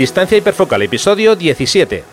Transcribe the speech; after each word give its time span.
Distancia 0.00 0.38
hiperfocal, 0.38 0.80
episodio 0.80 1.36
17. 1.36 2.04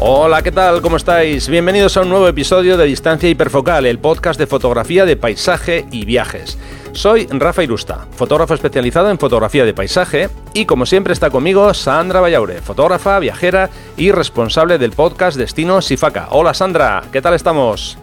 Hola, 0.00 0.42
¿qué 0.42 0.52
tal? 0.52 0.82
¿Cómo 0.82 0.98
estáis? 0.98 1.48
Bienvenidos 1.48 1.96
a 1.96 2.02
un 2.02 2.10
nuevo 2.10 2.28
episodio 2.28 2.76
de 2.76 2.84
Distancia 2.84 3.30
Hiperfocal, 3.30 3.86
el 3.86 3.98
podcast 3.98 4.38
de 4.38 4.46
fotografía 4.46 5.06
de 5.06 5.16
paisaje 5.16 5.86
y 5.90 6.04
viajes. 6.04 6.58
Soy 6.98 7.28
Rafa 7.30 7.62
Irusta, 7.62 8.08
fotógrafo 8.10 8.54
especializado 8.54 9.08
en 9.08 9.20
fotografía 9.20 9.64
de 9.64 9.72
paisaje 9.72 10.30
y 10.52 10.66
como 10.66 10.84
siempre 10.84 11.12
está 11.12 11.30
conmigo 11.30 11.72
Sandra 11.72 12.20
Vallaure, 12.20 12.60
fotógrafa, 12.60 13.20
viajera 13.20 13.70
y 13.96 14.10
responsable 14.10 14.78
del 14.78 14.90
podcast 14.90 15.38
Destino 15.38 15.80
Sifaca. 15.80 16.26
Hola 16.32 16.54
Sandra, 16.54 17.04
¿qué 17.12 17.22
tal 17.22 17.34
estamos? 17.34 17.96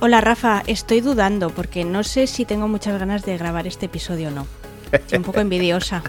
Hola 0.00 0.20
Rafa, 0.20 0.64
estoy 0.66 1.00
dudando 1.00 1.50
porque 1.50 1.84
no 1.84 2.02
sé 2.02 2.26
si 2.26 2.44
tengo 2.44 2.66
muchas 2.66 2.98
ganas 2.98 3.24
de 3.24 3.38
grabar 3.38 3.68
este 3.68 3.86
episodio 3.86 4.30
o 4.30 4.32
no. 4.32 4.48
Estoy 4.90 5.18
un 5.18 5.24
poco 5.24 5.38
envidiosa. 5.38 6.02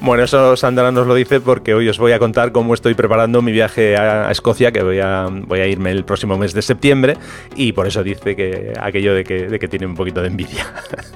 Bueno, 0.00 0.24
eso 0.24 0.56
Sandra 0.56 0.90
nos 0.90 1.06
lo 1.06 1.14
dice 1.14 1.40
porque 1.40 1.74
hoy 1.74 1.88
os 1.88 1.98
voy 1.98 2.12
a 2.12 2.18
contar 2.18 2.52
cómo 2.52 2.74
estoy 2.74 2.94
preparando 2.94 3.42
mi 3.42 3.52
viaje 3.52 3.96
a 3.96 4.30
Escocia, 4.30 4.72
que 4.72 4.82
voy 4.82 5.00
a, 5.00 5.66
irme 5.66 5.90
el 5.90 6.04
próximo 6.04 6.36
mes 6.38 6.52
de 6.54 6.62
septiembre, 6.62 7.16
y 7.56 7.72
por 7.72 7.86
eso 7.86 8.02
dice 8.02 8.34
que 8.34 8.72
aquello 8.80 9.14
de 9.14 9.24
que, 9.24 9.68
tiene 9.68 9.86
un 9.86 9.94
poquito 9.94 10.20
de 10.20 10.28
envidia. 10.28 10.66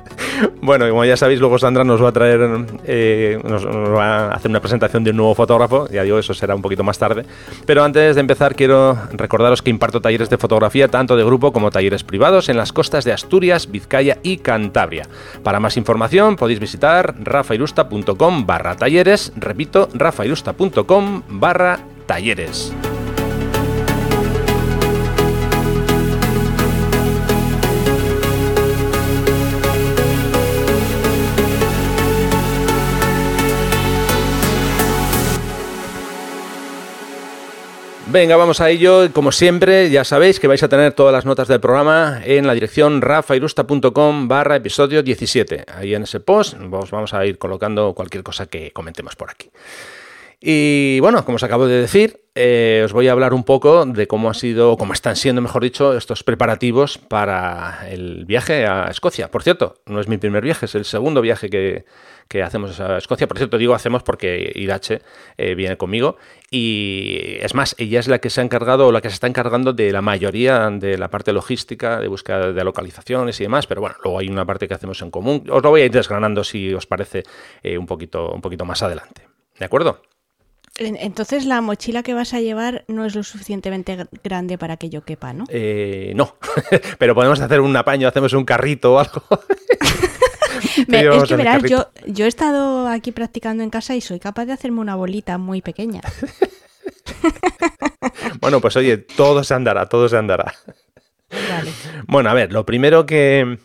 bueno, 0.62 0.88
como 0.88 1.04
ya 1.04 1.16
sabéis, 1.16 1.40
luego 1.40 1.58
Sandra 1.58 1.84
nos 1.84 2.02
va 2.02 2.08
a 2.08 2.12
traer, 2.12 2.66
eh, 2.84 3.38
nos, 3.42 3.66
va 3.66 4.28
a 4.28 4.34
hacer 4.34 4.50
una 4.50 4.60
presentación 4.60 5.04
de 5.04 5.10
un 5.10 5.16
nuevo 5.16 5.34
fotógrafo, 5.34 5.88
ya 5.90 6.02
digo, 6.02 6.18
eso 6.18 6.32
será 6.32 6.54
un 6.54 6.62
poquito 6.62 6.84
más 6.84 6.98
tarde. 6.98 7.24
Pero 7.66 7.84
antes 7.84 8.14
de 8.14 8.20
empezar, 8.20 8.54
quiero 8.54 8.98
recordaros 9.12 9.62
que 9.62 9.70
imparto 9.70 10.00
talleres 10.00 10.30
de 10.30 10.38
fotografía 10.38 10.88
tanto 10.88 11.16
de 11.16 11.24
grupo 11.24 11.52
como 11.52 11.70
talleres 11.70 12.04
privados 12.04 12.48
en 12.48 12.56
las 12.56 12.72
costas 12.72 13.04
de 13.04 13.12
Asturias, 13.12 13.70
Vizcaya 13.70 14.18
y 14.22 14.38
Cantabria. 14.38 15.08
Para 15.42 15.60
más 15.60 15.76
información 15.76 16.36
podéis 16.36 16.60
visitar 16.60 17.14
rafairusta.com 17.18 18.25
barra 18.46 18.76
talleres, 18.76 19.32
repito, 19.36 19.88
rafailusta.com 19.94 21.22
barra 21.28 21.78
talleres. 22.06 22.72
Venga, 38.16 38.36
vamos 38.36 38.62
a 38.62 38.70
ello. 38.70 39.12
Como 39.12 39.30
siempre, 39.30 39.90
ya 39.90 40.02
sabéis 40.02 40.40
que 40.40 40.48
vais 40.48 40.62
a 40.62 40.70
tener 40.70 40.94
todas 40.94 41.12
las 41.12 41.26
notas 41.26 41.48
del 41.48 41.60
programa 41.60 42.22
en 42.24 42.46
la 42.46 42.54
dirección 42.54 43.02
rafairusta.com 43.02 44.26
barra 44.26 44.56
episodio 44.56 45.02
17. 45.02 45.66
Ahí 45.74 45.94
en 45.94 46.04
ese 46.04 46.20
post 46.20 46.54
os 46.54 46.90
vamos 46.90 47.12
a 47.12 47.26
ir 47.26 47.36
colocando 47.36 47.92
cualquier 47.92 48.22
cosa 48.22 48.46
que 48.46 48.70
comentemos 48.70 49.16
por 49.16 49.30
aquí. 49.30 49.50
Y 50.40 51.00
bueno, 51.00 51.24
como 51.24 51.36
os 51.36 51.42
acabo 51.42 51.66
de 51.66 51.80
decir, 51.80 52.20
eh, 52.34 52.82
os 52.84 52.92
voy 52.92 53.08
a 53.08 53.12
hablar 53.12 53.32
un 53.32 53.42
poco 53.42 53.86
de 53.86 54.06
cómo 54.06 54.28
ha 54.28 54.34
sido, 54.34 54.76
cómo 54.76 54.92
están 54.92 55.16
siendo, 55.16 55.40
mejor 55.40 55.62
dicho, 55.62 55.96
estos 55.96 56.22
preparativos 56.22 56.98
para 56.98 57.88
el 57.88 58.26
viaje 58.26 58.66
a 58.66 58.88
Escocia. 58.90 59.30
Por 59.30 59.42
cierto, 59.42 59.76
no 59.86 59.98
es 59.98 60.08
mi 60.08 60.18
primer 60.18 60.44
viaje, 60.44 60.66
es 60.66 60.74
el 60.74 60.84
segundo 60.84 61.22
viaje 61.22 61.48
que, 61.48 61.86
que 62.28 62.42
hacemos 62.42 62.78
a 62.80 62.98
Escocia. 62.98 63.26
Por 63.26 63.38
cierto, 63.38 63.56
digo 63.56 63.74
hacemos 63.74 64.02
porque 64.02 64.52
Irache 64.54 65.00
eh, 65.38 65.54
viene 65.54 65.78
conmigo 65.78 66.18
y 66.50 67.38
es 67.40 67.54
más, 67.54 67.74
ella 67.78 68.00
es 68.00 68.06
la 68.06 68.18
que 68.18 68.28
se 68.28 68.42
ha 68.42 68.44
encargado 68.44 68.86
o 68.88 68.92
la 68.92 69.00
que 69.00 69.08
se 69.08 69.14
está 69.14 69.26
encargando 69.26 69.72
de 69.72 69.90
la 69.90 70.02
mayoría 70.02 70.68
de 70.70 70.98
la 70.98 71.08
parte 71.08 71.32
logística, 71.32 71.98
de 71.98 72.08
búsqueda 72.08 72.52
de 72.52 72.64
localizaciones 72.64 73.40
y 73.40 73.44
demás, 73.44 73.66
pero 73.66 73.80
bueno, 73.80 73.96
luego 74.04 74.18
hay 74.18 74.28
una 74.28 74.44
parte 74.44 74.68
que 74.68 74.74
hacemos 74.74 75.00
en 75.00 75.10
común. 75.10 75.44
Os 75.50 75.62
lo 75.62 75.70
voy 75.70 75.80
a 75.80 75.84
ir 75.86 75.90
desgranando 75.90 76.44
si 76.44 76.74
os 76.74 76.86
parece 76.86 77.22
eh, 77.62 77.78
un, 77.78 77.86
poquito, 77.86 78.30
un 78.30 78.42
poquito 78.42 78.66
más 78.66 78.82
adelante. 78.82 79.22
¿De 79.58 79.64
acuerdo? 79.64 80.02
Entonces 80.78 81.46
la 81.46 81.60
mochila 81.60 82.02
que 82.02 82.12
vas 82.12 82.34
a 82.34 82.40
llevar 82.40 82.84
no 82.88 83.04
es 83.04 83.14
lo 83.14 83.22
suficientemente 83.22 84.06
grande 84.22 84.58
para 84.58 84.76
que 84.76 84.90
yo 84.90 85.02
quepa, 85.02 85.32
¿no? 85.32 85.44
Eh, 85.48 86.12
no, 86.14 86.36
pero 86.98 87.14
podemos 87.14 87.40
hacer 87.40 87.60
un 87.60 87.74
apaño, 87.76 88.08
hacemos 88.08 88.32
un 88.34 88.44
carrito 88.44 88.94
o 88.94 88.98
algo. 88.98 89.22
es 90.76 91.24
que 91.24 91.36
verás, 91.36 91.62
yo, 91.62 91.88
yo 92.06 92.26
he 92.26 92.28
estado 92.28 92.88
aquí 92.88 93.12
practicando 93.12 93.62
en 93.62 93.70
casa 93.70 93.96
y 93.96 94.00
soy 94.00 94.18
capaz 94.18 94.44
de 94.46 94.52
hacerme 94.52 94.80
una 94.80 94.96
bolita 94.96 95.38
muy 95.38 95.62
pequeña. 95.62 96.02
bueno, 98.40 98.60
pues 98.60 98.76
oye, 98.76 98.98
todo 98.98 99.44
se 99.44 99.54
andará, 99.54 99.86
todo 99.86 100.08
se 100.08 100.16
andará. 100.16 100.54
Bueno, 102.06 102.30
a 102.30 102.34
ver, 102.34 102.52
lo 102.52 102.64
primero 102.64 103.06
que... 103.06 103.58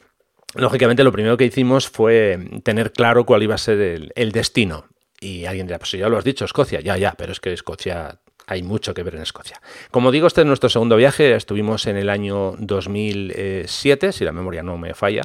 Lógicamente, 0.54 1.06
lo 1.06 1.14
primero 1.14 1.38
que 1.38 1.46
hicimos 1.46 1.88
fue 1.88 2.38
tener 2.64 2.92
claro 2.92 3.26
cuál 3.26 3.44
iba 3.44 3.56
a 3.56 3.58
ser 3.58 4.12
el, 4.14 4.32
destino. 4.34 4.86
Y 5.24 5.46
alguien 5.46 5.68
dirá, 5.68 5.78
pues 5.78 5.92
ya 5.92 6.10
lo 6.10 6.18
has 6.18 6.24
dicho, 6.24 6.46
Escocia. 6.46 6.82
Ya, 6.82 6.98
ya, 6.98 7.14
pero 7.16 7.32
es 7.32 7.40
que 7.40 7.54
Escocia 7.54 8.20
hay 8.48 8.64
mucho 8.64 8.94
que 8.96 9.04
ver 9.04 9.16
en 9.16 9.22
Escocia. 9.22 9.62
Como 9.92 10.12
digo, 10.12 10.26
este 10.26 10.42
es 10.42 10.48
nuestro 10.48 10.68
segundo 10.68 10.98
viaje. 10.98 11.36
Estuvimos 11.36 11.86
en 11.86 11.96
el 11.96 12.10
año 12.10 12.56
2007, 12.58 14.12
si 14.12 14.26
la 14.26 14.32
memoria 14.32 14.64
no 14.64 14.78
me 14.78 14.96
falla. 14.96 15.22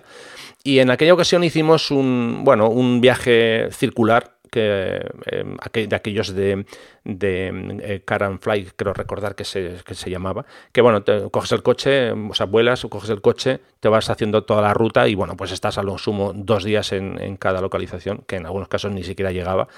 Y 0.63 0.81
en 0.81 0.91
aquella 0.91 1.15
ocasión 1.15 1.43
hicimos 1.45 1.91
un, 1.91 2.43
bueno, 2.45 2.69
un 2.69 3.01
viaje 3.01 3.69
circular 3.73 4.36
que, 4.51 5.01
eh, 5.27 5.87
de 5.87 5.97
aquellos 5.97 6.35
de, 6.35 6.67
de 7.05 7.81
eh, 7.83 8.03
Car 8.05 8.25
and 8.25 8.41
Fly, 8.41 8.71
creo 8.77 8.93
recordar 8.95 9.35
que 9.35 9.45
se, 9.45 9.77
que 9.85 9.95
se 9.95 10.11
llamaba, 10.11 10.47
que 10.73 10.81
bueno, 10.81 11.03
te, 11.03 11.31
coges 11.31 11.53
el 11.53 11.63
coche, 11.63 12.13
o 12.13 12.35
sea, 12.35 12.47
vuelas, 12.47 12.87
coges 12.89 13.11
el 13.11 13.21
coche, 13.21 13.61
te 13.81 13.89
vas 13.89 14.11
haciendo 14.11 14.45
toda 14.45 14.63
la 14.63 14.75
ruta 14.75 15.09
y 15.09 15.15
bueno, 15.15 15.37
pues 15.37 15.53
estás 15.53 15.79
a 15.79 15.83
lo 15.83 15.99
sumo 15.99 16.33
dos 16.35 16.65
días 16.65 16.93
en, 16.93 17.21
en 17.21 17.37
cada 17.37 17.61
localización, 17.61 18.25
que 18.27 18.37
en 18.37 18.47
algunos 18.47 18.69
casos 18.69 18.93
ni 18.93 19.05
siquiera 19.05 19.33
llegaba. 19.33 19.69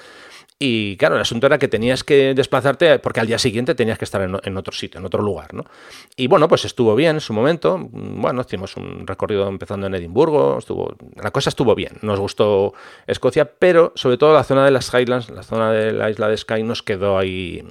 Y 0.60 0.96
claro, 0.96 1.14
el 1.14 1.20
asunto 1.20 1.46
era 1.46 1.58
que 1.58 1.68
tenías 1.68 2.02
que 2.02 2.34
desplazarte 2.34 2.98
porque 2.98 3.20
al 3.20 3.28
día 3.28 3.38
siguiente 3.38 3.76
tenías 3.76 3.96
que 3.96 4.04
estar 4.04 4.20
en, 4.22 4.56
otro 4.56 4.72
sitio, 4.72 4.98
en 4.98 5.06
otro 5.06 5.22
lugar, 5.22 5.54
¿no? 5.54 5.64
Y 6.16 6.26
bueno, 6.26 6.48
pues 6.48 6.64
estuvo 6.64 6.96
bien 6.96 7.16
en 7.16 7.20
su 7.20 7.32
momento. 7.32 7.78
Bueno, 7.92 8.40
hicimos 8.40 8.76
un 8.76 9.06
recorrido 9.06 9.46
empezando 9.46 9.86
en 9.86 9.94
Edimburgo, 9.94 10.58
estuvo, 10.58 10.96
la 11.14 11.30
cosa 11.30 11.50
estuvo 11.50 11.76
bien. 11.76 11.98
Nos 12.02 12.18
gustó 12.18 12.74
Escocia, 13.06 13.44
pero 13.44 13.92
sobre 13.94 14.16
todo 14.16 14.34
la 14.34 14.42
zona 14.42 14.64
de 14.64 14.72
las 14.72 14.92
Highlands, 14.92 15.30
la 15.30 15.44
zona 15.44 15.70
de 15.70 15.92
la 15.92 16.10
isla 16.10 16.28
de 16.28 16.36
Skye 16.36 16.64
nos 16.64 16.82
quedó 16.82 17.18
ahí 17.18 17.64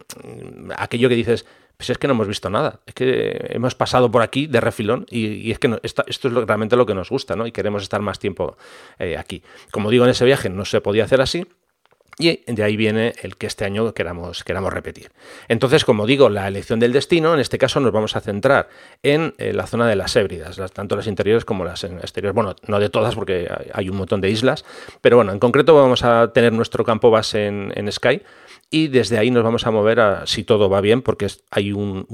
aquello 0.78 1.10
que 1.10 1.16
dices, 1.16 1.46
pues 1.78 1.92
es 1.92 1.98
que 2.00 2.08
no 2.08 2.14
hemos 2.14 2.28
visto 2.28 2.50
nada. 2.50 2.80
Es 2.86 2.94
que 2.96 3.48
hemos 3.50 3.76
pasado 3.76 4.10
por 4.10 4.24
aquí 4.24 4.48
de 4.48 4.60
refilón 4.60 5.06
y, 5.10 5.52
es 5.52 5.60
que 5.60 5.80
esto 5.84 6.04
es 6.08 6.22
realmente 6.24 6.76
lo 6.76 6.86
que 6.86 6.96
nos 6.96 7.10
gusta, 7.10 7.36
¿no? 7.36 7.46
Y 7.46 7.52
queremos 7.52 7.84
estar 7.84 8.02
más 8.02 8.18
tiempo 8.18 8.58
eh, 8.98 9.16
aquí. 9.16 9.44
Como 9.72 9.92
digo, 9.92 10.04
en 10.06 10.12
ese 10.12 10.26
viaje 10.26 10.50
no 10.50 10.66
se 10.66 10.82
podía 10.82 11.04
hacer 11.04 11.22
así. 11.22 11.46
Y 12.20 12.44
de 12.48 12.64
ahí 12.64 12.76
viene 12.76 13.14
el 13.22 13.38
que 13.38 13.46
este 13.46 13.64
año 13.64 13.94
queramos, 13.94 14.44
queramos 14.44 14.74
repetir. 14.74 15.12
Entonces, 15.48 15.86
como 15.86 16.08
digo, 16.08 16.30
la 16.30 16.48
elección 16.48 16.80
del 16.80 16.92
destino, 16.92 17.34
en 17.36 17.40
este 17.40 17.60
caso 17.60 17.80
nos 17.80 17.92
vamos 17.92 18.16
a 18.16 18.22
centrar 18.22 18.70
en 19.04 19.36
eh, 19.38 19.54
la 19.54 19.68
zona 19.68 19.88
de 19.88 19.96
las 19.96 20.16
hébridas, 20.16 20.60
tanto 20.74 20.96
las 20.96 21.06
interiores 21.06 21.46
como 21.46 21.64
las 21.64 21.84
exteriores. 21.84 22.34
Bueno, 22.34 22.56
no 22.68 22.80
de 22.80 22.90
todas 22.90 23.14
porque 23.14 23.48
hay 23.72 23.90
un 23.90 23.98
montón 23.98 24.20
de 24.22 24.32
islas, 24.32 24.66
pero 25.02 25.18
bueno, 25.18 25.32
en 25.32 25.38
concreto 25.38 25.76
vamos 25.76 26.04
a 26.04 26.34
tener 26.34 26.54
nuestro 26.54 26.84
campo 26.84 27.12
base 27.12 27.46
en, 27.46 27.72
en 27.76 27.92
Sky 27.92 28.22
y 28.70 28.90
desde 28.90 29.18
ahí 29.18 29.32
nos 29.32 29.44
vamos 29.44 29.66
a 29.66 29.72
mover 29.72 30.00
a, 30.02 30.28
si 30.28 30.44
todo 30.44 30.70
va 30.70 30.82
bien, 30.82 31.02
porque 31.02 31.28
hay 31.52 31.72
un, 31.72 32.06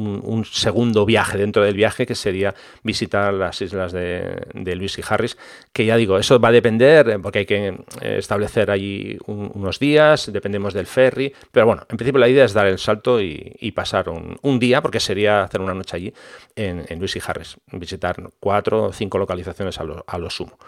segundo 0.52 1.06
viaje 1.06 1.38
dentro 1.38 1.64
del 1.64 1.76
viaje 1.76 2.06
que 2.06 2.14
sería 2.14 2.54
visitar 2.84 3.34
las 3.34 3.60
islas 3.62 3.92
de, 3.92 4.46
de 4.54 4.76
Luis 4.76 4.98
y 5.00 5.02
Harris, 5.08 5.36
que 5.72 5.86
ya 5.86 5.98
digo, 5.98 6.20
eso 6.20 6.40
va 6.40 6.50
a 6.50 6.52
depender, 6.52 7.10
eh, 7.10 7.20
porque 7.20 7.40
hay 7.40 7.46
que 7.46 7.68
eh, 8.02 8.18
establecer 8.18 8.70
allí 8.70 9.18
unos 9.26 9.80
días, 9.80 10.32
dependemos 10.32 10.76
del 10.76 10.86
ferry, 10.86 11.34
pero 11.52 11.66
bueno, 11.66 11.86
en 11.90 11.98
principio 11.98 12.20
la 12.20 12.30
idea 12.30 12.46
es 12.46 12.54
dar 12.54 12.68
el 12.68 12.78
salto 12.78 13.20
y, 13.20 13.72
pasar 13.74 14.08
un, 14.10 14.60
día, 14.60 14.84
porque 14.84 15.00
sería 15.00 15.44
hacer 15.44 15.60
una 15.60 15.74
noche 15.74 15.96
allí 15.96 16.14
en, 16.56 16.86
Luis 17.00 17.16
y 17.16 17.22
Harris, 17.26 17.58
visitar 17.72 18.16
cuatro 18.40 18.84
o 18.84 18.94
cinco 18.94 19.18
localizaciones 19.18 19.80
a 19.80 19.84
lo, 19.84 20.04
a 20.06 20.18
lo 20.20 20.30
sumo. 20.30 20.60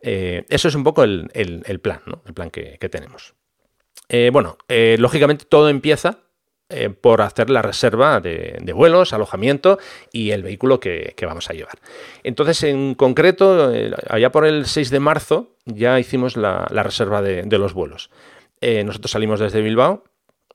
Eh, 0.00 0.46
eso 0.48 0.68
es 0.68 0.74
un 0.74 0.82
poco 0.82 1.04
el, 1.04 1.28
plan, 1.82 2.00
¿no? 2.06 2.22
el 2.26 2.32
plan 2.32 2.50
que 2.50 2.88
tenemos. 2.88 3.34
Eh, 4.08 4.30
bueno, 4.32 4.58
eh, 4.68 4.96
lógicamente 4.98 5.44
todo 5.44 5.68
empieza 5.68 6.18
eh, 6.68 6.90
por 6.90 7.22
hacer 7.22 7.50
la 7.50 7.62
reserva 7.62 8.20
de, 8.20 8.72
vuelos, 8.74 9.12
alojamiento 9.12 9.78
y 10.12 10.30
el 10.30 10.42
vehículo 10.42 10.80
que, 10.80 11.14
vamos 11.22 11.50
a 11.50 11.54
llevar. 11.54 11.78
Entonces, 12.22 12.62
en 12.64 12.94
concreto, 12.94 13.72
allá 14.08 14.30
por 14.30 14.46
el 14.46 14.66
6 14.66 14.90
de 14.90 15.00
marzo 15.00 15.56
ya 15.64 15.98
hicimos 15.98 16.36
la, 16.36 16.66
reserva 16.66 17.22
de, 17.22 17.58
los 17.58 17.74
vuelos. 17.74 18.10
nosotros 18.60 19.10
salimos 19.10 19.40
desde 19.40 19.62
Bilbao 19.62 20.04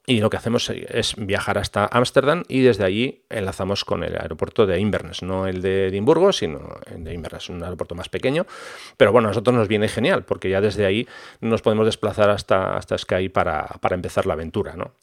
y 0.06 0.20
lo 0.20 0.30
que 0.30 0.36
hacemos 0.36 0.70
es 0.70 1.14
viajar 1.16 1.58
hasta 1.58 1.86
Ámsterdam 1.86 2.42
y 2.48 2.60
desde 2.62 2.84
allí 2.84 3.22
enlazamos 3.28 3.84
con 3.84 4.02
el 4.02 4.16
aeropuerto 4.16 4.66
de 4.66 4.80
Inverness, 4.80 5.22
no 5.22 5.46
el 5.46 5.62
de 5.62 5.88
Edimburgo, 5.88 6.32
sino 6.32 6.78
el 6.86 7.04
de 7.04 7.14
Inverness, 7.14 7.48
un 7.48 7.62
aeropuerto 7.62 7.94
más 7.94 8.08
pequeño. 8.08 8.46
Pero 8.96 9.12
bueno, 9.12 9.28
a 9.28 9.30
nosotros 9.30 9.54
nos 9.54 9.68
viene 9.68 9.88
genial, 9.88 10.24
porque 10.24 10.50
ya 10.50 10.60
desde 10.60 10.86
ahí 10.86 11.06
nos 11.40 11.62
podemos 11.62 11.86
desplazar 11.86 12.30
hasta, 12.30 12.76
hasta 12.76 12.98
Sky 12.98 13.28
para, 13.28 13.66
para 13.80 13.94
empezar 13.94 14.26
la 14.26 14.32
aventura. 14.32 14.74
¿no? 14.74 14.94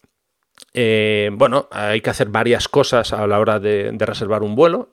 Eh, 0.74 1.30
bueno, 1.34 1.68
hay 1.72 2.02
que 2.02 2.10
hacer 2.10 2.30
varias 2.30 2.68
cosas 2.68 3.14
a 3.14 3.26
la 3.28 3.40
hora 3.40 3.60
de, 3.60 3.96
reservar 4.00 4.44
un 4.44 4.56
vuelo. 4.56 4.90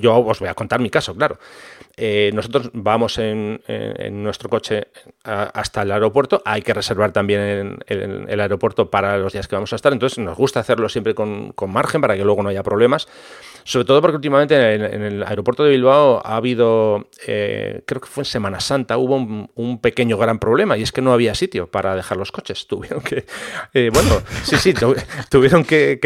yo 0.00 0.18
os 0.18 0.38
voy 0.38 0.48
a 0.48 0.54
contar 0.54 0.80
mi 0.80 0.90
caso, 0.90 1.14
claro. 1.14 1.38
Eh, 1.96 2.30
nosotros 2.34 2.70
vamos 2.72 3.18
en, 3.18 3.60
nuestro 4.22 4.48
coche 4.48 4.88
hasta 5.24 5.82
el 5.82 5.92
aeropuerto. 5.92 6.42
Hay 6.44 6.62
que 6.62 6.74
reservar 6.74 7.12
también 7.12 7.78
el, 7.86 8.26
el, 8.28 8.40
aeropuerto 8.40 8.90
para 8.90 9.18
los 9.18 9.32
días 9.32 9.48
que 9.48 9.56
vamos 9.56 9.72
a 9.72 9.76
estar. 9.76 9.92
Entonces 9.92 10.18
nos 10.18 10.36
gusta 10.36 10.60
hacerlo 10.60 10.88
siempre 10.88 11.14
con, 11.14 11.52
con 11.52 11.70
margen 11.70 12.00
para 12.00 12.16
que 12.16 12.24
luego 12.24 12.42
no 12.42 12.48
haya 12.48 12.62
problemas. 12.62 13.08
Sobre 13.64 13.84
todo 13.84 14.00
porque 14.00 14.16
últimamente 14.16 14.74
en, 14.74 15.02
el 15.02 15.22
aeropuerto 15.22 15.64
de 15.64 15.70
Bilbao 15.70 16.20
ha 16.24 16.36
habido, 16.36 17.08
eh, 17.26 17.82
creo 17.86 18.00
que 18.00 18.08
fue 18.08 18.22
en 18.22 18.26
Semana 18.26 18.60
Santa, 18.60 18.98
hubo 18.98 19.16
un, 19.16 19.78
pequeño 19.80 20.16
gran 20.18 20.38
problema 20.38 20.76
y 20.76 20.82
es 20.82 20.92
que 20.92 21.02
no 21.02 21.12
había 21.12 21.34
sitio 21.34 21.66
para 21.66 21.96
dejar 21.96 22.16
los 22.18 22.32
coches. 22.32 22.66
Tuvieron 22.72 23.00
que, 23.00 23.24
eh, 23.74 23.90
bueno, 23.92 24.22
sí, 24.44 24.56
sí, 24.56 24.74
tuvieron 25.28 25.64
que, 25.64 25.98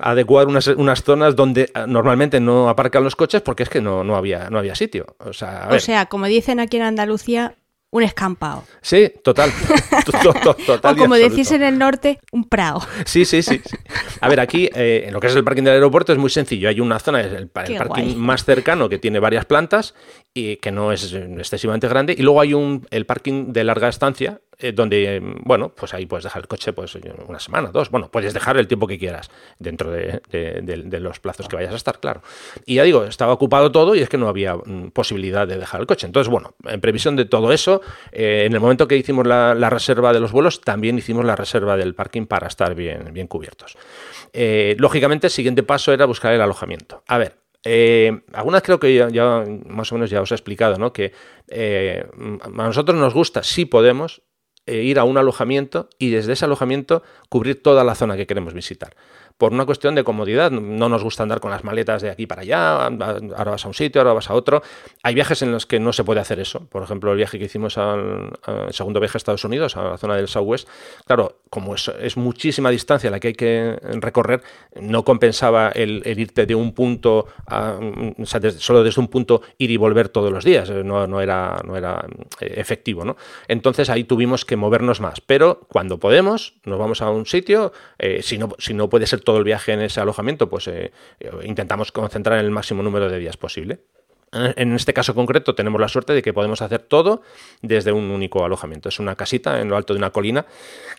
adecuar 0.00 0.46
unas, 0.46 0.66
unas, 0.68 1.02
zonas 1.02 1.34
donde 1.34 1.70
ah, 1.74 1.86
normalmente 1.86 2.40
no 2.40 2.68
aparcan 2.68 3.02
los 3.04 3.16
coches 3.16 3.42
porque 3.42 3.64
es 3.64 3.68
que 3.68 3.80
no, 3.80 4.04
no, 4.04 4.16
había, 4.16 4.50
no 4.50 4.58
había 4.58 4.74
sitio. 4.74 5.16
O 5.18 5.32
sea, 5.32 5.68
o 5.70 5.78
sea, 5.78 6.06
como 6.06 6.26
dicen 6.26 6.60
aquí 6.60 6.76
en 6.76 6.84
Andalucía, 6.84 7.56
un 7.92 8.02
escampado. 8.02 8.64
Sí, 8.80 9.12
total. 9.22 9.52
o 10.82 10.96
como 10.96 11.14
decís 11.14 11.50
en 11.52 11.62
el 11.62 11.78
norte, 11.78 12.18
un 12.32 12.48
prado. 12.48 12.80
Sí, 13.04 13.26
sí, 13.26 13.42
sí. 13.42 13.60
A 14.20 14.28
ver, 14.30 14.40
aquí, 14.40 14.68
eh, 14.74 15.04
en 15.06 15.12
lo 15.12 15.20
que 15.20 15.26
es 15.26 15.36
el 15.36 15.44
parking 15.44 15.62
del 15.62 15.74
aeropuerto 15.74 16.10
es 16.12 16.18
muy 16.18 16.30
sencillo. 16.30 16.70
Hay 16.70 16.80
una 16.80 16.98
zona, 16.98 17.20
el, 17.20 17.36
el 17.36 17.48
parking 17.48 18.16
más 18.16 18.44
cercano, 18.44 18.88
que 18.88 18.98
tiene 18.98 19.18
varias 19.18 19.44
plantas 19.44 19.94
y 20.32 20.56
que 20.56 20.72
no 20.72 20.90
es 20.90 21.12
excesivamente 21.12 21.86
grande. 21.86 22.14
Y 22.16 22.22
luego 22.22 22.40
hay 22.40 22.54
un, 22.54 22.86
el 22.90 23.04
parking 23.04 23.52
de 23.52 23.62
larga 23.62 23.90
estancia, 23.90 24.40
eh, 24.58 24.72
donde, 24.72 25.20
bueno, 25.44 25.70
pues 25.74 25.94
ahí 25.94 26.04
puedes 26.04 26.24
dejar 26.24 26.42
el 26.42 26.48
coche 26.48 26.74
pues 26.74 26.96
una 27.26 27.40
semana, 27.40 27.70
dos, 27.72 27.90
bueno, 27.90 28.10
puedes 28.10 28.34
dejar 28.34 28.58
el 28.58 28.68
tiempo 28.68 28.86
que 28.86 28.98
quieras 28.98 29.30
dentro 29.58 29.90
de, 29.90 30.20
los 31.00 31.20
plazos 31.20 31.48
que 31.48 31.56
vayas 31.56 31.72
a 31.72 31.76
estar, 31.76 32.00
claro. 32.00 32.22
Y 32.66 32.76
ya 32.76 32.82
digo, 32.82 33.04
estaba 33.04 33.32
ocupado 33.32 33.72
todo 33.72 33.94
y 33.94 34.00
es 34.00 34.10
que 34.10 34.18
no 34.18 34.28
había 34.28 34.54
mm, 34.54 34.90
posibilidad 34.92 35.48
de 35.48 35.56
dejar 35.56 35.80
el 35.80 35.86
coche. 35.86 36.06
Entonces, 36.06 36.30
bueno, 36.30 36.54
en 36.64 36.80
previsión 36.82 37.16
de 37.16 37.24
todo 37.24 37.50
eso, 37.50 37.80
eh, 38.12 38.44
en 38.46 38.52
el 38.52 38.60
momento 38.60 38.86
que 38.86 38.96
hicimos 38.96 39.26
la, 39.26 39.70
reserva 39.70 40.12
de 40.12 40.20
los 40.20 40.32
vuelos, 40.32 40.60
también 40.60 40.98
hicimos 40.98 41.24
la 41.24 41.34
reserva 41.34 41.78
del 41.78 41.94
parking 41.94 42.26
para 42.26 42.46
estar 42.46 42.74
bien, 42.74 43.10
bien 43.12 43.26
cubiertos. 43.26 43.76
Eh, 44.34 44.76
lógicamente, 44.78 45.28
el 45.28 45.32
siguiente 45.32 45.62
paso 45.62 45.94
era 45.94 46.04
buscar 46.04 46.34
el 46.34 46.42
alojamiento. 46.42 47.02
A 47.06 47.16
ver, 47.16 47.38
algunas 48.34 48.62
creo 48.62 48.78
que 48.78 48.94
ya, 49.10 49.44
más 49.66 49.90
o 49.92 49.94
menos 49.94 50.10
ya 50.10 50.20
os 50.20 50.30
he 50.30 50.34
explicado, 50.34 50.76
¿no? 50.76 50.92
Que 50.92 51.12
a 51.50 52.48
nosotros 52.48 52.98
nos 52.98 53.14
gusta, 53.14 53.42
si 53.42 53.64
podemos, 53.64 54.22
ir 54.66 54.98
a 54.98 55.04
un 55.04 55.18
alojamiento 55.18 55.88
y 55.98 56.10
desde 56.10 56.34
ese 56.34 56.44
alojamiento 56.44 57.02
cubrir 57.28 57.62
toda 57.62 57.84
la 57.84 57.94
zona 57.94 58.16
que 58.16 58.26
queremos 58.26 58.54
visitar 58.54 58.94
por 59.42 59.52
una 59.52 59.66
cuestión 59.66 59.96
de 59.96 60.04
comodidad. 60.04 60.52
No 60.52 60.88
nos 60.88 61.02
gusta 61.02 61.24
andar 61.24 61.40
con 61.40 61.50
las 61.50 61.64
maletas 61.64 62.00
de 62.00 62.10
aquí 62.10 62.28
para 62.28 62.42
allá, 62.42 62.86
ahora 62.86 63.50
vas 63.50 63.64
a 63.64 63.66
un 63.66 63.74
sitio, 63.74 64.00
ahora 64.00 64.12
vas 64.12 64.30
a 64.30 64.34
otro. 64.34 64.62
Hay 65.02 65.16
viajes 65.16 65.42
en 65.42 65.50
los 65.50 65.66
que 65.66 65.80
no 65.80 65.92
se 65.92 66.04
puede 66.04 66.20
hacer 66.20 66.38
eso. 66.38 66.60
Por 66.66 66.84
ejemplo, 66.84 67.10
el 67.10 67.16
viaje 67.16 67.40
que 67.40 67.46
hicimos 67.46 67.76
al, 67.76 68.38
segundo 68.70 69.00
viaje 69.00 69.16
a 69.16 69.18
Estados 69.18 69.44
Unidos, 69.44 69.76
a 69.76 69.82
la 69.82 69.98
zona 69.98 70.14
del 70.14 70.28
Southwest, 70.28 70.68
claro, 71.06 71.40
como 71.50 71.74
es, 71.74 72.16
muchísima 72.16 72.70
distancia 72.70 73.10
la 73.10 73.18
que 73.18 73.28
hay 73.28 73.34
que 73.34 73.78
recorrer, 73.94 74.42
no 74.80 75.04
compensaba 75.04 75.70
el, 75.70 76.04
irte 76.06 76.46
de 76.46 76.54
un 76.54 76.72
punto, 76.72 77.26
o 77.48 78.26
sea, 78.26 78.40
solo 78.52 78.84
desde 78.84 79.00
un 79.00 79.08
punto 79.08 79.42
ir 79.58 79.72
y 79.72 79.76
volver 79.76 80.08
todos 80.08 80.30
los 80.30 80.44
días. 80.44 80.70
No, 80.70 81.08
no, 81.08 81.20
era, 81.20 81.60
no 81.66 81.76
era 81.76 82.06
eh, 82.38 82.54
efectivo, 82.58 83.04
¿no? 83.04 83.16
Entonces 83.48 83.90
ahí 83.90 84.04
tuvimos 84.04 84.44
que 84.44 84.54
movernos 84.54 85.00
más. 85.00 85.20
Pero 85.20 85.66
cuando 85.68 85.98
podemos, 85.98 86.54
nos 86.64 86.78
vamos 86.78 87.02
a 87.02 87.10
un 87.10 87.26
sitio, 87.26 87.72
eh, 87.98 88.22
si, 88.22 88.38
no, 88.38 88.50
si 88.58 88.72
no 88.72 88.88
puede 88.88 89.08
ser 89.08 89.20
todo 89.20 89.31
el 89.38 89.44
viaje 89.44 89.72
en 89.72 89.80
ese 89.80 90.00
alojamiento, 90.00 90.48
pues 90.48 90.68
eh, 90.68 90.92
eh, 91.20 91.30
intentamos 91.44 91.92
concentrar 91.92 92.38
en 92.38 92.44
el 92.44 92.50
máximo 92.50 92.82
número 92.82 93.08
de 93.08 93.18
días 93.18 93.36
posible. 93.36 93.80
En 94.32 94.72
este 94.72 94.94
caso 94.94 95.14
concreto 95.14 95.54
tenemos 95.54 95.78
la 95.78 95.88
suerte 95.88 96.14
de 96.14 96.22
que 96.22 96.32
podemos 96.32 96.62
hacer 96.62 96.80
todo 96.80 97.20
desde 97.60 97.92
un 97.92 98.10
único 98.10 98.44
alojamiento. 98.44 98.88
Es 98.88 98.98
una 98.98 99.14
casita 99.14 99.60
en 99.60 99.68
lo 99.68 99.76
alto 99.76 99.92
de 99.92 99.98
una 99.98 100.10
colina 100.10 100.46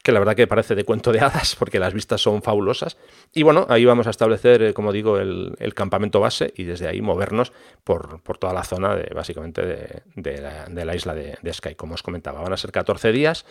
que 0.04 0.12
la 0.12 0.20
verdad 0.20 0.36
que 0.36 0.46
parece 0.46 0.76
de 0.76 0.84
cuento 0.84 1.12
de 1.12 1.20
hadas 1.20 1.56
porque 1.60 1.80
las 1.80 1.94
vistas 1.94 2.22
son 2.22 2.44
fabulosas. 2.44 2.98
Y 3.34 3.42
bueno, 3.42 3.66
ahí 3.70 3.86
vamos 3.86 4.06
a 4.06 4.12
establecer, 4.12 4.62
eh, 4.62 4.74
como 4.74 4.92
digo, 4.92 5.18
el, 5.18 5.74
campamento 5.74 6.20
base 6.20 6.54
y 6.56 6.66
desde 6.66 6.88
ahí 6.88 7.02
movernos 7.02 7.52
por, 7.84 8.22
toda 8.38 8.54
la 8.54 8.64
zona 8.64 8.96
de, 8.96 9.12
básicamente 9.16 10.04
de, 10.16 10.86
la, 10.86 10.96
isla 10.96 11.16
de, 11.16 11.38
de 11.42 11.54
Sky. 11.54 11.74
Como 11.74 11.96
os 11.96 12.04
comentaba, 12.04 12.42
van 12.42 12.54
a 12.54 12.58
ser 12.58 12.72
14 12.72 13.12
días 13.12 13.46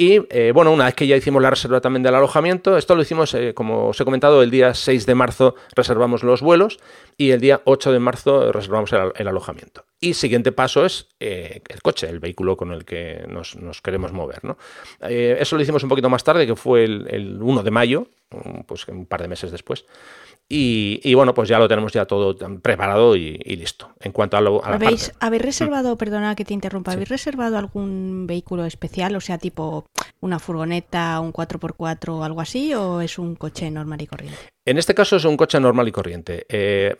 y 0.00 0.20
eh, 0.30 0.52
bueno, 0.54 0.70
una 0.70 0.84
vez 0.84 0.94
que 0.94 1.08
ya 1.08 1.16
hicimos 1.16 1.42
la 1.42 1.50
reserva 1.50 1.80
también 1.80 2.04
del 2.04 2.14
alojamiento, 2.14 2.76
esto 2.76 2.94
lo 2.94 3.02
hicimos, 3.02 3.34
eh, 3.34 3.52
como 3.52 3.88
os 3.88 4.00
he 4.00 4.04
comentado, 4.04 4.44
el 4.44 4.50
día 4.52 4.72
6 4.72 5.06
de 5.06 5.16
marzo 5.16 5.56
reservamos 5.74 6.22
los 6.22 6.40
vuelos 6.40 6.78
y 7.16 7.32
el 7.32 7.40
día 7.40 7.62
8 7.64 7.90
de 7.90 7.98
marzo 7.98 8.52
reservamos 8.52 8.92
el, 8.92 9.00
alojamiento. 9.00 9.07
Y 10.00 10.14
siguiente 10.14 10.52
paso 10.52 10.84
es 10.84 11.08
eh, 11.20 11.62
el 11.68 11.82
coche, 11.82 12.08
el 12.08 12.20
vehículo 12.20 12.56
con 12.56 12.72
el 12.72 12.84
que 12.84 13.24
nos, 13.28 13.56
queremos 13.82 14.12
mover. 14.12 14.44
¿no? 14.44 14.56
eso 15.00 15.56
lo 15.56 15.62
hicimos 15.62 15.82
un 15.82 15.88
poquito 15.88 16.10
más 16.10 16.24
tarde, 16.24 16.46
que 16.46 16.56
fue 16.56 16.84
el, 16.84 17.06
el 17.10 17.42
1 17.42 17.62
de 17.62 17.70
mayo, 17.70 18.08
pues 18.66 18.86
un 18.88 19.06
par 19.06 19.22
de 19.22 19.28
meses 19.28 19.50
después. 19.50 19.84
Y, 20.50 21.12
bueno, 21.12 21.34
pues 21.34 21.48
ya 21.48 21.58
lo 21.58 21.68
tenemos 21.68 21.92
ya 21.92 22.06
todo 22.06 22.34
preparado 22.60 23.16
y, 23.16 23.36
listo. 23.36 23.90
En 24.00 24.12
cuanto 24.12 24.38
a 24.38 24.40
lo. 24.40 24.64
¿Habéis, 24.64 25.12
reservado, 25.20 25.96
perdona 25.98 26.34
que 26.34 26.46
te 26.46 26.54
interrumpa, 26.54 26.92
¿habéis 26.92 27.10
reservado 27.10 27.58
algún 27.58 28.26
vehículo 28.26 28.64
especial? 28.64 29.14
O 29.16 29.20
sea, 29.20 29.36
tipo 29.36 29.84
una 30.20 30.38
furgoneta, 30.38 31.20
un 31.20 31.34
4x4 31.34 32.08
o 32.08 32.24
algo 32.24 32.40
así, 32.40 32.72
o 32.72 33.02
es 33.02 33.18
un 33.18 33.34
coche 33.36 33.70
normal 33.70 34.00
y 34.00 34.06
corriente? 34.06 34.38
En 34.64 34.76
este 34.76 34.94
caso 34.94 35.16
es 35.16 35.24
un 35.24 35.38
coche 35.38 35.58
normal 35.58 35.88
y 35.88 35.92
corriente. 35.92 36.44
Eh, 36.46 36.94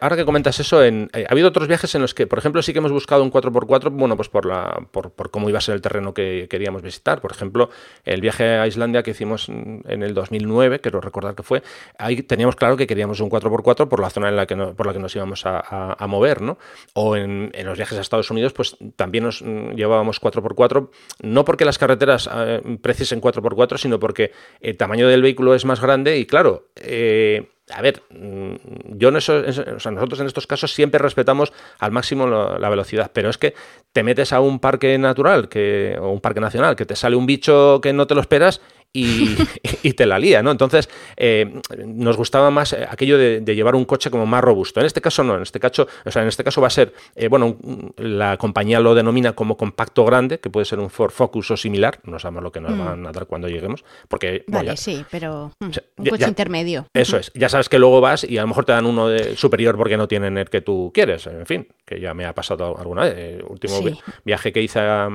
ahora 0.00 0.16
que 0.16 0.24
comentas 0.24 0.58
eso, 0.58 0.82
en, 0.82 1.10
eh, 1.12 1.24
ha 1.28 1.32
habido 1.32 1.48
otros 1.48 1.68
viajes 1.68 1.94
en 1.94 2.02
los 2.02 2.12
que, 2.12 2.26
por 2.26 2.40
ejemplo, 2.40 2.60
sí 2.60 2.72
que 2.72 2.80
hemos 2.80 2.90
buscado 2.90 3.22
un 3.22 3.30
4x4, 3.30 3.90
bueno, 3.92 4.16
pues 4.16 4.28
por, 4.28 4.46
la, 4.46 4.88
por, 4.90 5.12
cómo 5.30 5.48
iba 5.48 5.58
a 5.58 5.60
ser 5.60 5.76
el 5.76 5.80
terreno 5.80 6.12
que 6.12 6.48
queríamos 6.50 6.82
visitar. 6.82 7.20
Por 7.20 7.30
ejemplo, 7.30 7.70
el 8.04 8.20
viaje 8.20 8.56
a 8.56 8.66
Islandia 8.66 9.04
que 9.04 9.12
hicimos 9.12 9.48
en 9.48 10.02
el 10.02 10.12
2009, 10.12 10.80
quiero 10.80 11.00
recordar 11.00 11.36
que 11.36 11.44
fue, 11.44 11.62
ahí 11.98 12.22
teníamos 12.22 12.51
claro 12.56 12.76
que 12.76 12.86
queríamos 12.86 13.20
un 13.20 13.30
4x4 13.30 13.88
por 13.88 14.00
la 14.00 14.10
zona 14.10 14.28
en 14.28 14.36
la 14.36 14.46
que 14.46 14.56
por 14.56 14.86
la 14.86 14.92
que 14.92 14.98
nos 14.98 15.14
íbamos 15.14 15.42
a, 15.44 16.06
mover, 16.06 16.42
¿no? 16.42 16.58
O 16.94 17.16
en, 17.16 17.50
los 17.64 17.76
viajes 17.76 17.98
a 17.98 18.00
Estados 18.00 18.30
Unidos, 18.30 18.52
pues 18.52 18.76
también 18.96 19.24
nos 19.24 19.42
mm, 19.42 19.74
llevábamos 19.74 20.20
4x4, 20.20 20.90
no 21.22 21.44
porque 21.44 21.64
las 21.64 21.78
carreteras 21.78 22.28
eh, 22.32 22.60
precisen 22.80 23.20
4x4, 23.20 23.78
sino 23.78 23.98
porque 23.98 24.32
el 24.60 24.76
tamaño 24.76 25.08
del 25.08 25.22
vehículo 25.22 25.54
es 25.54 25.64
más 25.64 25.80
grande 25.80 26.18
y, 26.18 26.26
claro, 26.26 26.68
eh, 26.76 27.48
a 27.70 27.80
ver, 27.80 28.02
mm, 28.10 28.54
yo 28.98 29.08
en 29.08 29.16
eso, 29.16 29.40
nosotros 29.42 30.20
en 30.20 30.26
estos 30.26 30.46
casos 30.46 30.72
siempre 30.72 30.98
respetamos 30.98 31.52
al 31.78 31.92
máximo 31.92 32.26
la, 32.26 32.68
velocidad, 32.68 33.10
pero 33.12 33.30
es 33.30 33.38
que 33.38 33.54
te 33.92 34.02
metes 34.02 34.32
a 34.32 34.40
un 34.40 34.58
parque 34.58 34.96
natural 34.98 35.48
que, 35.48 35.96
o 36.00 36.10
un 36.10 36.20
parque 36.20 36.40
nacional 36.40 36.76
que 36.76 36.86
te 36.86 36.96
sale 36.96 37.16
un 37.16 37.26
bicho 37.26 37.80
que 37.80 37.92
no 37.92 38.06
te 38.06 38.14
lo 38.14 38.20
esperas 38.20 38.60
y, 39.82 39.92
te 39.94 40.04
la 40.04 40.18
lía, 40.18 40.42
¿no? 40.42 40.50
Entonces, 40.50 40.90
eh, 41.16 41.60
nos 41.86 42.18
gustaba 42.18 42.50
más 42.50 42.74
eh, 42.74 42.86
aquello 42.88 43.16
de, 43.16 43.42
llevar 43.54 43.74
un 43.74 43.86
coche 43.86 44.10
como 44.10 44.26
más 44.26 44.44
robusto. 44.44 44.80
En 44.80 44.86
este 44.86 45.00
caso 45.00 45.24
no, 45.24 45.36
en 45.36 45.42
este 45.42 45.58
caso, 45.60 45.88
o 46.04 46.10
sea, 46.10 46.20
en 46.20 46.28
este 46.28 46.44
caso 46.44 46.60
va 46.60 46.66
a 46.66 46.70
ser, 46.70 46.92
eh, 47.14 47.28
bueno, 47.28 47.56
la 47.96 48.36
compañía 48.36 48.80
lo 48.80 48.94
denomina 48.94 49.32
como 49.32 49.56
compacto 49.56 50.04
grande, 50.04 50.40
que 50.40 50.50
puede 50.50 50.66
ser 50.66 50.78
un 50.78 50.90
Ford 50.90 51.10
Focus 51.10 51.52
o 51.52 51.56
similar, 51.56 52.00
no 52.04 52.18
sabemos 52.18 52.42
lo 52.42 52.52
que 52.52 52.60
nos 52.60 52.72
mm. 52.72 52.78
van 52.78 53.06
a 53.06 53.12
dar 53.12 53.26
cuando 53.26 53.48
lleguemos, 53.48 53.82
porque... 54.08 54.44
Vale, 54.46 54.76
sí, 54.76 55.04
pero 55.10 55.52
mm, 55.60 55.70
un 55.96 56.06
coche 56.06 56.28
intermedio. 56.28 56.86
Eso 56.92 57.16
es, 57.16 57.32
ya 57.34 57.48
sabes 57.48 57.70
que 57.70 57.78
luego 57.78 58.02
vas 58.02 58.24
y 58.24 58.36
a 58.36 58.42
lo 58.42 58.48
mejor 58.48 58.66
te 58.66 58.72
dan 58.72 58.84
uno 58.84 59.08
de 59.08 59.36
superior 59.36 59.78
porque 59.78 59.96
no 59.96 60.06
tienen 60.06 60.36
el 60.36 60.50
que 60.50 60.60
tú 60.60 60.90
quieres, 60.92 61.26
en 61.26 61.46
fin, 61.46 61.66
que 61.86 61.98
ya 61.98 62.12
me 62.12 62.26
ha 62.26 62.34
pasado 62.34 62.76
alguna 62.78 63.04
vez. 63.04 63.16
El 63.16 63.44
último 63.44 63.80
viaje 64.24 64.52
que 64.52 64.60
hice 64.60 64.80
a, 64.80 65.08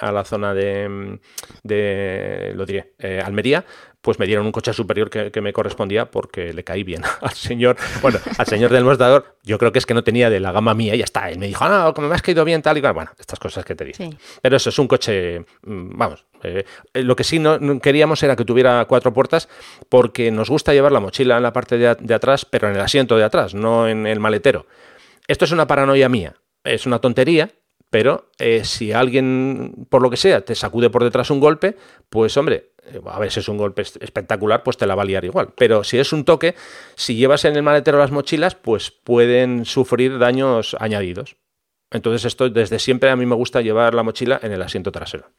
la 0.00 0.24
zona 0.24 0.52
de, 0.52 1.20
de 1.62 2.52
lo 2.56 2.66
diré, 2.66 2.94
Almería, 3.22 3.64
pues 4.00 4.18
me 4.18 4.26
dieron 4.26 4.46
un 4.46 4.52
coche 4.52 4.72
superior 4.72 5.10
que, 5.10 5.40
me 5.40 5.52
correspondía 5.52 6.10
porque 6.10 6.52
le 6.52 6.64
caí 6.64 6.84
bien 6.84 7.02
al 7.20 7.34
señor, 7.34 7.76
bueno, 8.02 8.18
al 8.38 8.46
señor 8.46 8.70
del 8.70 8.84
mostrador, 8.84 9.36
yo 9.42 9.58
creo 9.58 9.72
que 9.72 9.78
es 9.78 9.86
que 9.86 9.94
no 9.94 10.04
tenía 10.04 10.30
de 10.30 10.40
la 10.40 10.52
gama 10.52 10.74
mía 10.74 10.94
y 10.94 10.98
ya 10.98 11.04
está. 11.04 11.30
Él 11.30 11.38
me 11.38 11.46
dijo, 11.46 11.68
no, 11.68 11.92
como 11.94 12.08
me 12.08 12.14
has 12.14 12.22
caído 12.22 12.44
bien, 12.44 12.62
tal 12.62 12.78
y 12.78 12.80
cual. 12.80 12.94
Bueno, 12.94 13.10
estas 13.18 13.38
cosas 13.38 13.64
que 13.64 13.74
te 13.74 13.84
dicen. 13.84 14.18
Pero 14.42 14.56
eso 14.56 14.70
es 14.70 14.78
un 14.78 14.88
coche, 14.88 15.40
mm, 15.40 15.98
vamos, 15.98 16.24
eh, 16.42 16.64
eh, 16.94 17.02
lo 17.02 17.16
que 17.16 17.24
sí 17.24 17.38
no, 17.38 17.58
queríamos 17.80 18.22
era 18.22 18.36
que 18.36 18.44
tuviera 18.44 18.84
cuatro 18.86 19.12
puertas 19.12 19.48
porque 19.88 20.30
nos 20.30 20.48
gusta 20.48 20.72
llevar 20.72 20.92
la 20.92 21.00
mochila 21.00 21.36
en 21.36 21.42
la 21.42 21.52
parte 21.52 21.78
de, 21.78 22.14
atrás, 22.14 22.44
pero 22.44 22.68
en 22.68 22.74
el 22.74 22.80
asiento 22.80 23.16
de 23.16 23.24
atrás, 23.24 23.54
no 23.54 23.88
en 23.88 24.06
el 24.06 24.20
maletero. 24.20 24.66
Esto 25.26 25.44
es 25.44 25.52
una 25.52 25.66
paranoia 25.66 26.08
mía, 26.08 26.34
es 26.64 26.86
una 26.86 26.98
tontería, 26.98 27.50
pero 27.90 28.30
eh, 28.38 28.64
si 28.64 28.92
alguien, 28.92 29.86
por 29.88 30.02
lo 30.02 30.10
que 30.10 30.16
sea, 30.16 30.40
te 30.42 30.54
sacude 30.54 30.90
por 30.90 31.04
detrás 31.04 31.30
un 31.30 31.40
golpe, 31.40 31.76
pues 32.08 32.36
hombre, 32.36 32.70
a 33.06 33.18
ver 33.18 33.30
si 33.30 33.40
es 33.40 33.48
un 33.48 33.56
golpe 33.56 33.82
espectacular, 33.82 34.62
pues 34.62 34.76
te 34.76 34.86
la 34.86 34.94
va 34.94 35.02
a 35.02 35.04
liar 35.04 35.24
igual. 35.24 35.52
Pero 35.56 35.84
si 35.84 35.98
es 35.98 36.12
un 36.12 36.24
toque, 36.24 36.54
si 36.94 37.16
llevas 37.16 37.44
en 37.44 37.56
el 37.56 37.62
maletero 37.62 37.98
las 37.98 38.10
mochilas, 38.10 38.54
pues 38.54 38.90
pueden 38.90 39.64
sufrir 39.64 40.18
daños 40.18 40.76
añadidos. 40.78 41.36
Entonces 41.90 42.24
esto 42.24 42.48
desde 42.48 42.78
siempre 42.78 43.10
a 43.10 43.16
mí 43.16 43.26
me 43.26 43.34
gusta 43.34 43.60
llevar 43.60 43.94
la 43.94 44.02
mochila 44.02 44.38
en 44.42 44.52
el 44.52 44.62
asiento 44.62 44.92
trasero. 44.92 45.30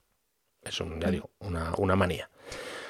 Es 0.63 0.79
un, 0.79 0.99
ya 0.99 1.09
digo, 1.09 1.29
una, 1.39 1.73
una 1.77 1.95
manía. 1.95 2.29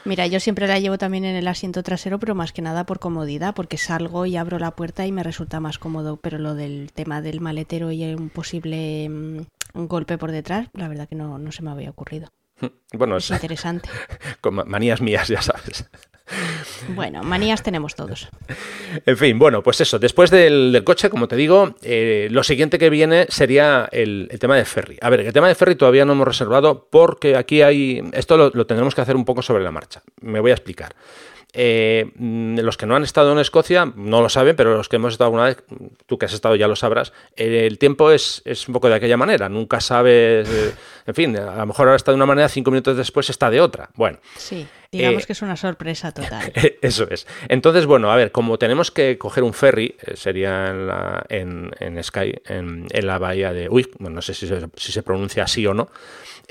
Mira, 0.03 0.25
yo 0.25 0.39
siempre 0.39 0.67
la 0.67 0.79
llevo 0.79 0.97
también 0.97 1.25
en 1.25 1.35
el 1.35 1.47
asiento 1.47 1.83
trasero, 1.83 2.17
pero 2.17 2.33
más 2.33 2.53
que 2.53 2.63
nada 2.63 2.85
por 2.85 2.99
comodidad, 2.99 3.53
porque 3.53 3.77
salgo 3.77 4.25
y 4.25 4.35
abro 4.35 4.57
la 4.57 4.71
puerta 4.71 5.05
y 5.05 5.11
me 5.11 5.21
resulta 5.21 5.59
más 5.59 5.77
cómodo. 5.77 6.17
Pero 6.17 6.39
lo 6.39 6.55
del 6.55 6.91
tema 6.91 7.21
del 7.21 7.39
maletero 7.39 7.91
y 7.91 8.03
un 8.15 8.29
posible 8.29 9.07
mm, 9.07 9.41
golpe 9.73 10.17
por 10.17 10.31
detrás, 10.31 10.69
la 10.73 10.87
verdad 10.87 11.07
que 11.07 11.15
no, 11.15 11.37
no 11.37 11.51
se 11.51 11.61
me 11.61 11.69
había 11.69 11.91
ocurrido. 11.91 12.29
Bueno, 12.93 13.17
es 13.17 13.29
interesante. 13.31 13.89
Con 14.41 14.55
manías 14.67 15.01
mías, 15.01 15.27
ya 15.29 15.41
sabes. 15.41 15.85
Bueno, 16.89 17.23
manías 17.23 17.61
tenemos 17.63 17.95
todos. 17.95 18.29
En 19.05 19.17
fin, 19.17 19.37
bueno, 19.39 19.63
pues 19.63 19.81
eso. 19.81 19.99
Después 19.99 20.29
del, 20.29 20.81
coche, 20.83 21.09
como 21.09 21.27
te 21.27 21.35
digo, 21.35 21.75
eh, 21.83 22.27
lo 22.31 22.43
siguiente 22.43 22.77
que 22.77 22.89
viene 22.89 23.27
sería 23.29 23.87
el, 23.91 24.29
tema 24.39 24.55
de 24.55 24.65
ferry. 24.65 24.97
A 25.01 25.09
ver, 25.09 25.21
el 25.21 25.33
tema 25.33 25.47
de 25.47 25.55
ferry 25.55 25.75
todavía 25.75 26.05
no 26.05 26.13
hemos 26.13 26.27
reservado 26.27 26.87
porque 26.89 27.35
aquí 27.35 27.61
hay. 27.61 28.01
Esto 28.13 28.37
lo, 28.37 28.49
lo 28.53 28.65
tendremos 28.65 28.95
que 28.95 29.01
hacer 29.01 29.15
un 29.15 29.25
poco 29.25 29.41
sobre 29.41 29.63
la 29.63 29.71
marcha. 29.71 30.01
Me 30.21 30.39
voy 30.39 30.51
a 30.51 30.55
explicar. 30.55 30.95
Eh, 31.53 32.11
mm, 32.15 32.59
los 32.59 32.77
que 32.77 32.85
no 32.85 32.95
han 32.95 33.03
estado 33.03 33.31
en 33.31 33.39
Escocia 33.39 33.91
no 33.95 34.21
lo 34.21 34.29
saben, 34.29 34.55
pero 34.55 34.77
los 34.77 34.87
que 34.87 34.95
hemos 34.95 35.13
estado 35.13 35.27
alguna 35.27 35.45
vez, 35.45 35.63
tú 36.05 36.17
que 36.17 36.25
has 36.25 36.33
estado 36.33 36.55
ya 36.55 36.67
lo 36.67 36.75
sabrás, 36.75 37.11
el 37.35 37.77
tiempo 37.77 38.11
es, 38.11 38.41
un 38.67 38.73
poco 38.73 38.87
de 38.87 38.95
aquella 38.95 39.17
manera, 39.17 39.49
nunca 39.49 39.81
sabes, 39.81 40.49
eh, 40.49 40.73
en 41.05 41.15
fin, 41.15 41.37
a 41.37 41.57
lo 41.57 41.65
mejor 41.65 41.87
ahora 41.87 41.97
está 41.97 42.11
de 42.11 42.15
una 42.15 42.25
manera, 42.25 42.47
cinco 42.47 42.71
minutos 42.71 42.95
después 42.95 43.29
está 43.29 43.49
de 43.49 43.59
otra. 43.59 43.89
Bueno. 43.95 44.19
Sí, 44.37 44.65
digamos 44.91 45.23
eh, 45.23 45.27
que 45.27 45.33
es 45.33 45.41
una 45.41 45.55
sorpresa 45.55 46.11
total. 46.11 46.51
Eso 46.81 47.07
es. 47.09 47.27
Entonces, 47.47 47.85
bueno, 47.85 48.11
a 48.11 48.15
ver, 48.15 48.31
como 48.31 48.57
tenemos 48.57 48.91
que 48.91 49.17
coger 49.17 49.43
un 49.43 49.53
ferry, 49.53 49.95
sería 50.15 50.69
en, 50.69 50.87
la, 50.87 51.25
en, 51.29 52.03
Sky, 52.03 52.33
en, 52.45 52.87
la 52.93 53.17
bahía 53.17 53.53
de... 53.53 53.69
Uy, 53.69 53.89
no 53.99 54.21
sé 54.21 54.33
si 54.33 54.47
si 54.75 54.91
se 54.91 55.03
pronuncia 55.03 55.43
así 55.43 55.65
o 55.65 55.73
no. 55.73 55.89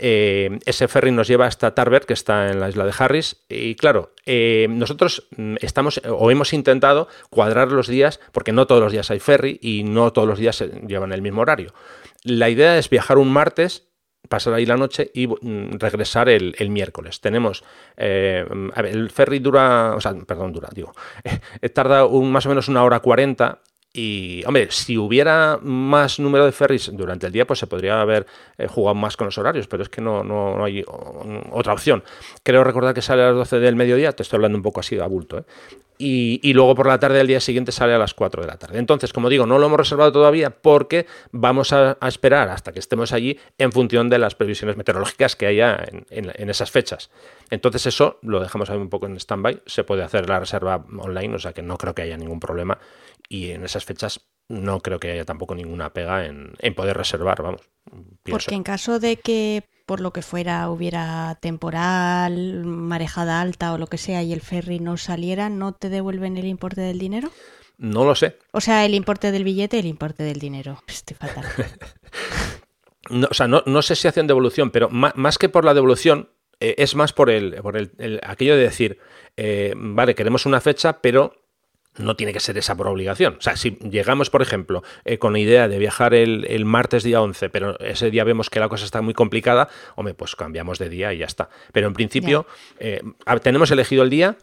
Eh, 0.03 0.59
ese 0.65 0.89
ferry 0.89 1.13
nos 1.13 1.29
lleva 1.29 1.47
hasta 1.47 1.75
Tarbert, 1.75 2.07
que 2.07 2.15
está 2.15 2.51
en 2.51 2.59
la 2.59 2.71
isla 2.71 2.87
de 2.87 2.95
Harris. 2.99 3.37
Y 3.51 3.75
claro, 3.75 4.15
eh, 4.25 4.67
nosotros 4.71 5.29
mm, 5.37 5.57
estamos 5.61 6.01
o 6.09 6.31
hemos 6.31 6.55
intentado 6.55 7.07
cuadrar 7.29 7.71
los 7.71 7.87
días, 7.87 8.19
porque 8.33 8.53
no 8.53 8.67
todos 8.67 8.81
los 8.81 8.93
días 8.93 9.11
hay 9.11 9.21
ferry 9.21 9.59
y 9.61 9.85
no 9.85 10.13
todos 10.13 10.27
los 10.27 10.39
días 10.39 10.57
se 10.57 10.69
llevan 10.87 11.13
el 11.13 11.21
mismo 11.21 11.43
horario. 11.43 11.75
La 12.23 12.49
idea 12.49 12.79
es 12.79 12.89
viajar 12.89 13.19
un 13.19 13.31
martes 13.31 13.90
pasar 14.29 14.55
ahí 14.55 14.67
la 14.67 14.77
noche 14.77 15.11
y 15.15 15.27
mm, 15.27 15.79
regresar 15.79 16.29
el, 16.29 16.55
miércoles. 16.71 17.21
Tenemos, 17.21 17.65
eh, 17.97 18.45
el 18.77 19.11
ferry 19.11 19.39
dura, 19.39 19.95
o 19.97 20.01
sea, 20.01 20.15
perdón, 20.15 20.53
dura, 20.53 20.69
digo, 20.73 20.93
tarda 21.75 22.05
un, 22.05 22.31
más 22.31 22.47
o 22.47 22.49
menos 22.49 22.69
una 22.69 22.85
hora 22.85 23.01
cuarenta 23.01 23.61
y, 23.93 24.45
hombre, 24.47 24.69
si 24.71 24.97
hubiera 24.97 25.59
más 25.63 26.21
número 26.21 26.45
de 26.45 26.53
ferries 26.53 26.91
durante 26.93 27.27
el 27.27 27.33
día, 27.33 27.47
pues 27.47 27.59
se 27.59 27.67
podría 27.67 28.01
haber 28.01 28.27
eh, 28.57 28.69
jugado 28.69 28.95
más 28.95 29.17
con 29.17 29.27
los 29.27 29.39
horarios, 29.39 29.67
pero 29.67 29.83
es 29.83 29.89
que 29.89 30.01
no, 30.01 30.23
no, 30.23 30.65
hay 30.65 30.85
otra 31.51 31.73
opción. 31.73 32.05
Creo 32.43 32.63
recordar 32.63 32.95
que 32.95 33.03
sale 33.03 33.23
a 33.23 33.27
las 33.27 33.37
12 33.37 33.59
del 33.59 33.75
mediodía, 33.77 34.13
te 34.13 34.23
estoy 34.23 34.37
hablando 34.37 34.57
un 34.57 34.63
poco 34.63 34.81
así 34.81 34.95
de 34.95 35.07
bulto, 35.07 35.39
¿eh? 35.39 35.45
y, 36.03 36.53
luego 36.55 36.75
por 36.75 36.87
la 36.87 36.99
tarde 36.99 37.19
del 37.19 37.27
día 37.27 37.41
siguiente 37.41 37.73
sale 37.73 37.93
a 37.93 37.99
las 37.99 38.15
4 38.15 38.43
de 38.43 38.49
la 38.49 38.57
tarde. 38.57 38.79
Entonces, 38.79 39.13
como 39.13 39.29
digo, 39.29 39.45
no 39.45 39.59
lo 39.59 39.67
hemos 39.67 39.79
reservado 39.79 40.11
todavía 40.11 40.51
porque 40.51 41.07
vamos 41.31 41.73
a, 41.73 41.99
esperar 42.07 42.49
hasta 42.49 42.73
que 42.73 42.79
estemos 42.79 43.13
allí 43.13 43.39
en 43.59 43.71
función 43.71 44.09
de 44.09 44.19
las 44.19 44.35
previsiones 44.35 44.77
meteorológicas 44.77 45.37
que 45.37 45.47
haya 45.47 45.85
en, 46.11 46.51
esas 46.51 46.71
fechas. 46.71 47.11
Entonces, 47.51 47.87
eso 47.87 48.19
lo 48.23 48.41
dejamos 48.41 48.71
ahí 48.71 48.79
un 48.79 48.89
poco 48.89 49.07
en 49.07 49.17
stand-by. 49.17 49.63
Se 49.67 49.85
puede 49.85 50.03
hacer 50.03 50.29
la 50.29 50.41
reserva 50.41 50.85
online, 50.99 51.35
o 51.35 51.39
sea 51.39 51.53
que 51.53 51.63
no 51.63 51.77
creo 51.77 51.95
que 51.95 52.03
haya 52.03 52.17
ningún 52.17 52.41
problema. 52.41 52.79
Y 53.29 53.51
en 53.51 53.65
esas 53.65 53.85
fechas 53.85 54.21
no 54.49 54.81
creo 54.81 54.99
que 54.99 55.13
haya 55.13 55.25
tampoco 55.25 55.55
ninguna 55.55 55.93
pega 55.93 56.27
en, 56.27 56.57
poder 56.75 56.97
reservar, 56.97 57.43
vamos. 57.43 57.63
Porque 58.25 58.55
en 58.55 58.65
caso 58.65 58.99
de 58.99 59.17
que 59.17 59.65
por 59.87 60.01
lo 60.01 60.13
que 60.13 60.23
fuera 60.23 60.69
hubiera 60.71 61.37
temporal, 61.41 62.65
marejada 62.65 63.41
alta 63.41 63.73
o 63.73 63.79
lo 63.79 63.87
que 63.87 63.99
sea 63.99 64.23
y 64.23 64.33
el 64.33 64.41
ferry 64.41 64.79
no 64.79 64.97
saliera, 64.97 65.49
¿no 65.49 65.73
te 65.73 65.89
devuelven 65.89 66.37
el 66.37 66.47
importe 66.47 66.81
del 66.81 66.99
dinero? 66.99 67.31
No 67.79 68.05
lo 68.05 68.15
sé. 68.15 68.37
O 68.53 68.61
sea, 68.61 68.85
el 68.85 68.95
importe 68.95 69.33
del 69.33 69.43
billete 69.43 69.77
y 69.77 69.81
el 69.81 69.87
importe 69.87 70.23
del 70.23 70.39
dinero. 70.39 70.83
Estoy 70.87 71.17
fatal. 71.17 71.45
no, 73.11 73.27
o 73.31 73.35
sea, 73.35 73.49
no, 73.49 73.83
sé 73.83 73.97
si 73.97 74.07
hacen 74.07 74.27
devolución, 74.27 74.71
pero 74.71 74.91
más, 74.91 75.39
que 75.39 75.49
por 75.49 75.65
la 75.65 75.75
devolución, 75.75 76.29
eh, 76.61 76.75
es 76.77 76.95
más 76.95 77.13
por 77.13 77.31
el, 77.31 77.55
por 77.63 77.77
el, 77.77 78.21
aquello 78.23 78.55
de 78.55 78.63
decir, 78.63 78.99
eh, 79.37 79.73
vale, 79.77 80.15
queremos 80.15 80.45
una 80.45 80.61
fecha, 80.61 81.01
pero 81.01 81.40
no 81.99 82.17
tiene 82.17 82.33
que 82.33 82.41
ser 82.41 82.57
esa 82.59 82.77
por 82.77 82.89
obligación. 82.89 83.37
O 83.39 83.43
sea, 83.43 83.57
si 83.57 83.73
llegamos, 83.79 84.31
por 84.31 84.43
ejemplo, 84.43 84.83
eh, 85.05 85.19
con 85.19 85.33
la 85.33 85.39
idea 85.39 85.69
de 85.69 85.79
viajar 85.79 86.15
el, 86.15 86.65
martes 86.65 87.03
día 87.03 87.21
11, 87.21 87.51
pero 87.51 87.79
ese 87.81 88.11
día 88.11 88.25
vemos 88.25 88.51
que 88.51 88.61
la 88.61 88.69
cosa 88.69 88.85
está 88.85 89.03
muy 89.03 89.15
complicada, 89.15 89.69
hombre, 89.97 90.15
pues 90.15 90.37
cambiamos 90.37 90.79
de 90.79 90.89
día 90.89 91.13
y 91.13 91.19
ya 91.19 91.27
está. 91.27 91.49
Pero 91.73 91.89
en 91.89 91.95
principio, 91.95 92.47
eh, 92.79 93.03
tenemos 93.43 93.71
elegido 93.71 94.03
el 94.03 94.11
día, 94.11 94.37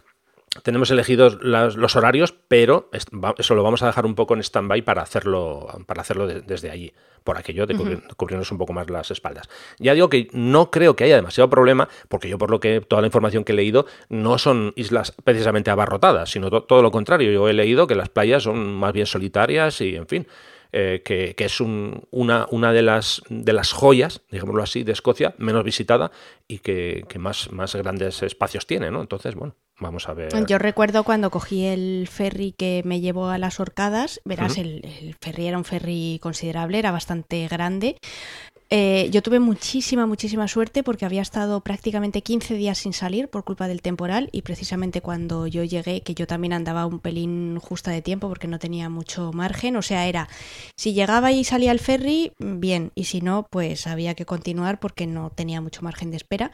tenemos 0.63 0.91
elegidos 0.91 1.37
los 1.41 1.95
horarios, 1.95 2.33
pero 2.47 2.89
eso 3.37 3.55
lo 3.55 3.63
vamos 3.63 3.83
a 3.83 3.87
dejar 3.87 4.05
un 4.05 4.15
poco 4.15 4.33
en 4.33 4.41
stand-by 4.41 4.81
para 4.81 5.01
hacerlo, 5.01 5.67
para 5.85 6.01
hacerlo 6.01 6.27
desde 6.27 6.71
allí, 6.71 6.93
por 7.23 7.37
aquello 7.37 7.65
de 7.65 7.75
cubrirnos 8.15 8.51
un 8.51 8.57
poco 8.57 8.73
más 8.73 8.89
las 8.89 9.11
espaldas. 9.11 9.49
Ya 9.79 9.93
digo 9.93 10.09
que 10.09 10.27
no 10.31 10.71
creo 10.71 10.95
que 10.95 11.03
haya 11.03 11.15
demasiado 11.15 11.49
problema, 11.49 11.89
porque 12.07 12.29
yo 12.29 12.37
por 12.37 12.51
lo 12.51 12.59
que 12.59 12.81
toda 12.81 13.01
la 13.01 13.07
información 13.07 13.43
que 13.43 13.51
he 13.51 13.55
leído 13.55 13.85
no 14.09 14.37
son 14.37 14.73
islas 14.75 15.13
precisamente 15.23 15.71
abarrotadas, 15.71 16.31
sino 16.31 16.49
todo 16.49 16.81
lo 16.81 16.91
contrario. 16.91 17.31
Yo 17.31 17.49
he 17.49 17.53
leído 17.53 17.87
que 17.87 17.95
las 17.95 18.09
playas 18.09 18.43
son 18.43 18.75
más 18.75 18.93
bien 18.93 19.05
solitarias 19.05 19.81
y, 19.81 19.95
en 19.95 20.07
fin, 20.07 20.27
eh, 20.71 21.01
que, 21.03 21.35
es 21.37 21.61
una, 21.61 22.47
una 22.51 22.73
de, 22.73 22.81
las, 22.81 23.21
de 23.29 23.53
las 23.53 23.71
joyas, 23.71 24.21
digámoslo 24.31 24.63
así, 24.63 24.83
de 24.83 24.91
Escocia, 24.91 25.35
menos 25.37 25.63
visitada 25.63 26.11
y 26.47 26.59
que, 26.59 27.05
más, 27.17 27.51
más 27.51 27.75
grandes 27.75 28.23
espacios 28.23 28.67
tiene, 28.67 28.91
¿no? 28.91 29.01
Entonces, 29.01 29.35
bueno, 29.35 29.55
vamos 29.79 30.09
a 30.09 30.13
ver. 30.13 30.29
Yo 30.45 30.57
recuerdo 30.57 31.03
cuando 31.03 31.29
cogí 31.29 31.65
el 31.65 32.07
ferry 32.11 32.51
que 32.51 32.81
me 32.85 32.99
llevó 32.99 33.29
a 33.29 33.37
las 33.37 33.59
Orcadas, 33.59 34.21
verás, 34.25 34.57
el, 34.57 34.83
el 34.83 35.15
ferry 35.21 35.47
era 35.47 35.57
un 35.57 35.65
ferry 35.65 36.19
considerable, 36.21 36.79
era 36.79 36.91
bastante 36.91 37.47
grande. 37.47 37.97
Eh, 38.69 39.09
yo 39.11 39.23
tuve 39.23 39.39
muchísima, 39.39 40.05
muchísima 40.05 40.47
suerte 40.49 40.83
porque 40.83 41.05
había 41.05 41.21
estado 41.21 41.61
prácticamente 41.61 42.21
15 42.21 42.55
días 42.55 42.77
sin 42.77 42.91
salir 42.91 43.29
por 43.29 43.45
culpa 43.45 43.67
del 43.69 43.81
temporal 43.81 44.27
y 44.33 44.41
precisamente 44.41 45.01
cuando 45.01 45.47
yo 45.47 45.63
llegué, 45.63 46.01
que 46.01 46.13
yo 46.13 46.27
también 46.27 46.51
andaba 46.51 46.85
un 46.85 46.99
pelín 46.99 47.59
justa 47.59 47.91
de 47.91 48.01
tiempo 48.01 48.27
porque 48.27 48.47
no 48.47 48.59
tenía 48.59 48.89
mucho 48.89 49.31
margen, 49.31 49.77
o 49.77 49.81
sea, 49.81 50.07
era, 50.07 50.27
si 50.75 50.93
llegaba 50.93 51.31
y 51.31 51.45
salía 51.45 51.71
el 51.71 51.79
ferry, 51.79 52.33
bien, 52.39 52.91
y 52.93 53.05
si 53.05 53.21
no, 53.21 53.47
pues 53.49 53.87
había 53.87 54.15
que 54.15 54.25
continuar 54.25 54.81
porque 54.81 55.07
no 55.07 55.29
tenía 55.29 55.61
mucho 55.61 55.81
margen 55.81 56.11
de 56.11 56.17
espera. 56.17 56.51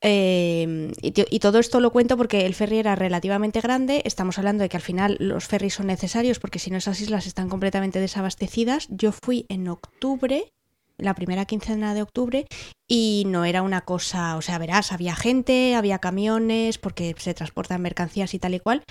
Eh, 0.00 0.92
y, 1.02 1.12
y, 1.28 1.38
todo 1.40 1.58
esto 1.58 1.80
lo 1.80 1.90
cuento 1.90 2.16
porque 2.16 2.46
el 2.46 2.54
ferry 2.54 2.78
era 2.78 2.94
relativamente 2.94 3.60
grande. 3.60 4.02
Estamos 4.04 4.38
hablando 4.38 4.62
de 4.62 4.68
que 4.68 4.76
al 4.76 4.82
final 4.82 5.16
los 5.18 5.46
ferries 5.46 5.74
son 5.74 5.88
necesarios 5.88 6.38
porque 6.38 6.60
si 6.60 6.70
no 6.70 6.76
esas 6.76 7.00
islas 7.00 7.26
están 7.26 7.48
completamente 7.48 7.98
desabastecidas. 7.98 8.86
Yo 8.90 9.10
fui 9.10 9.44
en 9.48 9.68
octubre 9.68 10.52
la 10.98 11.14
primera 11.14 11.44
quincena 11.44 11.94
de 11.94 12.02
octubre 12.02 12.46
y 12.86 13.24
no 13.26 13.44
era 13.44 13.62
una 13.62 13.82
cosa, 13.82 14.36
o 14.36 14.42
sea, 14.42 14.58
verás, 14.58 14.92
había 14.92 15.14
gente, 15.14 15.74
había 15.74 15.98
camiones, 15.98 16.78
porque 16.78 17.14
se 17.18 17.34
transportan 17.34 17.82
mercancías 17.82 18.34
y 18.34 18.38
tal 18.38 18.54
y 18.54 18.60
cual, 18.60 18.82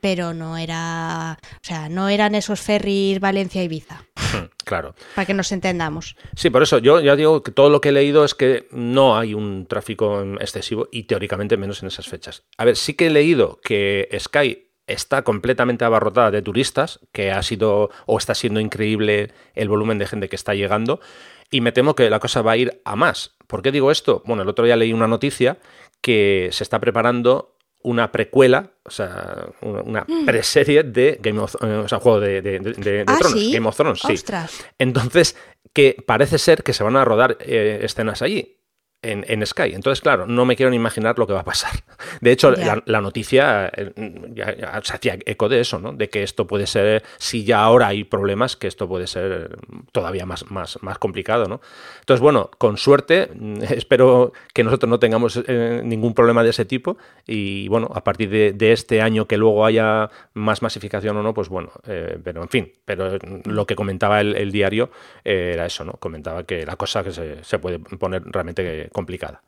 pero 0.00 0.34
no 0.34 0.58
era, 0.58 1.38
o 1.40 1.66
sea, 1.66 1.88
no 1.88 2.10
eran 2.10 2.34
esos 2.34 2.60
ferries 2.60 3.20
Valencia-Ibiza. 3.20 4.04
Claro. 4.64 4.94
Para 5.14 5.26
que 5.26 5.34
nos 5.34 5.52
entendamos. 5.52 6.16
Sí, 6.34 6.48
por 6.48 6.62
eso 6.62 6.78
yo 6.78 6.98
ya 7.00 7.16
digo 7.16 7.42
que 7.42 7.52
todo 7.52 7.68
lo 7.68 7.82
que 7.82 7.90
he 7.90 7.92
leído 7.92 8.24
es 8.24 8.34
que 8.34 8.66
no 8.70 9.16
hay 9.18 9.34
un 9.34 9.66
tráfico 9.66 10.22
excesivo 10.40 10.88
y 10.90 11.02
teóricamente 11.02 11.58
menos 11.58 11.82
en 11.82 11.88
esas 11.88 12.08
fechas. 12.08 12.44
A 12.56 12.64
ver, 12.64 12.76
sí 12.76 12.94
que 12.94 13.08
he 13.08 13.10
leído 13.10 13.60
que 13.62 14.08
Sky 14.18 14.63
está 14.86 15.22
completamente 15.22 15.84
abarrotada 15.84 16.30
de 16.30 16.42
turistas, 16.42 17.00
que 17.12 17.30
ha 17.32 17.42
sido 17.42 17.90
o 18.06 18.18
está 18.18 18.34
siendo 18.34 18.60
increíble 18.60 19.32
el 19.54 19.68
volumen 19.68 19.98
de 19.98 20.06
gente 20.06 20.28
que 20.28 20.36
está 20.36 20.54
llegando 20.54 21.00
y 21.50 21.60
me 21.60 21.72
temo 21.72 21.94
que 21.94 22.10
la 22.10 22.20
cosa 22.20 22.42
va 22.42 22.52
a 22.52 22.56
ir 22.56 22.80
a 22.84 22.96
más. 22.96 23.34
¿Por 23.46 23.62
qué 23.62 23.70
digo 23.70 23.90
esto? 23.90 24.22
Bueno, 24.26 24.42
el 24.42 24.48
otro 24.48 24.64
día 24.64 24.76
leí 24.76 24.92
una 24.92 25.06
noticia 25.06 25.58
que 26.00 26.48
se 26.52 26.64
está 26.64 26.80
preparando 26.80 27.56
una 27.82 28.10
precuela, 28.10 28.72
o 28.82 28.90
sea, 28.90 29.46
una, 29.60 30.04
mm. 30.08 30.24
preserie 30.24 30.82
de 30.82 31.18
Game 31.22 31.38
of 31.38 31.54
eh, 31.62 31.82
o 31.84 31.88
sea, 31.88 32.00
juego 32.00 32.18
de, 32.18 32.40
de, 32.40 33.04
¿Ah, 33.06 33.18
Thrones, 33.18 33.52
Game 33.52 33.68
of 33.68 33.76
Thrones, 33.76 34.00
sí. 34.00 34.14
Entonces, 34.78 35.36
que 35.72 36.02
parece 36.06 36.38
ser 36.38 36.62
que 36.62 36.72
se 36.72 36.82
van 36.82 36.96
a 36.96 37.04
rodar 37.04 37.36
eh, 37.40 37.80
escenas 37.82 38.22
allí. 38.22 38.56
En, 39.04 39.46
Sky. 39.46 39.74
Entonces, 39.74 40.00
claro, 40.00 40.26
no 40.26 40.44
me 40.44 40.56
quiero 40.56 40.70
ni 40.70 40.76
imaginar 40.76 41.18
lo 41.18 41.26
que 41.26 41.32
va 41.32 41.40
a 41.40 41.44
pasar. 41.44 41.72
De 42.20 42.32
hecho, 42.32 42.52
la, 42.52 43.00
noticia 43.00 43.70
eh, 43.76 43.92
se 44.82 44.94
hacía 44.94 45.18
eco 45.26 45.48
de 45.48 45.60
eso, 45.60 45.78
¿no? 45.78 45.92
De 45.92 46.08
que 46.08 46.22
esto 46.22 46.46
puede 46.46 46.66
ser, 46.66 47.02
si 47.18 47.44
ya 47.44 47.60
ahora 47.60 47.88
hay 47.88 48.04
problemas, 48.04 48.56
que 48.56 48.66
esto 48.66 48.88
puede 48.88 49.06
ser 49.06 49.58
todavía 49.92 50.26
más, 50.26 50.50
más, 50.50 50.82
más 50.82 50.98
complicado, 50.98 51.46
¿no? 51.46 51.60
Entonces, 52.00 52.20
bueno, 52.20 52.50
con 52.58 52.76
suerte, 52.76 53.30
espero 53.70 54.32
que 54.52 54.64
nosotros 54.64 54.88
no 54.88 54.98
tengamos 54.98 55.42
eh, 55.46 55.82
ningún 55.84 56.14
problema 56.14 56.42
de 56.42 56.50
ese 56.50 56.64
tipo 56.64 56.96
y, 57.26 57.68
bueno, 57.68 57.90
a 57.94 58.02
partir 58.02 58.30
de, 58.30 58.72
este 58.72 59.02
año 59.02 59.26
que 59.26 59.36
luego 59.36 59.66
haya 59.66 60.10
más 60.32 60.62
masificación 60.62 61.16
o 61.18 61.22
no, 61.22 61.34
pues 61.34 61.48
bueno, 61.48 61.70
eh, 61.86 62.18
pero 62.24 62.42
en 62.42 62.48
fin, 62.48 62.72
pero 62.84 63.18
lo 63.44 63.66
que 63.66 63.76
comentaba 63.76 64.20
el, 64.20 64.50
diario 64.50 64.90
era 65.22 65.66
eso, 65.66 65.84
¿no? 65.84 65.92
Comentaba 65.92 66.44
que 66.44 66.64
la 66.64 66.76
cosa 66.76 67.04
que 67.04 67.12
se, 67.12 67.44
se 67.44 67.58
puede 67.58 67.78
poner 67.78 68.22
realmente 68.24 68.88
complicada. 68.94 69.42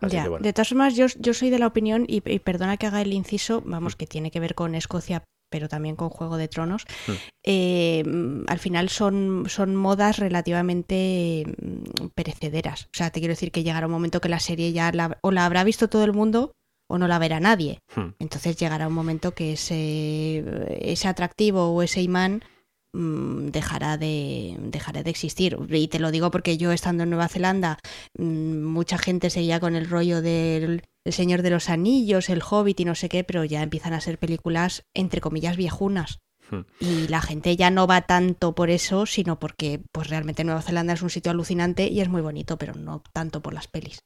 De 0.00 0.52
todas 0.52 0.68
formas, 0.68 0.94
yo, 0.94 1.06
yo, 1.18 1.34
soy 1.34 1.50
de 1.50 1.58
la 1.58 1.66
opinión, 1.66 2.04
y, 2.06 2.20
perdona 2.20 2.76
que 2.76 2.86
haga 2.86 3.02
el 3.02 3.12
inciso, 3.12 3.62
vamos, 3.64 3.96
que 3.96 4.06
tiene 4.06 4.30
que 4.30 4.40
ver 4.40 4.54
con 4.54 4.74
Escocia, 4.74 5.24
pero 5.50 5.68
también 5.68 5.96
con 5.96 6.10
Juego 6.10 6.36
de 6.36 6.48
Tronos, 6.48 6.84
mm. 7.08 7.12
eh, 7.44 8.04
al 8.46 8.58
final 8.58 8.88
son, 8.88 9.46
son 9.48 9.74
modas 9.74 10.18
relativamente 10.18 11.44
mm, 11.46 12.08
perecederas. 12.14 12.84
O 12.84 12.96
sea, 12.96 13.10
te 13.10 13.20
quiero 13.20 13.32
decir 13.32 13.50
que 13.50 13.64
llegará 13.64 13.86
un 13.86 13.92
momento 13.92 14.20
que 14.20 14.28
la 14.28 14.38
serie 14.38 14.72
ya 14.72 14.92
o 15.22 15.30
la 15.32 15.44
habrá 15.46 15.64
visto 15.64 15.88
todo 15.88 16.04
el 16.04 16.12
mundo 16.12 16.52
o 16.88 16.98
no 16.98 17.08
la 17.08 17.18
verá 17.18 17.40
nadie. 17.40 17.80
Mm. 17.96 18.14
Entonces 18.20 18.56
llegará 18.56 18.86
un 18.86 18.94
momento 18.94 19.34
que 19.34 19.54
ese, 19.54 20.44
ese 20.80 21.08
atractivo 21.08 21.70
o 21.70 21.82
ese 21.82 22.00
imán 22.00 22.42
Mm, 22.42 22.59
dejará 22.92 23.96
de, 23.96 24.56
dejará 24.58 25.02
de 25.02 25.10
existir. 25.10 25.56
Y 25.68 25.88
te 25.88 25.98
lo 25.98 26.10
digo 26.10 26.30
porque 26.30 26.56
yo 26.56 26.72
estando 26.72 27.04
en 27.04 27.10
Nueva 27.10 27.28
Zelanda, 27.28 27.78
mm, 28.18 28.62
mucha 28.62 28.98
gente 28.98 29.30
seguía 29.30 29.60
con 29.60 29.76
el 29.76 29.88
rollo 29.88 30.22
del 30.22 30.82
el 31.04 31.12
Señor 31.14 31.40
de 31.42 31.50
los 31.50 31.70
Anillos, 31.70 32.28
El 32.28 32.42
Hobbit 32.48 32.80
y 32.80 32.84
no 32.84 32.94
sé 32.94 33.08
qué, 33.08 33.24
pero 33.24 33.44
ya 33.44 33.62
empiezan 33.62 33.94
a 33.94 34.00
ser 34.00 34.18
películas 34.18 34.84
entre 34.94 35.22
comillas 35.22 35.56
viejunas. 35.56 36.18
Hmm. 36.50 36.60
Y 36.80 37.08
la 37.08 37.20
gente 37.20 37.56
ya 37.56 37.70
no 37.70 37.86
va 37.86 38.02
tanto 38.02 38.54
por 38.54 38.70
eso, 38.70 39.06
sino 39.06 39.38
porque 39.38 39.80
pues 39.92 40.08
realmente 40.08 40.44
Nueva 40.44 40.62
Zelanda 40.62 40.92
es 40.92 41.02
un 41.02 41.10
sitio 41.10 41.30
alucinante 41.30 41.86
y 41.86 42.00
es 42.00 42.08
muy 42.08 42.22
bonito, 42.22 42.56
pero 42.56 42.74
no 42.74 43.02
tanto 43.12 43.40
por 43.40 43.54
las 43.54 43.68
pelis. 43.68 44.02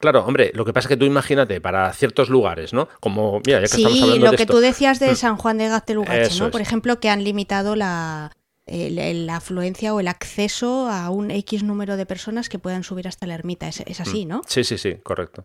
Claro, 0.00 0.24
hombre, 0.24 0.50
lo 0.54 0.64
que 0.64 0.72
pasa 0.72 0.86
es 0.86 0.90
que 0.90 0.96
tú 0.96 1.04
imagínate, 1.04 1.60
para 1.60 1.92
ciertos 1.92 2.28
lugares, 2.28 2.72
¿no? 2.72 2.88
Como, 3.00 3.40
mira, 3.46 3.58
ya 3.58 3.62
que 3.62 3.68
sí, 3.68 3.82
estamos 3.82 4.02
hablando 4.02 4.32
lo 4.32 4.36
que 4.36 4.46
tú 4.46 4.58
decías 4.58 4.98
de 4.98 5.12
hmm. 5.12 5.16
San 5.16 5.36
Juan 5.36 5.58
de 5.58 5.68
Gaztelugache, 5.68 6.38
¿no? 6.38 6.50
Por 6.50 6.60
ejemplo, 6.60 7.00
que 7.00 7.08
han 7.08 7.24
limitado 7.24 7.76
la, 7.76 8.32
la 8.66 9.36
afluencia 9.36 9.94
o 9.94 10.00
el 10.00 10.08
acceso 10.08 10.88
a 10.88 11.10
un 11.10 11.30
X 11.30 11.62
número 11.62 11.96
de 11.96 12.06
personas 12.06 12.48
que 12.48 12.58
puedan 12.58 12.82
subir 12.82 13.08
hasta 13.08 13.26
la 13.26 13.34
ermita. 13.34 13.68
Es, 13.68 13.80
es 13.80 14.00
así, 14.00 14.24
hmm. 14.24 14.28
¿no? 14.28 14.42
Sí, 14.46 14.64
sí, 14.64 14.78
sí, 14.78 14.96
correcto. 15.02 15.44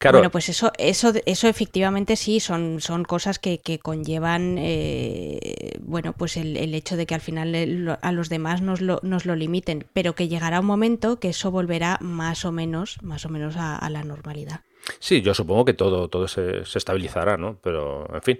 Bueno, 0.00 0.30
pues 0.30 0.48
eso, 0.48 0.70
eso, 0.78 1.12
eso 1.24 1.48
efectivamente 1.48 2.16
sí, 2.16 2.40
son, 2.40 2.80
son 2.80 3.04
cosas 3.04 3.38
que, 3.38 3.58
que 3.58 3.78
conllevan, 3.78 4.56
eh, 4.58 5.78
bueno, 5.80 6.12
pues 6.12 6.36
el, 6.36 6.56
el, 6.56 6.74
hecho 6.74 6.96
de 6.96 7.06
que 7.06 7.14
al 7.14 7.20
final 7.20 7.98
a 8.00 8.12
los 8.12 8.28
demás 8.28 8.60
nos 8.60 8.80
lo, 8.80 9.00
nos 9.02 9.24
lo 9.24 9.34
limiten, 9.34 9.86
pero 9.92 10.14
que 10.14 10.28
llegará 10.28 10.60
un 10.60 10.66
momento 10.66 11.18
que 11.18 11.30
eso 11.30 11.50
volverá 11.50 11.98
más 12.00 12.44
o 12.44 12.52
menos, 12.52 13.02
más 13.02 13.24
o 13.24 13.28
menos 13.28 13.56
a, 13.56 13.88
la 13.88 14.02
normalidad. 14.02 14.60
Sí, 14.98 15.22
yo 15.22 15.32
supongo 15.32 15.64
que 15.64 15.72
todo, 15.72 16.08
todo 16.08 16.28
se, 16.28 16.66
se 16.66 16.78
estabilizará, 16.78 17.38
¿no? 17.38 17.58
Pero, 17.62 18.06
en 18.14 18.22
fin, 18.22 18.38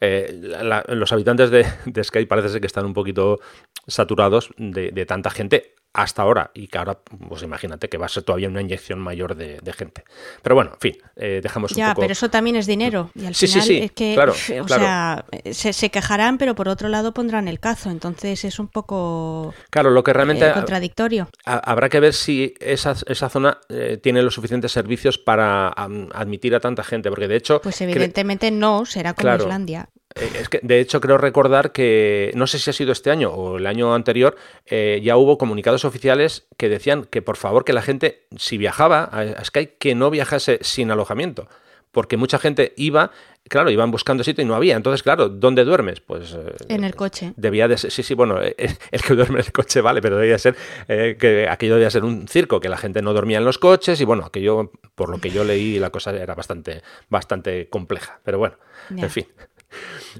eh, 0.00 0.40
los 0.88 1.12
habitantes 1.12 1.50
de, 1.50 1.64
de 1.86 2.04
Skype 2.04 2.26
parece 2.26 2.48
ser 2.48 2.60
que 2.60 2.66
están 2.66 2.86
un 2.86 2.94
poquito 2.94 3.38
saturados 3.86 4.50
de, 4.56 4.90
de 4.90 5.06
tanta 5.06 5.30
gente 5.30 5.74
hasta 5.94 6.22
ahora 6.22 6.50
y 6.54 6.66
que 6.66 6.76
ahora, 6.76 6.98
pues 7.28 7.42
imagínate 7.42 7.88
que 7.88 7.96
va 7.96 8.06
a 8.06 8.08
ser 8.08 8.24
todavía 8.24 8.48
una 8.48 8.60
inyección 8.60 8.98
mayor 8.98 9.36
de, 9.36 9.72
gente. 9.72 10.04
Pero 10.42 10.56
bueno, 10.56 10.72
en 10.74 10.80
fin, 10.80 10.96
eh, 11.16 11.40
dejamos 11.42 11.70
ya, 11.72 11.86
un 11.86 11.90
poco... 11.92 12.00
pero 12.02 12.12
eso 12.12 12.28
también 12.28 12.56
es 12.56 12.66
dinero 12.66 13.10
y 13.14 13.26
al 13.26 13.34
final 13.34 13.70
es 13.70 13.92
que, 13.92 14.14
claro, 14.14 14.32
o 14.32 14.68
sea, 14.68 15.24
se, 15.52 15.90
quejarán, 15.90 16.36
pero 16.36 16.54
por 16.54 16.68
otro 16.68 16.88
lado 16.88 17.14
pondrán 17.14 17.48
el 17.48 17.60
cazo, 17.60 17.90
entonces 17.90 18.44
es 18.44 18.58
un 18.58 18.68
poco 18.68 19.54
claro, 19.70 19.90
lo 19.90 20.02
que 20.02 20.12
realmente 20.12 20.48
eh, 20.48 20.52
contradictorio. 20.52 21.28
habrá 21.44 21.88
que 21.88 22.00
ver 22.00 22.12
si 22.12 22.54
esa, 22.58 22.96
esa 23.06 23.28
zona 23.28 23.58
eh, 23.68 23.98
tiene 24.02 24.22
los 24.22 24.34
suficientes 24.34 24.72
servicios 24.72 25.16
para 25.16 25.68
admitir 25.68 26.56
a 26.56 26.60
tanta 26.60 26.82
gente, 26.82 27.08
porque 27.08 27.28
de 27.28 27.36
hecho... 27.36 27.60
Pues 27.62 27.80
evidentemente 27.80 28.50
no, 28.50 28.84
será 28.84 29.14
como 29.14 29.34
Islandia. 29.34 29.88
Eh, 30.14 30.30
es 30.40 30.48
que, 30.48 30.60
de 30.62 30.80
hecho, 30.80 31.00
creo 31.00 31.18
recordar 31.18 31.72
que, 31.72 32.30
no 32.34 32.46
sé 32.46 32.58
si 32.58 32.70
ha 32.70 32.72
sido 32.72 32.92
este 32.92 33.10
año 33.10 33.30
o 33.30 33.58
el 33.58 33.66
año 33.66 33.94
anterior, 33.94 34.36
eh, 34.66 35.00
ya 35.02 35.16
hubo 35.16 35.38
comunicados 35.38 35.84
oficiales 35.84 36.46
que 36.56 36.68
decían 36.68 37.04
que 37.04 37.22
por 37.22 37.36
favor 37.36 37.64
que 37.64 37.72
la 37.72 37.82
gente, 37.82 38.26
si 38.36 38.56
viajaba 38.58 39.04
a 39.04 39.44
Sky, 39.44 39.70
que 39.78 39.94
no 39.94 40.10
viajase 40.10 40.58
sin 40.62 40.90
alojamiento. 40.90 41.48
Porque 41.90 42.16
mucha 42.16 42.40
gente 42.40 42.72
iba, 42.76 43.12
claro, 43.48 43.70
iban 43.70 43.92
buscando 43.92 44.24
sitio 44.24 44.42
y 44.42 44.48
no 44.48 44.56
había. 44.56 44.74
Entonces, 44.74 45.04
claro, 45.04 45.28
¿dónde 45.28 45.64
duermes? 45.64 46.00
Pues. 46.00 46.32
Eh, 46.32 46.52
en 46.68 46.82
el 46.82 46.96
coche. 46.96 47.32
Debía 47.36 47.68
de 47.68 47.78
ser. 47.78 47.92
Sí, 47.92 48.02
sí, 48.02 48.14
bueno, 48.14 48.40
el 48.40 49.02
que 49.02 49.14
duerme 49.14 49.38
en 49.38 49.46
el 49.46 49.52
coche 49.52 49.80
vale, 49.80 50.02
pero 50.02 50.18
debía 50.18 50.38
ser. 50.38 50.56
que 50.88 51.46
aquello 51.48 51.74
debía 51.74 51.90
ser 51.90 52.02
un 52.02 52.26
circo, 52.26 52.58
que 52.58 52.68
la 52.68 52.78
gente 52.78 53.00
no 53.00 53.12
dormía 53.12 53.38
en 53.38 53.44
los 53.44 53.58
coches 53.58 54.00
y 54.00 54.04
bueno, 54.04 54.24
aquello, 54.24 54.72
por 54.96 55.08
lo 55.08 55.18
que 55.18 55.30
yo 55.30 55.44
leí, 55.44 55.78
la 55.78 55.90
cosa 55.90 56.10
era 56.10 56.34
bastante, 56.34 56.82
bastante 57.08 57.68
compleja. 57.68 58.18
Pero 58.24 58.38
bueno, 58.38 58.56
en 58.90 59.10
fin. 59.10 59.26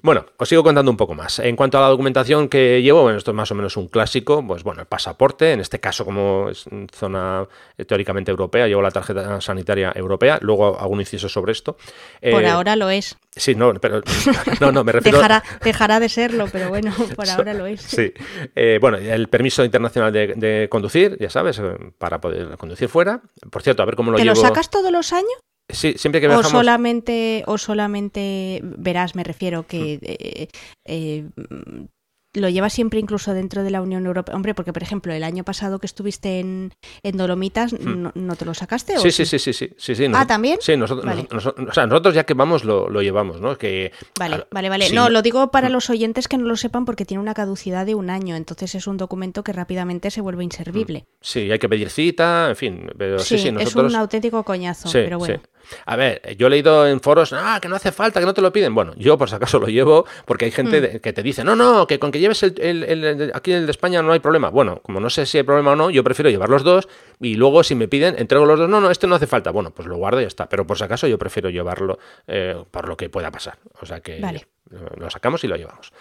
Bueno, 0.03 0.27
os 0.37 0.49
sigo 0.49 0.63
contando 0.63 0.91
un 0.91 0.97
poco 0.97 1.15
más. 1.15 1.39
En 1.39 1.57
cuanto 1.57 1.79
a 1.79 1.81
la 1.81 1.89
documentación 1.89 2.49
que 2.49 2.83
llevo, 2.83 3.03
bueno, 3.03 3.19
esto 3.19 3.31
es 3.31 3.35
más 3.37 3.51
o 3.51 3.55
menos 3.55 3.77
un 3.77 3.89
clásico, 3.89 4.45
pues 4.47 4.63
bueno, 4.63 4.81
el 4.81 4.87
pasaporte, 4.87 5.53
en 5.53 5.61
este 5.61 5.81
caso 5.81 6.05
como 6.05 6.49
es 6.51 6.65
zona 6.93 7.47
teóricamente 7.87 8.31
europea, 8.31 8.67
llevo 8.67 8.83
la 8.83 8.91
tarjeta 8.91 9.41
sanitaria 9.41 9.93
europea, 9.95 10.39
luego 10.41 10.79
hago 10.79 10.91
un 10.91 11.01
inciso 11.01 11.29
sobre 11.29 11.53
esto. 11.53 11.77
Por 12.21 12.43
eh, 12.43 12.49
ahora 12.49 12.77
lo 12.77 12.91
es. 12.91 13.17
Sí, 13.37 13.55
no, 13.55 13.75
pero 13.75 14.01
no, 14.61 14.73
no, 14.73 14.85
me 14.85 14.93
refiero... 14.93 15.19
dejará, 15.19 15.43
dejará 15.63 16.01
de 16.01 16.09
serlo, 16.09 16.47
pero 16.51 16.69
bueno, 16.69 16.95
por 17.17 17.29
ahora 17.29 17.55
lo 17.55 17.67
es. 17.67 17.81
Sí. 17.81 18.13
Eh, 18.55 18.79
bueno, 18.81 18.99
el 18.99 19.29
permiso 19.29 19.65
internacional 19.65 20.13
de, 20.13 20.69
conducir, 20.71 21.17
ya 21.19 21.31
sabes, 21.31 21.59
eh, 21.59 21.77
para 21.99 22.21
poder 22.21 22.57
conducir 22.57 22.89
fuera. 22.89 23.21
Por 23.51 23.63
cierto, 23.63 23.83
a 23.83 23.87
ver 23.87 23.97
cómo 23.97 24.11
lo 24.11 24.17
¿Te 24.17 24.25
llevo... 24.25 24.35
lo 24.35 24.41
sacas 24.41 24.71
todos 24.71 24.91
los 24.93 25.13
años? 25.13 25.35
Sí, 25.69 25.95
siempre 25.97 26.21
que 26.21 26.27
viajamos... 26.27 26.53
O 26.53 26.57
solamente, 26.57 27.43
o 27.47 27.59
solamente, 27.59 28.61
verás, 28.63 29.15
me 29.15 29.25
refiero 29.25 29.67
que 29.67 29.99
mm. 30.01 30.05
eh, 30.05 30.49
eh, 30.85 31.29
lo 32.35 32.49
llevas 32.49 32.73
siempre 32.73 33.01
incluso 33.01 33.33
dentro 33.35 33.63
de 33.63 33.71
la 33.71 33.81
Unión 33.81 34.07
Europea. 34.07 34.35
Hombre, 34.35 34.55
porque 34.55 34.73
por 34.73 34.83
ejemplo, 34.83 35.13
el 35.13 35.25
año 35.25 35.45
pasado 35.45 35.79
que 35.79 35.87
estuviste 35.87 36.41
en, 36.41 36.73
en 37.03 37.17
Dolomitas, 37.17 37.73
hmm. 37.73 38.09
no, 38.15 38.37
te 38.37 38.45
lo 38.45 38.55
sacaste? 38.55 38.99
Sí, 38.99 39.11
sí, 39.11 39.25
sí, 39.25 39.39
sí, 39.39 39.53
sí, 39.53 39.75
sí, 39.77 40.07
Ah, 40.13 40.27
¿también? 40.27 40.59
Sí, 40.61 40.77
nosotros, 40.77 41.05
o 41.31 41.73
sea, 41.73 41.87
nosotros 41.87 42.15
ya 42.15 42.25
que 42.25 42.35
vamos 42.35 42.65
lo, 42.65 42.89
llevamos, 43.03 43.41
¿no? 43.41 43.57
Que, 43.57 43.93
vale, 44.19 44.47
vale, 44.51 44.69
vale. 44.69 44.91
no, 44.91 45.09
lo 45.09 45.23
digo 45.23 45.51
para 45.51 45.69
hmm. 45.69 45.73
los 45.73 45.91
oyentes 45.91 46.29
que 46.29 46.37
no 46.39 46.47
lo 46.47 46.57
sepan 46.57 46.85
porque 46.85 47.05
tiene 47.05 47.21
una 47.23 47.35
caducidad 47.35 47.87
de 47.87 47.95
un 47.95 48.11
año, 48.11 48.37
entonces 48.37 48.75
es 48.75 48.87
un 48.87 48.97
documento 48.97 49.45
que 49.45 49.53
rápidamente 49.53 50.11
se 50.11 50.21
vuelve 50.21 50.45
inservible. 50.45 51.01
Hmm. 51.01 51.17
Sí, 51.21 51.51
hay 51.51 51.59
que 51.59 51.69
pedir 51.69 51.91
cita, 51.91 52.49
en 52.49 52.57
fin. 52.57 52.91
Pero, 52.97 53.19
sí, 53.19 53.39
sí, 53.39 53.51
nosotros... 53.51 53.87
es 53.87 53.95
un 53.95 54.01
auténtico 54.01 54.43
coñazo, 54.45 54.91
pero 54.93 55.19
bueno. 55.19 55.41
A 55.87 55.97
ver, 55.97 56.37
yo 56.37 56.47
he 56.47 56.51
leído 56.51 56.87
en 56.87 57.01
foros, 57.01 57.33
ah, 57.33 57.59
que 57.61 57.69
no 57.69 57.77
hace 57.77 57.93
falta, 57.93 58.21
que 58.21 58.27
no 58.27 58.35
te 58.35 58.43
lo 58.43 58.53
piden. 58.53 58.75
Bueno, 58.75 58.93
yo 58.97 59.17
por 59.17 59.29
si 59.29 59.35
acaso 59.35 59.59
lo 59.59 59.67
llevo 59.67 60.05
porque 60.25 60.47
hay 60.47 60.51
gente 60.51 61.01
que 61.01 61.13
te 61.13 61.23
dice, 61.23 61.45
no, 61.45 61.57
no, 61.57 61.87
que 61.87 61.99
con 61.99 62.11
que 62.11 62.21
lleves 62.25 62.43
el, 62.43 62.85
el, 62.85 63.33
aquí 63.35 63.53
el 63.53 63.67
de 63.67 63.71
España 63.71 64.03
no 64.03 64.13
hay 64.13 64.21
problema. 64.21 64.51
Bueno, 64.51 64.81
como 64.83 65.01
no 65.01 65.11
sé 65.11 65.27
si 65.27 65.39
hay 65.39 65.45
problema 65.45 65.73
o 65.73 65.77
no, 65.77 65.91
yo 65.91 66.03
prefiero 66.03 66.31
llevar 66.31 66.49
los 66.49 66.65
dos 66.65 66.89
y 67.21 67.35
luego 67.35 67.63
si 67.63 67.75
me 67.75 67.89
piden, 67.89 68.17
entrego 68.19 68.45
los 68.45 68.59
dos. 68.59 68.69
No, 68.69 68.81
no, 68.81 68.91
este 68.91 69.07
no 69.07 69.15
hace 69.15 69.27
falta. 69.27 69.51
Bueno, 69.51 69.71
pues 69.71 69.87
lo 69.87 69.97
guardo 69.97 70.21
y 70.21 70.25
ya 70.25 70.29
está. 70.29 70.49
Pero 70.49 70.67
por 70.67 70.79
si 70.79 70.85
acaso 70.85 71.07
yo 71.07 71.19
prefiero 71.19 71.51
llevarlo 71.51 71.99
eh, 72.27 72.63
por 72.71 72.89
lo 72.89 72.97
que 72.97 73.09
pueda 73.09 73.31
pasar. 73.31 73.59
O 73.81 73.87
sea 73.87 74.01
que 74.01 74.21
lo 74.97 75.11
sacamos 75.11 75.45
y 75.45 75.49
lo 75.49 75.57
llevamos. 75.57 75.93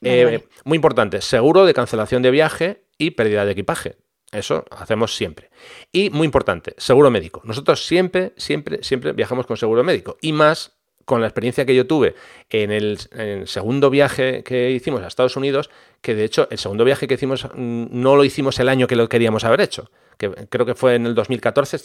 Eh, 0.00 0.46
muy 0.64 0.76
importante, 0.76 1.20
seguro 1.20 1.66
de 1.66 1.74
cancelación 1.74 2.22
de 2.22 2.30
viaje 2.30 2.84
y 2.98 3.10
pérdida 3.12 3.44
de 3.44 3.52
equipaje. 3.52 3.96
Eso 4.30 4.64
hacemos 4.70 5.14
siempre. 5.14 5.50
Y 5.92 6.08
muy 6.08 6.24
importante, 6.24 6.74
seguro 6.78 7.10
médico. 7.10 7.42
Nosotros 7.44 7.84
siempre, 7.84 8.32
siempre, 8.38 8.82
siempre 8.82 9.12
viajamos 9.12 9.46
con 9.46 9.58
seguro 9.58 9.84
médico. 9.84 10.16
Y 10.22 10.32
más 10.32 10.78
con 11.04 11.20
la 11.20 11.26
experiencia 11.26 11.64
que 11.64 11.74
yo 11.74 11.86
tuve 11.86 12.14
en 12.50 12.70
el, 12.70 12.98
segundo 13.46 13.90
viaje 13.90 14.42
que 14.42 14.70
hicimos 14.70 15.02
a 15.02 15.08
Estados 15.08 15.36
Unidos, 15.36 15.70
que 16.00 16.14
de 16.14 16.24
hecho 16.24 16.48
el 16.50 16.58
segundo 16.58 16.84
viaje 16.84 17.06
que 17.06 17.14
hicimos 17.14 17.46
mm, 17.54 17.86
no 17.90 18.16
lo 18.16 18.24
hicimos 18.24 18.58
el 18.60 18.68
año 18.68 18.86
que 18.86 18.96
lo 18.96 19.08
queríamos 19.08 19.44
haber 19.44 19.60
hecho, 19.60 19.90
que 20.18 20.30
creo 20.48 20.66
que 20.66 20.74
fue 20.74 20.94
en 20.94 21.06
el 21.06 21.14
2014, 21.14 21.78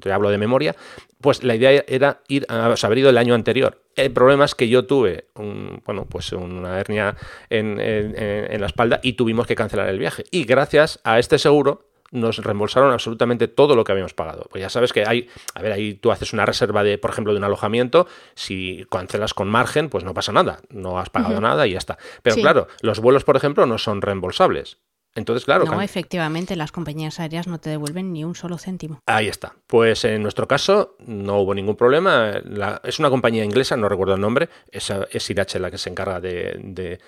te 0.00 0.12
hablo 0.12 0.30
de 0.30 0.38
memoria, 0.38 0.76
pues 1.20 1.42
la 1.42 1.54
idea 1.54 1.84
era 1.86 2.20
ir 2.28 2.46
a 2.48 2.74
haber 2.82 2.98
ido 2.98 3.10
el 3.10 3.18
año 3.18 3.34
anterior. 3.34 3.82
El 3.96 4.12
problema 4.12 4.44
es 4.44 4.54
que 4.54 4.68
yo 4.68 4.86
tuve 4.86 5.26
bueno, 5.34 6.06
pues 6.08 6.32
una 6.32 6.78
hernia 6.78 7.16
en 7.48 8.60
la 8.60 8.66
espalda 8.66 9.00
y 9.02 9.14
tuvimos 9.14 9.46
que 9.46 9.54
cancelar 9.54 9.88
el 9.88 9.98
viaje. 9.98 10.24
Y 10.30 10.44
gracias 10.44 11.00
a 11.04 11.18
este 11.18 11.38
seguro 11.38 11.89
nos 12.10 12.38
reembolsaron 12.38 12.92
absolutamente 12.92 13.48
todo 13.48 13.76
lo 13.76 13.84
que 13.84 13.92
habíamos 13.92 14.14
pagado. 14.14 14.46
Pues 14.50 14.62
ya 14.62 14.68
sabes 14.68 14.92
que 14.92 15.04
hay, 15.06 15.28
a 15.54 15.62
ver, 15.62 15.72
ahí 15.72 15.94
tú 15.94 16.10
haces 16.10 16.32
una 16.32 16.46
reserva 16.46 16.82
de, 16.82 16.98
por 16.98 17.10
ejemplo, 17.10 17.32
de 17.32 17.38
un 17.38 17.44
alojamiento, 17.44 18.06
si 18.34 18.86
cancelas 18.90 19.34
con 19.34 19.48
margen, 19.48 19.88
pues 19.88 20.04
no 20.04 20.14
pasa 20.14 20.32
nada, 20.32 20.60
no 20.70 20.98
has 20.98 21.10
pagado 21.10 21.40
nada 21.40 21.66
y 21.66 21.72
ya 21.72 21.78
está. 21.78 21.98
Pero 22.22 22.36
claro, 22.36 22.68
los 22.80 23.00
vuelos, 23.00 23.24
por 23.24 23.36
ejemplo, 23.36 23.66
no 23.66 23.78
son 23.78 24.02
reembolsables. 24.02 24.78
Entonces, 25.14 25.44
claro. 25.44 25.64
No, 25.64 25.82
efectivamente, 25.82 26.54
las 26.54 26.70
compañías 26.70 27.18
aéreas 27.18 27.48
no 27.48 27.58
te 27.58 27.68
devuelven 27.68 28.12
ni 28.12 28.24
un 28.24 28.36
solo 28.36 28.58
céntimo. 28.58 29.00
Ahí 29.06 29.26
está. 29.26 29.54
Pues 29.66 30.04
en 30.04 30.22
nuestro 30.22 30.46
caso 30.46 30.96
no 31.00 31.40
hubo 31.40 31.54
ningún 31.54 31.76
problema. 31.76 32.40
es 32.84 32.98
una 32.98 33.10
compañía 33.10 33.44
inglesa, 33.44 33.76
no 33.76 33.88
recuerdo 33.88 34.14
el 34.14 34.20
nombre, 34.20 34.48
es, 34.70 34.92
es 35.10 35.30
Irache 35.30 35.58
la 35.58 35.70
que 35.70 35.78
se 35.78 35.90
encarga 35.90 36.20
de, 36.20 37.00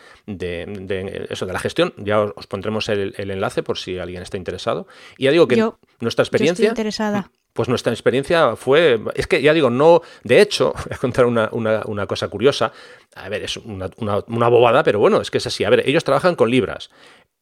eso, 1.31 1.47
de 1.47 1.53
la 1.53 1.59
gestión. 1.61 1.95
Ya 1.97 2.21
os, 2.21 2.47
pondremos 2.49 2.89
el, 2.89 3.15
enlace 3.17 3.63
por 3.63 3.79
si 3.79 3.99
alguien 3.99 4.23
está 4.23 4.37
interesado. 4.37 4.89
Y 5.17 5.25
ya 5.25 5.31
digo 5.31 5.47
que 5.47 5.57
nuestra 6.01 6.25
experiencia. 6.25 6.65
Yo 6.65 6.69
estoy 6.71 6.83
interesada. 6.83 7.31
Pues 7.53 7.69
nuestra 7.69 7.93
experiencia 7.93 8.57
fue, 8.57 8.99
es 9.15 9.27
que 9.27 9.43
ya 9.43 9.53
digo, 9.53 9.69
no, 9.69 10.01
de 10.25 10.41
hecho, 10.41 10.73
voy 10.87 10.95
a 10.95 10.97
contar 10.97 11.27
una, 11.27 11.51
una, 11.53 12.07
cosa 12.07 12.29
curiosa, 12.29 12.73
a 13.15 13.29
ver, 13.29 13.43
es 13.43 13.59
una, 13.59 13.91
una, 13.99 14.49
bobada, 14.49 14.83
pero 14.83 14.99
bueno, 14.99 15.21
es 15.21 15.31
que 15.31 15.37
es 15.37 15.47
así, 15.47 15.63
a 15.63 15.69
ver, 15.69 15.87
ellos 15.87 16.03
trabajan 16.03 16.35
con 16.35 16.51
libras, 16.51 16.91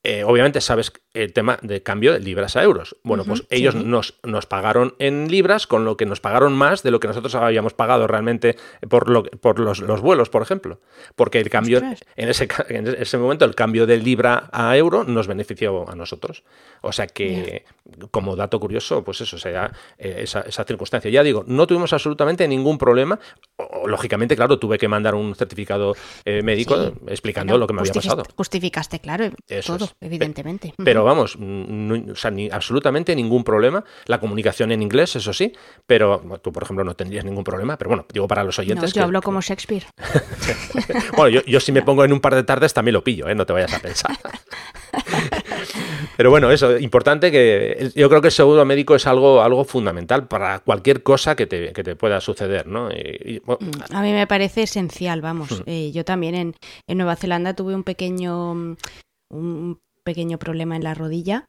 eh, 0.03 0.25
obviamente 0.25 0.63
sabes 0.63 0.93
el 1.13 1.35
tema 1.35 1.59
de 1.61 1.83
cambio 1.83 2.15
de 2.15 2.21
libras 2.21 2.57
a 2.57 2.63
euros. 2.63 2.97
Bueno, 3.03 3.25
pues 3.25 3.45
ellos 3.51 3.75
nos, 3.75 4.15
nos, 4.23 4.47
pagaron 4.47 4.95
en 4.99 5.31
libras, 5.31 5.67
con 5.67 5.85
lo 5.85 5.99
que 5.99 6.07
nos 6.07 6.21
pagaron 6.21 6.55
más 6.55 6.83
de 6.83 6.91
lo 6.91 7.01
que 7.01 7.09
nosotros 7.09 7.35
habíamos 7.35 7.75
pagado 7.75 8.07
realmente 8.07 8.57
por, 8.89 9.11
lo, 9.11 9.25
por 9.25 9.59
los, 9.59 10.01
vuelos, 10.01 10.31
por 10.31 10.41
ejemplo. 10.41 10.81
Porque 11.17 11.39
el 11.39 11.51
cambio, 11.51 11.83
en 12.17 12.29
ese, 12.29 12.49
en 12.69 12.87
ese 12.87 13.19
momento, 13.19 13.45
el 13.45 13.55
cambio 13.55 13.87
de 13.87 13.99
libra 13.99 14.49
a 14.53 14.75
euro 14.75 15.05
nos 15.05 15.27
benefició 15.27 15.87
a 15.91 15.95
nosotros. 15.95 16.45
O 16.81 16.93
sea 16.93 17.07
que, 17.07 17.67
como 18.11 18.37
dato 18.37 18.59
curioso, 18.59 19.05
pues 19.05 19.21
eso, 19.21 19.39
sea, 19.39 19.71
eh, 19.99 20.21
esa, 20.23 20.41
esa, 20.43 20.65
circunstancia. 20.65 21.11
Ya 21.11 21.23
digo, 21.23 21.45
no 21.47 21.67
tuvimos 21.67 21.93
absolutamente 21.93 22.49
ningún 22.49 22.79
problema. 22.79 23.19
lógicamente, 23.85 24.35
claro, 24.35 24.59
tuve 24.59 24.79
que 24.79 24.89
mandar 24.89 25.15
un 25.15 25.35
certificado 25.35 25.95
eh, 26.25 26.43
médico 26.43 26.95
explicando 27.07 27.59
lo 27.59 27.67
que 27.67 27.75
me 27.75 27.81
había 27.81 27.93
pasado. 27.93 28.23
Justificaste, 28.35 29.01
claro, 29.01 29.31
todo 29.67 29.90
evidentemente. 30.01 30.75
Pero 30.83 31.05
vamos, 31.05 31.37
o 31.37 32.17
sea, 32.17 32.31
ni, 32.31 32.51
absolutamente 32.51 33.15
ningún 33.15 33.45
problema. 33.45 33.85
La 34.07 34.21
comunicación 34.21 34.73
en 34.73 34.83
inglés, 34.83 35.17
eso 35.17 35.33
sí, 35.33 35.53
pero 35.87 36.21
tú, 36.43 36.53
por 36.53 36.63
ejemplo, 36.63 36.85
no 36.85 36.95
tendrías 36.95 37.25
ningún 37.25 37.45
problema. 37.45 37.77
Pero 37.77 37.89
bueno, 37.89 38.07
digo 38.13 38.29
para 38.29 38.45
los 38.45 38.59
oyentes. 38.59 38.93
yo 38.93 39.03
hablo 39.03 39.23
como 39.23 39.41
Shakespeare. 39.41 39.87
bueno, 41.17 41.43
yo, 41.47 41.61
si 41.61 41.73
me 41.73 41.83
pongo 41.83 42.05
en 42.05 42.13
un 42.13 42.21
par 42.21 42.35
de 42.35 42.43
tardes 42.43 42.75
también 42.75 42.95
lo 42.95 43.05
pillo, 43.05 43.29
¿eh? 43.29 43.35
no 43.35 43.47
te 43.47 43.53
vayas 43.53 43.73
a 43.75 43.81
pensar. 43.81 44.17
pero 46.17 46.31
bueno, 46.31 46.51
eso, 46.51 46.79
importante 46.79 47.31
que 47.31 47.91
yo 47.95 48.09
creo 48.09 48.21
que 48.21 48.29
el 48.29 48.33
seguro 48.33 48.65
médico 48.65 48.95
es 48.95 49.07
algo, 49.07 49.43
algo 49.43 49.65
fundamental 49.65 50.29
para 50.29 50.61
cualquier 50.61 51.03
cosa 51.03 51.37
que 51.37 51.47
te, 51.47 51.73
que 51.73 51.83
te 51.83 51.97
pueda 51.97 52.21
suceder, 52.21 52.67
¿no? 52.67 52.89
Mm, 52.89 53.95
a 53.95 54.03
mí 54.03 54.13
me 54.13 54.27
parece 54.27 54.63
esencial, 54.63 55.21
vamos. 55.21 55.61
Hmm. 55.61 55.63
Eh, 55.67 55.91
yo 55.93 56.05
también 56.05 56.35
en, 56.35 56.55
en 56.87 56.99
Nueva 56.99 57.17
Zelanda 57.17 57.55
tuve 57.55 57.75
un 57.75 57.85
pequeño 57.85 58.77
un 59.31 59.81
pequeño 60.05 60.39
problema 60.39 60.77
en 60.77 60.85
la 60.85 60.95
rodilla 60.95 61.47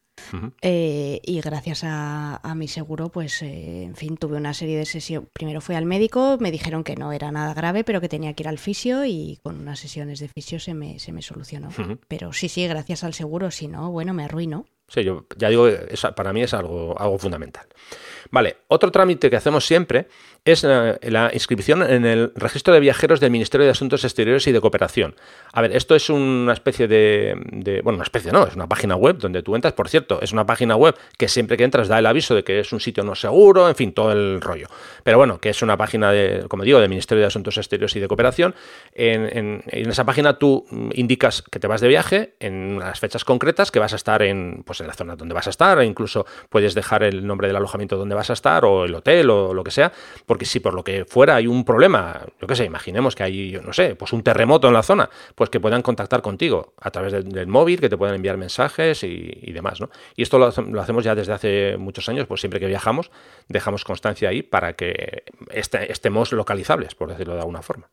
eh, 0.62 1.20
y 1.24 1.42
gracias 1.42 1.82
a, 1.84 2.54
mi 2.56 2.68
seguro, 2.68 3.10
pues, 3.10 3.42
eh, 3.42 3.84
en 3.84 3.96
fin, 3.96 4.18
tuve 4.18 4.38
una 4.38 4.54
serie 4.54 4.78
de 4.78 4.86
sesiones. 4.86 5.30
Primero 5.34 5.62
fui 5.62 5.76
al 5.76 5.86
médico, 5.86 6.38
me 6.40 6.52
dijeron 6.52 6.84
que 6.84 6.96
no 6.96 7.12
era 7.12 7.32
nada 7.32 7.54
grave, 7.54 7.84
pero 7.84 8.02
que 8.02 8.10
tenía 8.10 8.34
que 8.34 8.44
ir 8.44 8.48
al 8.48 8.58
fisio 8.58 9.06
y 9.06 9.40
con 9.44 9.60
unas 9.60 9.80
sesiones 9.80 10.20
de 10.20 10.28
fisio 10.28 10.60
se 10.60 10.74
me, 10.74 11.00
se 11.00 11.12
me 11.12 11.22
solucionó. 11.22 11.70
Pero 12.08 12.34
sí, 12.34 12.50
sí, 12.50 12.68
gracias 12.68 13.04
al 13.04 13.14
seguro, 13.14 13.52
si 13.52 13.68
no, 13.68 13.92
bueno, 13.92 14.14
me 14.14 14.26
arruino. 14.26 14.66
Sí, 14.88 15.04
yo 15.04 15.26
ya 15.38 15.50
digo, 15.50 15.68
para 16.16 16.34
mí 16.34 16.44
es 16.44 16.54
algo, 16.54 17.00
algo 17.00 17.18
fundamental. 17.18 17.66
Vale, 18.32 18.58
otro 18.68 18.92
trámite 18.92 19.30
que 19.30 19.36
hacemos 19.36 19.66
siempre 19.66 20.08
es 20.46 20.64
eh, 20.64 20.98
la, 21.04 21.30
inscripción 21.34 21.84
en 21.84 22.06
el 22.06 22.32
registro 22.36 22.74
de 22.74 22.80
viajeros 22.80 23.20
del 23.20 23.30
Ministerio 23.30 23.66
de 23.66 23.72
Asuntos 23.72 24.04
Exteriores 24.06 24.48
y 24.48 24.52
de 24.52 24.62
Cooperación. 24.62 25.16
A 25.54 25.62
ver, 25.62 25.76
esto 25.76 25.96
es 25.96 26.10
una 26.10 26.54
especie 26.54 26.88
de, 26.88 27.82
bueno, 27.84 27.98
una 27.98 28.04
especie 28.04 28.32
no, 28.32 28.48
es 28.48 28.56
una 28.56 28.68
página 28.68 28.96
web 28.96 29.18
donde 29.18 29.44
tú 29.44 29.56
entras, 29.56 29.74
por 29.74 29.90
cierto, 29.90 30.20
es 30.22 30.32
una 30.32 30.46
página 30.46 30.76
web 30.76 30.96
que 31.18 31.28
siempre 31.28 31.58
que 31.58 31.66
entras 31.66 31.90
da 31.90 32.00
el 32.00 32.06
aviso 32.06 32.34
de 32.34 32.44
que 32.44 32.60
es 32.60 32.72
un 32.72 32.80
sitio 32.80 33.04
no 33.04 33.16
seguro, 33.16 33.68
en 33.68 33.76
fin, 33.76 33.94
todo 33.94 34.12
el 34.14 34.42
rollo. 34.42 34.68
Pero 35.04 35.18
bueno, 35.18 35.40
que 35.40 35.50
es 35.50 35.62
una 35.62 35.78
página, 35.78 36.12
de, 36.12 36.46
como 36.48 36.64
digo, 36.64 36.80
del 36.80 36.90
Ministerio 36.90 37.22
de 37.22 37.28
Asuntos 37.28 37.58
Exteriores 37.58 37.96
y 37.96 38.00
de 38.00 38.08
Cooperación. 38.08 38.56
En, 38.94 39.64
esa 39.68 40.06
página 40.06 40.40
tú 40.40 40.66
indicas 40.94 41.42
que 41.42 41.60
te 41.60 41.68
vas 41.68 41.82
de 41.82 41.88
viaje 41.88 42.36
en 42.40 42.80
las 42.80 43.00
fechas 43.00 43.26
concretas, 43.26 43.72
que 43.72 43.80
vas 43.80 43.94
a 43.94 43.98
estar 43.98 44.22
en, 44.22 44.64
pues, 44.66 44.80
en 44.80 44.88
la 44.88 44.94
zona 44.94 45.16
donde 45.16 45.34
vas 45.34 45.48
a 45.48 45.50
estar, 45.50 45.80
e 45.80 45.86
incluso 45.86 46.26
puedes 46.50 46.74
dejar 46.74 47.04
el 47.04 47.28
nombre 47.28 47.48
del 47.48 47.58
alojamiento 47.58 47.98
donde 47.98 48.16
vas 48.16 48.21
a 48.30 48.34
estar, 48.34 48.66
o 48.66 48.86
el 48.86 48.96
hotel, 48.96 49.30
o 49.30 49.54
lo 49.54 49.64
que 49.64 49.72
sea, 49.72 49.92
porque 50.26 50.46
si 50.46 50.60
por 50.60 50.74
lo 50.74 50.84
que 50.84 51.06
fuera 51.06 51.36
hay 51.36 51.48
un 51.48 51.66
problema, 51.66 52.22
yo 52.40 52.48
qué 52.48 52.56
sé, 52.56 52.66
imaginemos 52.66 53.16
que 53.16 53.24
hay, 53.24 53.60
no 53.64 53.74
sé, 53.74 53.96
pues 53.96 54.14
un 54.14 54.24
terremoto 54.24 54.68
en 54.68 54.74
la 54.74 54.84
zona, 54.84 55.10
pues 55.36 55.50
que 55.50 55.60
puedan 55.60 55.82
contactar 55.82 56.22
contigo 56.22 56.74
a 56.80 56.92
través 56.92 57.12
del, 57.12 57.48
móvil, 57.48 57.80
que 57.80 57.90
te 57.90 57.98
puedan 57.98 58.16
enviar 58.16 58.38
mensajes 58.38 59.04
y, 59.04 59.52
demás, 59.52 59.82
¿no? 59.82 59.90
Y 60.16 60.24
esto 60.24 60.38
lo, 60.38 60.48
hacemos 60.82 61.04
ya 61.04 61.16
desde 61.16 61.34
hace 61.34 61.78
muchos 61.78 62.08
años, 62.08 62.28
pues 62.28 62.42
siempre 62.42 62.60
que 62.60 62.68
viajamos 62.68 63.12
dejamos 63.48 63.84
constancia 63.84 64.30
ahí 64.30 64.42
para 64.44 64.74
que 64.74 65.24
estemos 65.52 66.32
localizables, 66.32 66.96
por 66.96 67.10
decirlo 67.10 67.34
de 67.34 67.40
alguna 67.40 67.62
forma. 67.62 67.90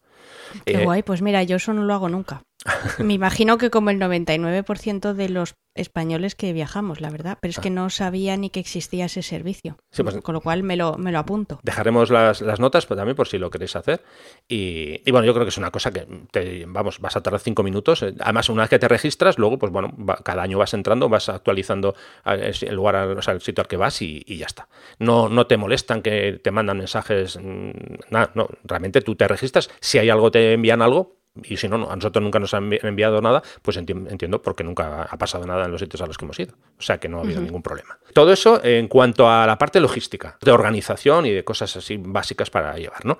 Qué 0.64 0.80
eh, 0.80 0.84
guay, 0.84 1.02
pues 1.02 1.22
mira, 1.22 1.42
yo 1.42 1.56
eso 1.56 1.72
no 1.72 1.84
lo 1.84 1.94
hago 1.94 2.08
nunca. 2.08 2.42
Me 2.98 3.14
imagino 3.14 3.58
que 3.58 3.70
como 3.70 3.90
el 3.90 4.00
99% 4.00 5.12
de 5.12 5.28
los 5.28 5.54
españoles 5.74 6.34
que 6.34 6.52
viajamos, 6.52 7.00
la 7.00 7.08
verdad, 7.10 7.38
pero 7.40 7.50
es 7.50 7.60
que 7.60 7.68
ah. 7.68 7.72
no 7.72 7.90
sabía 7.90 8.36
ni 8.36 8.50
que 8.50 8.58
existía 8.58 9.04
ese 9.04 9.22
servicio. 9.22 9.76
Pues 9.96 10.16
con 10.22 10.34
lo 10.34 10.40
cual 10.40 10.64
me 10.64 10.76
lo, 10.76 10.98
me 10.98 11.12
lo 11.12 11.20
apunto. 11.20 11.60
Dejaremos 11.62 12.10
las, 12.10 12.42
notas 12.58 12.86
pues, 12.86 12.98
también 12.98 13.14
por 13.14 13.28
si 13.28 13.38
lo 13.38 13.50
queréis 13.50 13.76
hacer. 13.76 14.02
Y, 14.48 15.08
bueno, 15.10 15.24
yo 15.24 15.34
creo 15.34 15.44
que 15.44 15.50
es 15.50 15.58
una 15.58 15.70
cosa 15.70 15.92
que 15.92 16.06
te, 16.32 16.64
vamos, 16.66 16.98
vas 16.98 17.16
a 17.16 17.22
tardar 17.22 17.40
cinco 17.40 17.62
minutos. 17.62 18.02
Además, 18.02 18.48
una 18.48 18.62
vez 18.62 18.70
que 18.70 18.78
te 18.78 18.88
registras, 18.88 19.38
luego, 19.38 19.58
pues 19.58 19.72
bueno, 19.72 19.94
cada 20.24 20.42
año 20.42 20.58
vas 20.58 20.74
entrando, 20.74 21.08
vas 21.08 21.28
actualizando 21.28 21.94
el 22.24 22.74
lugar, 22.74 22.96
o 22.96 23.22
sea, 23.22 23.34
el 23.34 23.40
sitio 23.40 23.62
al 23.62 23.68
que 23.68 23.76
vas 23.76 24.02
y, 24.02 24.24
ya 24.36 24.46
está. 24.46 24.68
No, 24.98 25.28
no 25.28 25.46
te 25.46 25.56
molestan 25.56 26.02
que 26.02 26.40
te 26.42 26.50
mandan 26.50 26.78
mensajes, 26.78 27.38
mm, 27.40 27.70
nada, 28.10 28.30
no, 28.34 28.48
realmente 28.64 29.00
tú 29.00 29.14
te 29.14 29.28
registras. 29.28 29.70
Si 29.80 29.98
hay 29.98 30.10
algo, 30.10 30.30
te 30.30 30.54
envían 30.54 30.82
algo, 30.82 31.17
y 31.44 31.56
si 31.56 31.68
no, 31.68 31.90
a 31.90 31.96
nosotros 31.96 32.22
nunca 32.22 32.38
nos 32.38 32.54
han 32.54 32.70
enviado 32.82 33.20
nada, 33.20 33.42
pues 33.62 33.76
entiendo 33.76 34.42
porque 34.42 34.64
nunca 34.64 35.02
ha 35.02 35.18
pasado 35.18 35.46
nada 35.46 35.64
en 35.64 35.70
los 35.70 35.80
sitios 35.80 36.00
a 36.02 36.06
los 36.06 36.18
que 36.18 36.24
hemos 36.24 36.38
ido. 36.38 36.54
O 36.78 36.82
sea 36.82 36.98
que 36.98 37.08
no 37.08 37.18
ha 37.18 37.20
habido 37.22 37.40
ningún 37.40 37.62
problema. 37.62 37.98
Todo 38.12 38.32
eso 38.32 38.62
en 38.64 38.88
cuanto 38.88 39.28
a 39.30 39.46
la 39.46 39.58
parte 39.58 39.80
logística, 39.80 40.38
de 40.40 40.50
organización 40.50 41.26
y 41.26 41.32
de 41.32 41.44
cosas 41.44 41.76
así 41.76 41.96
básicas 41.98 42.50
para 42.50 42.76
llevar, 42.76 43.04
¿no? 43.04 43.18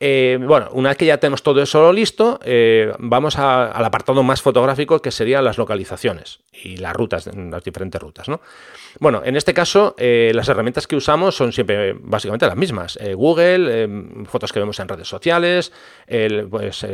Eh, 0.00 0.38
bueno, 0.40 0.68
una 0.72 0.90
vez 0.90 0.98
que 0.98 1.06
ya 1.06 1.18
tenemos 1.18 1.42
todo 1.42 1.62
eso 1.62 1.92
listo, 1.92 2.40
eh, 2.44 2.92
vamos 2.98 3.38
al 3.38 3.84
apartado 3.84 4.22
más 4.22 4.42
fotográfico 4.42 5.00
que 5.00 5.10
serían 5.10 5.44
las 5.44 5.56
localizaciones 5.56 6.40
y 6.52 6.76
las 6.76 6.92
rutas, 6.94 7.30
las 7.34 7.62
diferentes 7.62 8.00
rutas. 8.00 8.28
¿no? 8.28 8.40
Bueno, 8.98 9.22
en 9.24 9.36
este 9.36 9.54
caso, 9.54 9.94
eh, 9.96 10.32
las 10.34 10.48
herramientas 10.48 10.86
que 10.86 10.96
usamos 10.96 11.36
son 11.36 11.52
siempre 11.52 11.94
básicamente 11.98 12.46
las 12.46 12.56
mismas. 12.56 12.98
Google, 13.14 14.24
fotos 14.26 14.52
que 14.52 14.60
vemos 14.60 14.78
en 14.80 14.88
redes 14.88 15.08
sociales, 15.08 15.72
pues, 16.50 16.86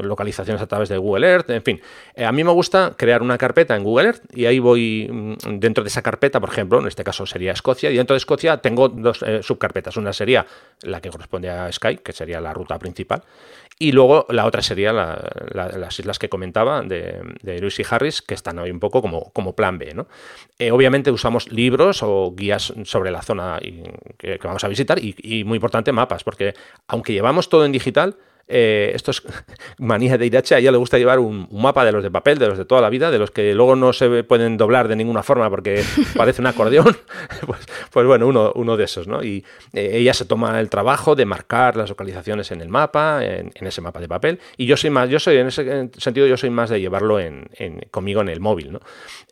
localizaciones 0.00 0.62
a 0.62 0.66
través 0.66 0.88
de 0.88 0.98
Google 0.98 1.26
Earth, 1.26 1.50
en 1.50 1.62
fin. 1.62 1.80
a 2.16 2.32
mí 2.32 2.44
me 2.44 2.52
gusta 2.52 2.94
crear 2.96 3.22
una 3.22 3.38
carpeta 3.38 3.76
en 3.76 3.84
Google 3.84 4.06
Earth 4.06 4.22
y 4.34 4.46
ahí 4.46 4.58
voy 4.58 5.08
mm, 5.10 5.58
dentro 5.58 5.84
de 5.84 5.88
esa 5.88 6.02
carpeta, 6.02 6.40
por 6.40 6.50
ejemplo, 6.50 6.80
en 6.80 6.86
este 6.86 7.04
caso 7.04 7.26
sería 7.26 7.52
Escocia, 7.52 7.90
y 7.90 7.96
dentro 7.96 8.14
de 8.14 8.18
Escocia 8.18 8.58
tengo 8.58 8.88
dos 8.88 9.24
subcarpetas. 9.42 9.96
Una 9.96 10.12
sería 10.12 10.46
la 10.82 11.00
que 11.00 11.10
corresponde 11.10 11.50
a 11.50 11.70
Sky, 11.70 11.98
que 11.98 12.12
sería 12.12 12.41
la 12.42 12.52
ruta 12.52 12.78
principal. 12.78 13.22
Y 13.78 13.90
luego 13.90 14.26
la 14.28 14.46
otra 14.46 14.62
sería 14.62 14.92
las 14.92 15.98
islas 15.98 16.18
que 16.18 16.28
comentaba 16.28 16.82
de, 16.82 17.20
Lewis 17.42 17.80
y 17.80 17.84
Harris, 17.88 18.22
que 18.22 18.34
están 18.34 18.58
hoy 18.58 18.70
un 18.70 18.78
poco 18.78 19.02
como, 19.02 19.32
como 19.32 19.56
plan 19.56 19.78
B. 19.78 19.92
¿no? 19.94 20.06
Eh, 20.58 20.70
obviamente 20.70 21.10
usamos 21.10 21.50
libros 21.50 22.02
o 22.02 22.32
guías 22.36 22.72
sobre 22.84 23.10
la 23.10 23.22
zona 23.22 23.58
que, 24.18 24.38
vamos 24.44 24.62
a 24.62 24.68
visitar 24.68 24.98
y, 25.02 25.42
muy 25.44 25.56
importante, 25.56 25.90
mapas, 25.90 26.22
porque 26.22 26.54
aunque 26.86 27.12
llevamos 27.12 27.48
todo 27.48 27.64
en 27.64 27.72
digital, 27.72 28.16
eh, 28.48 28.92
esto 28.94 29.10
es 29.10 29.22
manía 29.78 30.18
de 30.18 30.26
Irache, 30.26 30.54
a 30.54 30.58
ella 30.58 30.70
le 30.70 30.78
gusta 30.78 30.98
llevar 30.98 31.18
un, 31.18 31.48
mapa 31.50 31.84
de 31.84 31.92
los 31.92 32.02
de 32.02 32.10
papel, 32.10 32.38
de 32.38 32.48
los 32.48 32.58
de 32.58 32.64
toda 32.64 32.80
la 32.80 32.90
vida, 32.90 33.10
de 33.10 33.18
los 33.18 33.30
que 33.30 33.54
luego 33.54 33.76
no 33.76 33.92
se 33.92 34.24
pueden 34.24 34.56
doblar 34.56 34.88
de 34.88 34.96
ninguna 34.96 35.22
forma 35.22 35.48
porque 35.50 35.82
parece 36.16 36.40
un 36.40 36.46
acordeón. 36.46 36.96
Pues, 37.46 37.60
pues, 37.90 38.06
bueno, 38.06 38.26
uno, 38.28 38.52
uno, 38.54 38.76
de 38.76 38.84
esos, 38.84 39.08
¿no? 39.08 39.22
Y 39.22 39.44
eh, 39.72 39.90
ella 39.94 40.14
se 40.14 40.24
toma 40.24 40.60
el 40.60 40.68
trabajo 40.68 41.14
de 41.14 41.24
marcar 41.24 41.76
las 41.76 41.88
localizaciones 41.88 42.50
en 42.52 42.60
el 42.60 42.68
mapa, 42.68 43.24
en, 43.24 43.50
ese 43.60 43.80
mapa 43.80 44.00
de 44.00 44.08
papel, 44.08 44.38
y 44.56 44.66
yo 44.66 44.76
soy 44.76 44.90
más, 44.90 45.08
yo 45.08 45.18
soy, 45.18 45.38
en 45.38 45.48
ese 45.48 45.90
sentido, 45.98 46.26
yo 46.26 46.36
soy 46.36 46.50
más 46.50 46.70
de 46.70 46.80
llevarlo 46.80 47.18
en, 47.18 47.48
conmigo 47.90 48.20
en 48.20 48.28
el 48.28 48.40
móvil, 48.40 48.72
¿no? 48.72 48.80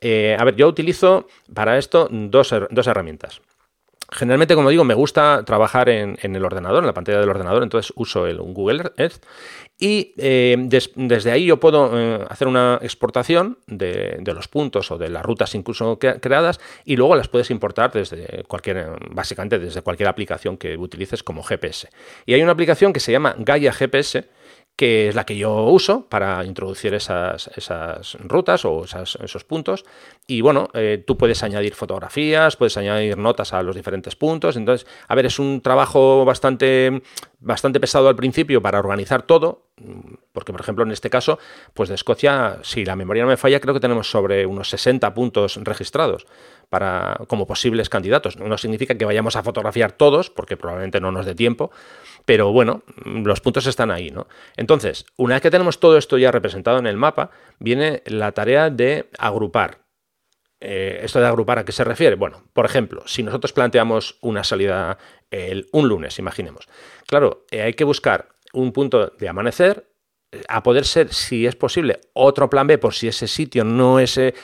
Eh, 0.01 0.35
a 0.37 0.43
ver, 0.43 0.55
yo 0.55 0.67
utilizo 0.67 1.27
para 1.53 1.77
esto 1.77 2.07
dos, 2.11 2.53
dos 2.69 2.87
herramientas. 2.87 3.41
Generalmente, 4.13 4.55
como 4.55 4.69
digo, 4.69 4.83
me 4.83 4.93
gusta 4.93 5.43
trabajar 5.45 5.87
en, 5.87 6.17
el 6.21 6.43
ordenador, 6.43 6.83
en 6.83 6.87
la 6.87 6.93
pantalla 6.93 7.21
del 7.21 7.29
ordenador, 7.29 7.63
entonces 7.63 7.93
uso 7.95 8.27
el 8.27 8.39
Google 8.39 8.91
Earth 8.97 9.23
y 9.79 10.13
eh, 10.17 10.57
desde 10.95 11.31
ahí 11.31 11.45
yo 11.45 11.61
puedo 11.61 11.97
eh, 11.97 12.25
hacer 12.29 12.49
una 12.49 12.77
exportación 12.81 13.57
de, 13.67 14.21
los 14.25 14.49
puntos 14.49 14.91
o 14.91 14.97
de 14.97 15.09
las 15.09 15.23
rutas 15.23 15.55
incluso 15.55 15.97
creadas 15.97 16.59
y 16.83 16.97
luego 16.97 17.15
las 17.15 17.29
puedes 17.29 17.51
importar 17.51 17.93
desde 17.93 18.43
cualquier, 18.49 18.97
básicamente 19.11 19.59
desde 19.59 19.81
cualquier 19.81 20.09
aplicación 20.09 20.57
que 20.57 20.77
utilices 20.77 21.23
como 21.23 21.41
GPS. 21.41 21.87
Y 22.25 22.33
hay 22.33 22.43
una 22.43 22.51
aplicación 22.51 22.91
que 22.91 22.99
se 22.99 23.13
llama 23.13 23.33
Gaia 23.37 23.71
GPS 23.71 24.25
que 24.75 25.09
es 25.09 25.15
la 25.15 25.25
que 25.25 25.37
yo 25.37 25.65
uso 25.65 26.07
para 26.09 26.43
introducir 26.43 26.93
esas, 26.93 27.49
esas 27.55 28.17
rutas 28.21 28.65
o 28.65 28.83
esos 28.83 29.43
puntos. 29.43 29.85
Y 30.25 30.41
bueno, 30.41 30.69
eh, 30.73 31.03
tú 31.05 31.17
puedes 31.17 31.43
añadir 31.43 31.75
fotografías, 31.75 32.55
puedes 32.55 32.77
añadir 32.77 33.17
notas 33.17 33.53
a 33.53 33.61
los 33.61 33.75
diferentes 33.75 34.15
puntos. 34.15 34.55
Entonces, 34.55 34.87
a 35.07 35.13
ver, 35.13 35.27
es 35.27 35.39
un 35.39 35.61
trabajo 35.61 36.25
bastante, 36.25 37.03
bastante 37.39 37.79
pesado 37.79 38.09
al 38.09 38.15
principio 38.15 38.61
para 38.61 38.79
organizar 38.79 39.23
todo, 39.23 39.67
porque 40.31 40.51
por 40.51 40.61
ejemplo 40.61 40.83
en 40.83 40.91
este 40.91 41.09
caso, 41.09 41.37
pues 41.73 41.89
de 41.89 41.95
Escocia, 41.95 42.59
si 42.63 42.85
la 42.85 42.95
memoria 42.95 43.23
no 43.23 43.29
me 43.29 43.37
falla, 43.37 43.59
creo 43.59 43.73
que 43.73 43.79
tenemos 43.79 44.09
sobre 44.09 44.45
unos 44.45 44.69
60 44.69 45.13
puntos 45.13 45.59
registrados 45.63 46.25
para, 46.71 47.19
como 47.27 47.45
posibles 47.45 47.89
candidatos. 47.89 48.37
No 48.37 48.57
significa 48.57 48.97
que 48.97 49.03
vayamos 49.03 49.35
a 49.35 49.43
fotografiar 49.43 49.91
todos, 49.91 50.29
porque 50.29 50.55
probablemente 50.55 51.01
no 51.01 51.11
nos 51.11 51.25
dé 51.25 51.35
tiempo, 51.35 51.69
pero 52.23 52.53
bueno, 52.53 52.83
los 53.03 53.41
puntos 53.41 53.67
están 53.67 53.91
ahí, 53.91 54.09
¿no? 54.09 54.29
Entonces, 54.55 55.05
una 55.17 55.35
vez 55.35 55.41
que 55.41 55.51
tenemos 55.51 55.81
todo 55.81 55.97
esto 55.97 56.17
ya 56.17 56.31
representado 56.31 56.79
en 56.79 56.87
el 56.87 56.95
mapa, 56.95 57.29
viene 57.59 58.01
la 58.05 58.31
tarea 58.31 58.69
de 58.69 59.09
agrupar. 59.19 59.79
Eh, 60.61 61.01
¿Esto 61.03 61.19
de 61.19 61.27
agrupar 61.27 61.59
a 61.59 61.65
qué 61.65 61.73
se 61.73 61.83
refiere? 61.83 62.15
Bueno, 62.15 62.45
por 62.53 62.65
ejemplo, 62.65 63.03
si 63.05 63.21
nosotros 63.21 63.51
planteamos 63.51 64.17
una 64.21 64.45
salida 64.45 64.97
el, 65.29 65.67
un 65.73 65.89
lunes, 65.89 66.19
imaginemos. 66.19 66.69
Claro, 67.05 67.45
eh, 67.51 67.63
hay 67.63 67.73
que 67.73 67.83
buscar 67.83 68.29
un 68.53 68.71
punto 68.71 69.07
de 69.07 69.27
amanecer 69.27 69.90
a 70.47 70.63
poder 70.63 70.85
ser, 70.85 71.13
si 71.13 71.45
es 71.45 71.55
posible, 71.55 71.99
otro 72.13 72.49
plan 72.49 72.67
B 72.67 72.77
por 72.77 72.93
si 72.93 73.07
ese 73.07 73.27
sitio 73.27 73.63
no, 73.63 73.97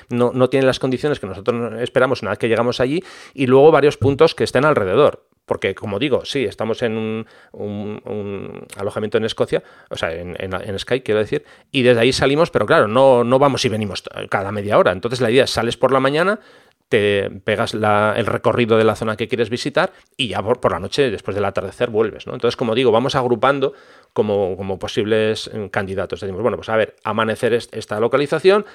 no, 0.10 0.32
no, 0.34 0.50
tiene 0.50 0.66
las 0.66 0.80
condiciones 0.80 1.20
que 1.20 1.28
nosotros 1.28 1.82
esperamos 1.82 2.22
una 2.22 2.32
vez 2.32 2.40
que 2.40 2.50
llegamos 2.50 2.80
allí, 2.80 3.04
y 3.34 3.48
luego 3.48 3.72
varios 3.72 3.98
puntos 3.98 4.36
que 4.36 4.44
estén 4.44 4.66
alrededor. 4.66 5.26
Porque, 5.46 5.74
como 5.76 5.98
digo, 5.98 6.26
sí, 6.26 6.44
estamos 6.44 6.82
en 6.84 7.26
un, 7.54 8.66
alojamiento 8.76 9.18
en 9.18 9.24
Escocia, 9.24 9.64
o 9.90 9.96
sea, 9.96 10.14
en, 10.14 10.36
en, 10.38 10.78
Sky, 10.78 11.00
quiero 11.00 11.22
decir, 11.22 11.46
y 11.72 11.84
desde 11.84 12.02
ahí 12.02 12.12
salimos, 12.12 12.52
pero 12.52 12.66
claro, 12.66 12.90
no, 12.90 13.24
no 13.24 13.40
vamos 13.40 13.64
y 13.64 13.70
venimos 13.70 14.04
cada 14.30 14.52
media 14.52 14.78
hora. 14.78 14.92
Entonces 14.92 15.22
la 15.22 15.32
idea 15.32 15.46
es, 15.46 15.52
sales 15.52 15.78
por 15.78 15.94
la 15.94 16.02
mañana, 16.02 16.42
te 16.90 17.30
pegas 17.44 17.74
el 17.74 18.26
recorrido 18.26 18.78
de 18.78 18.84
la 18.86 18.96
zona 18.96 19.18
que 19.18 19.28
quieres 19.28 19.50
visitar 19.50 19.92
y 20.16 20.30
ya 20.30 20.42
por, 20.42 20.72
la 20.72 20.80
noche, 20.80 21.12
después 21.12 21.36
del 21.36 21.46
atardecer, 21.46 21.90
vuelves. 21.90 22.28
¿no? 22.28 22.34
Entonces, 22.34 22.56
como 22.56 22.76
digo, 22.76 22.92
vamos 22.92 23.16
agrupando 23.16 23.74
como, 24.14 24.56
como, 24.56 24.80
posibles 24.80 25.50
eh, 25.54 25.70
candidatos. 25.70 26.22
Decimos, 26.22 26.42
bueno, 26.42 26.58
pues 26.58 26.70
a 26.70 26.78
ver, 26.78 26.96
amanecer 27.04 27.54
esta 27.54 28.00
localización, 28.00 28.66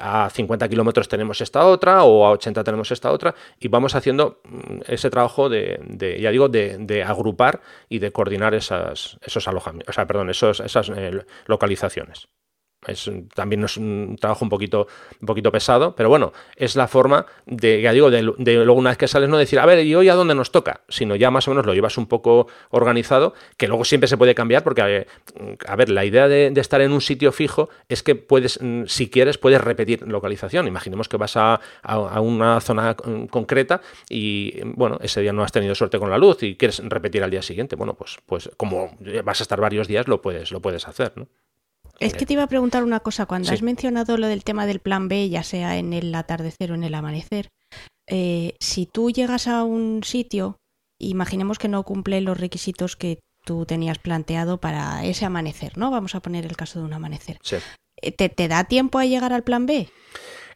a 0.00 0.30
50 0.30 0.68
kilómetros 0.68 1.08
tenemos 1.08 1.40
esta 1.40 1.66
otra, 1.66 2.04
o 2.04 2.26
a 2.26 2.30
80 2.30 2.64
tenemos 2.64 2.90
esta 2.90 3.12
otra, 3.12 3.34
y 3.60 3.68
vamos 3.68 3.94
haciendo 3.94 4.40
mm, 4.44 4.80
ese 4.86 5.10
trabajo 5.10 5.48
de, 5.48 6.18
ya 6.20 6.30
digo, 6.30 6.48
de, 6.48 7.04
agrupar 7.06 7.60
y 7.88 7.98
de 7.98 8.10
coordinar 8.12 8.54
esas, 8.54 9.18
esos 9.22 9.46
alojamientos, 9.46 9.92
o 9.92 9.94
sea, 9.94 10.06
perdón, 10.06 10.30
esos, 10.30 10.60
esas 10.60 10.88
eh, 10.88 11.24
localizaciones. 11.46 12.28
Es, 12.86 13.10
también 13.34 13.64
es 13.64 13.76
un 13.76 14.16
trabajo 14.20 14.44
un 14.44 14.48
poquito, 14.48 14.86
un 15.20 15.26
poquito 15.26 15.50
pesado, 15.50 15.96
pero 15.96 16.08
bueno, 16.08 16.32
es 16.56 16.76
la 16.76 16.86
forma 16.86 17.26
de, 17.44 17.82
ya 17.82 17.92
digo, 17.92 18.10
de, 18.10 18.22
luego 18.22 18.74
una 18.74 18.90
vez 18.90 18.98
que 18.98 19.08
sales 19.08 19.28
no 19.28 19.36
decir, 19.36 19.58
a 19.58 19.66
ver, 19.66 19.84
¿y 19.84 19.94
hoy 19.96 20.08
a 20.08 20.14
dónde 20.14 20.34
nos 20.34 20.52
toca? 20.52 20.82
Sino 20.88 21.16
ya 21.16 21.30
más 21.30 21.48
o 21.48 21.50
menos 21.50 21.66
lo 21.66 21.74
llevas 21.74 21.98
un 21.98 22.06
poco 22.06 22.46
organizado, 22.70 23.34
que 23.56 23.66
luego 23.66 23.84
siempre 23.84 24.06
se 24.06 24.16
puede 24.16 24.34
cambiar, 24.34 24.62
porque, 24.62 25.06
a 25.66 25.76
ver, 25.76 25.88
la 25.88 26.04
idea 26.04 26.28
de, 26.28 26.52
estar 26.58 26.80
en 26.80 26.92
un 26.92 27.00
sitio 27.00 27.32
fijo 27.32 27.68
es 27.88 28.02
que 28.02 28.14
puedes, 28.14 28.60
mm, 28.62 28.84
si 28.86 29.10
quieres, 29.10 29.38
puedes 29.38 29.60
repetir 29.60 30.06
localización. 30.06 30.66
Imaginemos 30.68 31.08
que 31.08 31.16
vas 31.16 31.36
a, 31.36 31.60
una 32.20 32.60
zona 32.60 32.94
concreta 33.30 33.80
y, 34.08 34.60
bueno, 34.62 34.98
ese 35.02 35.20
día 35.20 35.32
no 35.32 35.42
has 35.42 35.52
tenido 35.52 35.74
suerte 35.74 35.98
con 35.98 36.10
la 36.10 36.18
luz 36.18 36.42
y 36.42 36.56
quieres 36.56 36.80
repetir 36.84 37.22
al 37.22 37.30
día 37.30 37.42
siguiente. 37.42 37.76
Bueno, 37.76 37.94
pues, 37.94 38.18
pues 38.26 38.50
como 38.56 38.96
vas 39.24 39.40
a 39.40 39.42
estar 39.42 39.60
varios 39.60 39.88
días, 39.88 40.06
lo 40.08 40.22
puedes, 40.22 40.52
lo 40.52 40.60
puedes 40.60 40.86
hacer, 40.86 41.12
¿no? 41.16 41.26
Es 41.98 42.14
que 42.14 42.26
te 42.26 42.34
iba 42.34 42.44
a 42.44 42.48
preguntar 42.48 42.84
una 42.84 43.00
cosa. 43.00 43.26
Cuando 43.26 43.52
has 43.52 43.62
mencionado 43.62 44.16
lo 44.16 44.26
del 44.26 44.44
tema 44.44 44.66
del 44.66 44.80
plan 44.80 45.08
B, 45.08 45.28
ya 45.28 45.42
sea 45.42 45.78
en 45.78 45.92
el 45.92 46.14
atardecer 46.14 46.72
o 46.72 46.74
en 46.74 46.84
el 46.84 46.94
amanecer, 46.94 47.48
eh, 48.06 48.54
si 48.60 48.86
tú 48.86 49.10
llegas 49.10 49.48
a 49.48 49.64
un 49.64 50.02
sitio, 50.04 50.58
imaginemos 50.98 51.58
que 51.58 51.68
no 51.68 51.82
cumple 51.82 52.20
los 52.20 52.38
requisitos 52.38 52.96
que 52.96 53.20
tú 53.44 53.66
tenías 53.66 53.98
planteado 53.98 54.58
para 54.58 55.04
ese 55.04 55.24
amanecer, 55.24 55.76
¿no? 55.76 55.90
Vamos 55.90 56.14
a 56.14 56.20
poner 56.20 56.46
el 56.46 56.56
caso 56.56 56.78
de 56.78 56.84
un 56.84 56.92
amanecer. 56.92 57.38
Eh, 58.00 58.12
¿Te, 58.12 58.28
¿Te, 58.28 58.48
da 58.48 58.64
tiempo 58.64 58.98
a 58.98 59.04
llegar 59.04 59.32
al 59.32 59.42
plan 59.42 59.66
B? 59.66 59.88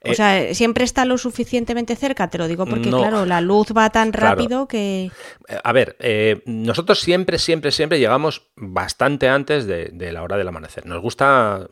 O 0.05 0.11
eh, 0.11 0.15
sea, 0.15 0.55
siempre 0.55 0.85
está 0.85 1.05
lo 1.05 1.17
suficientemente 1.17 1.95
cerca, 1.95 2.29
te 2.29 2.39
lo 2.39 2.49
digo 2.49 2.67
porque, 2.67 2.91
claro, 2.91 3.25
la 3.25 3.41
luz 3.41 3.69
va 3.77 3.91
tan 3.91 4.13
rápido 4.13 4.67
que... 4.67 5.11
Eh, 5.49 5.59
a 5.63 5.73
ver, 5.73 5.97
eh, 6.01 6.43
nosotros 6.47 6.99
siempre, 6.99 7.39
siempre, 7.39 7.71
siempre 7.71 8.01
llegamos 8.01 8.51
bastante 8.57 9.29
antes 9.29 9.67
de, 9.67 10.13
la 10.13 10.23
hora 10.23 10.37
del 10.37 10.49
amanecer. 10.49 10.87
Nos 10.87 11.01
gusta... 11.01 11.69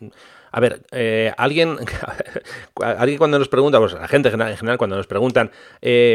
A 0.53 0.59
ver, 0.59 0.85
alguien, 1.37 1.77
alguien 2.83 3.19
cuando 3.19 3.39
nos 3.39 3.49
pregunta, 3.49 3.79
pues 3.79 3.93
la 3.93 4.09
gente 4.09 4.31
en 4.31 4.57
general 4.57 4.79
cuando 4.79 4.97
nos 4.97 5.07
preguntan, 5.07 5.51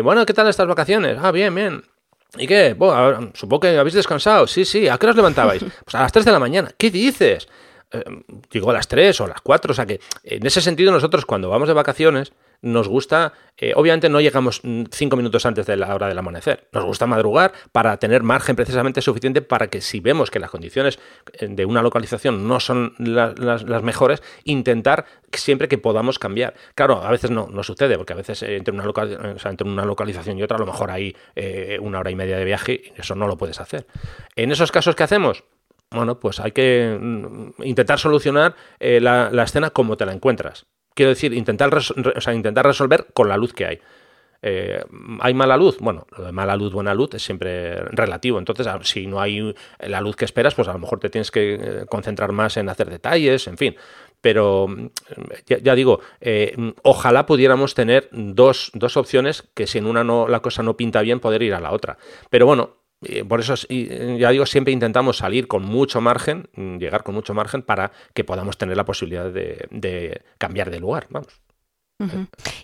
bueno, 0.04 0.25
¿qué 0.25 0.34
tal 0.34 0.47
estas 0.47 0.67
vacaciones? 0.67 1.17
Ah, 1.21 1.32
bien, 1.32 1.54
bien. 1.54 1.84
¿Y 2.38 2.47
qué? 2.47 2.73
Bueno, 2.73 3.32
supongo 3.34 3.62
que 3.62 3.78
habéis 3.78 3.93
descansado. 3.93 4.47
Sí, 4.47 4.65
sí. 4.65 4.88
¿A 4.88 4.97
qué 4.97 5.08
os 5.08 5.15
levantabais? 5.15 5.63
Pues 5.86 5.95
a 5.95 6.01
las 6.01 6.12
3 6.12 6.25
de 6.25 6.32
la 6.32 6.39
mañana. 6.39 6.71
¿Qué 6.78 6.91
dices? 6.91 7.47
Eh, 7.91 8.04
digo 8.52 8.69
a 8.71 8.74
las 8.74 8.88
3 8.88 9.21
o 9.21 9.26
a 9.26 9.28
las 9.28 9.41
4, 9.41 9.71
o 9.71 9.76
sea 9.76 9.86
que 9.86 10.00
en 10.24 10.45
ese 10.45 10.62
sentido 10.62 10.91
nosotros 10.91 11.26
cuando 11.26 11.50
vamos 11.50 11.67
de 11.67 11.74
vacaciones 11.74 12.34
nos 12.62 12.88
gusta, 12.88 13.34
eh, 13.58 13.74
obviamente 13.76 14.10
no 14.10 14.19
llegamos 14.21 14.62
5 14.63 15.15
minutos 15.15 15.45
antes 15.45 15.67
de 15.67 15.76
la 15.76 15.93
hora 15.93 16.08
del 16.08 16.17
amanecer, 16.17 16.67
nos 16.71 16.84
gusta 16.84 17.06
madrugar 17.06 17.54
para 17.71 17.98
tener 17.98 18.24
margen 18.24 18.56
precisamente 18.56 19.02
suficiente 19.02 19.41
para 19.41 19.67
que 19.67 19.82
si 19.82 20.00
vemos 20.00 20.32
que 20.32 20.39
las 20.39 20.50
condiciones 20.50 20.98
eh, 21.34 21.48
de 21.48 21.65
una 21.65 21.84
localización 21.84 22.48
no 22.48 22.60
son 22.60 22.95
las, 22.98 23.84
mejores, 23.84 24.24
intentar 24.45 25.06
siempre 25.32 25.67
que 25.67 25.78
podamos 25.78 26.17
cambiar. 26.17 26.56
Claro, 26.74 27.04
a 27.04 27.12
veces 27.12 27.30
no, 27.30 27.48
no 27.52 27.62
sucede, 27.62 27.98
porque 27.98 28.13
a 28.13 28.15
veces 28.15 28.41
entre 28.43 28.74
una, 28.74 28.86
entre 28.86 29.67
una 29.67 29.86
localización 29.86 30.39
y 30.39 30.43
otra 30.43 30.58
a 30.58 30.60
lo 30.60 30.65
mejor 30.65 30.89
hay 30.89 31.15
una 31.82 32.00
hora 32.00 32.10
y 32.10 32.15
media 32.15 32.38
de 32.38 32.45
viaje 32.45 32.82
y 32.95 33.00
eso 33.00 33.15
no 33.15 33.28
lo 33.28 33.38
puedes 33.38 33.60
hacer. 33.60 33.86
En 34.36 34.52
esos 34.52 34.71
casos, 34.71 34.95
¿qué 34.95 35.04
hacemos? 35.04 35.43
Bueno, 35.91 36.19
pues 36.19 36.39
hay 36.39 36.52
que 36.52 36.98
mm, 37.00 37.63
intentar 37.63 38.00
solucionar 38.00 38.56
eh, 38.80 39.00
la, 39.02 39.30
escena 39.43 39.69
como 39.69 39.98
te 39.98 40.06
la 40.06 40.13
encuentras. 40.13 40.65
Quiero 40.93 41.10
decir, 41.10 41.34
intentar, 41.34 41.78
intentar 42.34 42.65
resolver 42.65 43.08
con 43.13 43.28
la 43.28 43.38
luz 43.38 43.54
que 43.54 43.65
hay. 43.65 43.80
Eh, 44.41 44.84
¿Hay 45.21 45.34
mala 45.34 45.58
luz? 45.58 45.78
Bueno, 45.80 46.06
lo 46.15 46.24
de 46.24 46.32
mala 46.32 46.56
luz, 46.56 46.71
buena 46.71 46.93
luz 46.93 47.13
es 47.15 47.24
siempre 47.24 47.76
relativo. 47.76 48.39
Entonces, 48.39 48.67
si 48.84 49.08
no 49.08 49.19
hay 49.19 49.54
la 49.80 50.02
luz 50.02 50.15
que 50.15 50.26
esperas, 50.26 50.56
pues 50.56 50.67
a 50.67 50.74
lo 50.74 50.80
mejor 50.80 51.00
te 51.00 51.10
tienes 51.10 51.32
que 51.32 51.56
eh, 51.56 51.86
concentrar 51.89 52.32
más 52.32 52.56
en 52.58 52.69
hacer 52.69 52.89
detalles, 52.89 53.48
en 53.48 53.58
fin. 53.58 53.76
Pero 54.21 54.67
mm, 54.67 54.88
ya, 55.48 55.76
digo, 55.76 56.00
ojalá 56.84 57.26
pudiéramos 57.26 57.74
tener 57.74 58.08
dos, 58.12 58.71
dos 58.74 58.95
opciones 58.98 59.43
que 59.54 59.67
si 59.67 59.80
en 59.80 59.88
una 59.88 60.04
no, 60.04 60.28
la 60.28 60.41
cosa 60.41 60.63
no 60.63 60.78
pinta 60.78 61.02
bien, 61.02 61.19
poder 61.19 61.41
ir 61.43 61.54
a 61.54 61.60
la 61.60 61.71
otra. 61.71 61.98
Pero 62.30 62.45
bueno, 62.45 62.85
por 63.28 63.39
eso, 63.39 63.56
ya 63.68 64.30
digo, 64.30 64.46
siempre 64.46 64.74
intentamos 64.74 65.18
salir 65.18 65.48
con 65.48 65.63
mucho 65.63 66.02
margen, 66.02 66.50
mm, 66.56 66.78
llegar 66.78 67.04
con 67.04 67.15
mucho 67.15 67.34
margen 67.34 67.62
para 67.62 67.91
que 68.13 68.24
podamos 68.24 68.58
tener 68.58 68.78
la 68.78 68.86
posibilidad 68.86 69.32
de, 69.32 70.22
cambiar 70.38 70.72
de 70.72 70.80
lugar, 70.80 71.08
vamos. 71.10 71.41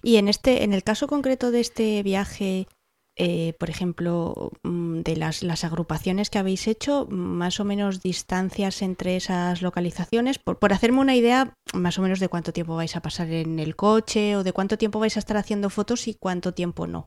Y 0.04 0.17
en 0.17 0.27
este, 0.27 0.63
en 0.63 0.73
el 0.73 0.84
caso 0.84 1.08
concreto 1.08 1.51
de 1.51 1.62
este 1.62 2.04
viaje 2.04 2.67
eh, 3.23 3.53
por 3.60 3.69
ejemplo, 3.69 4.49
mm, 4.63 5.01
de 5.01 5.15
las, 5.15 5.43
las, 5.43 5.63
agrupaciones 5.63 6.31
que 6.31 6.39
habéis 6.39 6.67
hecho, 6.67 7.05
más 7.12 7.60
o 7.60 7.63
menos 7.63 8.01
distancias 8.01 8.81
entre 8.81 9.15
esas 9.15 9.62
localizaciones, 9.62 10.39
por, 10.39 10.57
por, 10.57 10.73
hacerme 10.73 11.01
una 11.01 11.15
idea 11.15 11.53
más 11.75 11.99
o 11.99 12.01
menos 12.01 12.19
de 12.19 12.29
cuánto 12.29 12.51
tiempo 12.51 12.75
vais 12.75 12.95
a 12.95 13.01
pasar 13.03 13.29
en 13.29 13.60
el 13.60 13.75
coche 13.75 14.36
o 14.38 14.43
de 14.43 14.53
cuánto 14.53 14.75
tiempo 14.79 14.99
vais 14.99 15.17
a 15.17 15.19
estar 15.19 15.38
haciendo 15.38 15.69
fotos 15.69 16.07
y 16.07 16.15
cuánto 16.15 16.55
tiempo 16.55 16.88
no. 16.88 17.05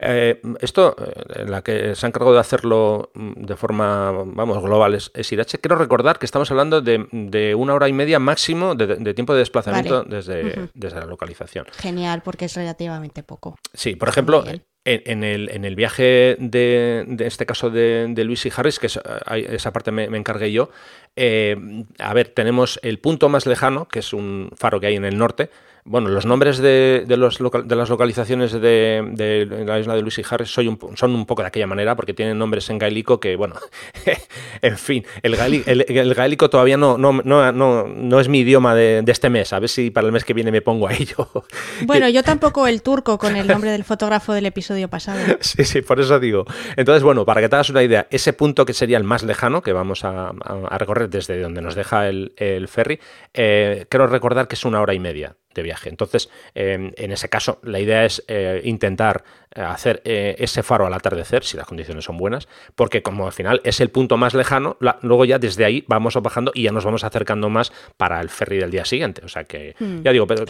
Eh, 0.00 0.42
esto, 0.60 0.96
eh, 0.98 1.44
la 1.46 1.62
que 1.62 1.94
se 1.94 2.04
ha 2.04 2.08
encargado 2.08 2.34
de 2.34 2.40
hacerlo 2.40 3.12
mm, 3.14 3.44
de 3.44 3.54
forma, 3.54 4.10
vamos, 4.10 4.60
global 4.60 4.94
es, 4.94 5.12
es 5.14 5.30
Irache. 5.30 5.58
Quiero 5.58 5.76
recordar 5.76 6.18
que 6.18 6.26
estamos 6.26 6.50
hablando 6.50 6.80
de, 6.80 7.54
una 7.54 7.74
hora 7.74 7.88
y 7.88 7.92
media 7.92 8.18
máximo 8.18 8.74
de, 8.74 9.14
tiempo 9.14 9.32
de 9.32 9.38
desplazamiento 9.38 10.02
desde, 10.02 10.70
desde 10.74 10.98
la 10.98 11.06
localización. 11.06 11.66
Genial, 11.70 12.22
porque 12.24 12.46
es 12.46 12.56
relativamente 12.56 13.22
poco. 13.22 13.54
Sí, 13.72 13.94
por 13.94 14.08
ejemplo, 14.08 14.42
en, 14.86 15.24
el, 15.24 15.50
en, 15.50 15.64
el, 15.64 15.74
viaje 15.74 16.36
de, 16.38 17.04
este 17.18 17.44
caso 17.44 17.70
de, 17.70 18.14
Luis 18.24 18.46
y 18.46 18.52
Harris, 18.56 18.78
que 18.78 18.86
esa 18.86 19.72
parte 19.72 19.90
me, 19.90 20.04
encargué 20.04 20.52
yo, 20.52 20.70
eh, 21.16 21.56
a 21.98 22.14
ver, 22.14 22.28
tenemos 22.28 22.78
el 22.82 22.98
punto 22.98 23.28
más 23.28 23.46
lejano, 23.46 23.88
que 23.88 23.98
es 23.98 24.12
un 24.12 24.50
faro 24.56 24.78
que 24.78 24.86
hay 24.86 24.96
en 24.96 25.04
el 25.04 25.18
norte, 25.18 25.50
bueno, 25.86 26.08
los 26.08 26.26
nombres 26.26 26.58
de, 26.58 27.04
de, 27.06 27.16
los 27.16 27.38
de 27.38 27.76
las 27.76 27.88
localizaciones 27.88 28.52
de, 28.52 29.64
la 29.64 29.78
isla 29.78 29.94
de 29.94 30.02
Luis 30.02 30.18
y 30.18 30.22
Harris 30.28 30.50
son 30.50 31.14
un 31.14 31.26
poco 31.26 31.42
de 31.42 31.48
aquella 31.48 31.68
manera 31.68 31.94
porque 31.94 32.12
tienen 32.12 32.38
nombres 32.38 32.68
en 32.70 32.78
gaélico 32.78 33.20
que, 33.20 33.36
bueno, 33.36 33.54
en 34.62 34.76
fin, 34.78 35.04
el, 35.22 35.36
gaélico, 36.14 36.50
todavía 36.50 36.76
no, 36.76 36.98
no, 36.98 37.12
no, 37.22 37.52
no, 37.52 38.20
es 38.20 38.28
mi 38.28 38.40
idioma 38.40 38.74
de, 38.74 39.04
este 39.06 39.30
mes. 39.30 39.52
A 39.52 39.60
ver 39.60 39.68
si 39.68 39.90
para 39.90 40.06
el 40.06 40.12
mes 40.12 40.24
que 40.24 40.34
viene 40.34 40.50
me 40.50 40.60
pongo 40.60 40.88
a 40.88 40.92
ello. 40.92 41.30
Bueno, 41.82 42.08
yo 42.08 42.22
tampoco 42.22 42.66
el 42.66 42.82
turco 42.82 43.18
con 43.18 43.36
el 43.36 43.46
nombre 43.46 43.70
del 43.70 43.84
fotógrafo 43.84 44.32
del 44.32 44.46
episodio 44.46 44.88
pasado. 44.88 45.20
Sí, 45.40 45.64
sí, 45.64 45.82
por 45.82 46.00
eso 46.00 46.18
digo. 46.18 46.44
Entonces, 46.76 47.02
bueno, 47.02 47.24
para 47.24 47.40
que 47.40 47.48
te 47.48 47.54
hagas 47.54 47.70
una 47.70 47.82
idea, 47.82 48.08
ese 48.10 48.32
punto 48.32 48.64
que 48.64 48.72
sería 48.72 48.98
el 48.98 49.04
más 49.04 49.22
lejano 49.22 49.62
que 49.62 49.72
vamos 49.72 50.04
a, 50.04 50.32
recorrer 50.78 51.08
desde 51.08 51.40
donde 51.40 51.62
nos 51.62 51.74
deja 51.74 52.08
el, 52.08 52.68
ferry, 52.68 52.98
eh, 53.32 53.86
quiero 53.88 54.06
recordar 54.06 54.48
que 54.48 54.56
es 54.56 54.64
una 54.64 54.80
hora 54.80 54.94
y 54.94 54.98
media 54.98 55.36
de 55.56 55.62
viaje. 55.62 55.88
Entonces, 55.88 56.30
em, 56.54 56.92
en 56.96 57.12
ese 57.12 57.28
caso, 57.28 57.58
la 57.62 57.80
idea 57.80 58.04
es 58.04 58.22
eh, 58.28 58.60
intentar 58.64 59.24
eh, 59.54 59.60
hacer 59.60 60.02
eh, 60.04 60.36
ese 60.38 60.62
faro 60.62 60.86
al 60.86 60.94
atardecer, 60.94 61.42
si 61.44 61.56
las 61.56 61.66
condiciones 61.66 62.04
son 62.04 62.16
buenas, 62.16 62.46
porque 62.74 63.02
como 63.02 63.26
al 63.26 63.32
final 63.32 63.60
es 63.64 63.80
el 63.80 63.90
punto 63.90 64.16
más 64.16 64.34
lejano, 64.34 64.76
luego 65.02 65.24
ya 65.24 65.38
desde 65.38 65.64
ahí 65.64 65.84
vamos 65.88 66.14
bajando 66.22 66.52
y 66.54 66.62
ya 66.62 66.72
nos 66.72 66.84
vamos 66.84 67.04
acercando 67.04 67.48
más 67.50 67.72
para 67.96 68.20
el 68.20 68.28
ferry 68.28 68.58
del 68.58 68.70
día 68.70 68.84
siguiente. 68.84 69.22
O 69.24 69.28
sea 69.28 69.44
que, 69.44 69.74
hmm, 69.78 70.02
ya 70.02 70.12
digo, 70.12 70.26
pero 70.26 70.44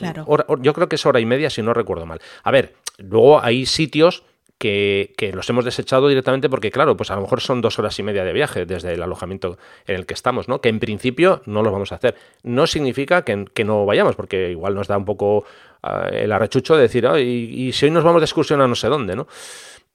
yo 0.61 0.73
creo 0.75 0.89
que 0.89 0.97
es 0.97 1.07
hora 1.07 1.21
y 1.21 1.27
media 1.27 1.51
si 1.51 1.63
no 1.63 1.73
recuerdo 1.73 2.07
mal. 2.07 2.21
A 2.43 2.51
ver, 2.51 2.75
luego 2.99 3.43
hay 3.43 3.67
sitios 3.67 4.25
que, 4.59 5.31
los 5.35 5.49
hemos 5.51 5.65
desechado 5.65 6.09
directamente 6.09 6.49
porque, 6.49 6.71
claro, 6.71 6.97
pues 6.97 7.11
a 7.11 7.17
lo 7.17 7.23
mejor 7.23 7.41
son 7.41 7.61
dos 7.61 7.79
horas 7.79 7.99
y 7.99 8.03
media 8.03 8.25
de 8.25 8.33
viaje 8.33 8.67
desde 8.67 8.95
el 8.95 9.03
alojamiento 9.03 9.59
en 9.87 9.97
el 9.97 10.07
que 10.07 10.15
estamos, 10.15 10.49
¿no? 10.49 10.61
Que 10.61 10.69
en 10.69 10.81
principio 10.81 11.43
no 11.47 11.63
lo 11.63 11.71
vamos 11.71 11.93
a 11.93 11.97
hacer. 11.97 12.15
No 12.43 12.67
significa 12.67 13.23
que, 13.23 13.65
no 13.65 13.85
vayamos, 13.85 14.17
porque 14.17 14.51
igual 14.51 14.75
nos 14.75 14.89
da 14.89 14.97
un 14.97 15.05
poco 15.05 15.45
ah, 15.83 16.09
el 16.11 16.33
arrechucho 16.33 16.77
de 16.77 16.83
decir, 16.83 17.07
y, 17.19 17.73
si 17.73 17.87
hoy 17.87 17.91
nos 17.91 18.05
vamos 18.05 18.21
de 18.21 18.27
excursión 18.27 18.61
a 18.61 18.69
no 18.69 18.75
sé 18.75 18.89
dónde, 18.89 19.15
¿no? 19.15 19.27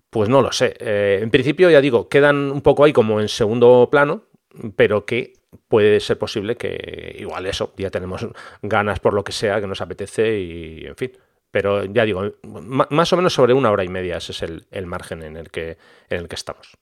Pues 0.09 0.29
no 0.29 0.41
lo 0.41 0.51
sé. 0.51 0.75
Eh, 0.79 1.19
en 1.21 1.31
principio, 1.31 1.69
ya 1.69 1.81
digo, 1.81 2.09
quedan 2.09 2.51
un 2.51 2.61
poco 2.61 2.83
ahí 2.83 2.93
como 2.93 3.21
en 3.21 3.29
segundo 3.29 3.87
plano, 3.89 4.23
pero 4.75 5.05
que 5.05 5.33
puede 5.67 5.99
ser 5.99 6.17
posible 6.17 6.55
que 6.55 7.15
igual 7.19 7.45
eso, 7.45 7.73
ya 7.77 7.89
tenemos 7.89 8.27
ganas 8.61 8.99
por 8.99 9.13
lo 9.13 9.23
que 9.23 9.31
sea, 9.31 9.59
que 9.61 9.67
nos 9.67 9.81
apetece 9.81 10.39
y, 10.39 10.85
en 10.85 10.95
fin. 10.95 11.11
Pero 11.51 11.85
ya 11.85 12.05
digo, 12.05 12.23
más 12.43 13.11
o 13.11 13.17
menos 13.17 13.33
sobre 13.33 13.53
una 13.53 13.71
hora 13.71 13.83
y 13.83 13.89
media, 13.89 14.17
ese 14.17 14.31
es 14.31 14.41
el, 14.41 14.85
margen 14.85 15.21
en 15.21 15.35
el 15.35 15.51
que, 15.51 15.77
en 16.09 16.19
el 16.19 16.27
que 16.29 16.35
estamos. 16.35 16.77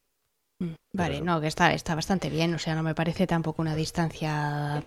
Mm, 0.60 0.73
vale, 0.93 1.21
no, 1.21 1.41
que 1.41 1.47
está, 1.47 1.73
está 1.73 1.95
bastante 1.95 2.29
bien, 2.29 2.53
o 2.53 2.60
sea, 2.60 2.75
no 2.75 2.84
me 2.84 2.93
parece 2.93 3.25
tampoco 3.25 3.62
una 3.62 3.75
distancia 3.75 4.84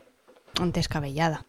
descabellada. 0.73 1.47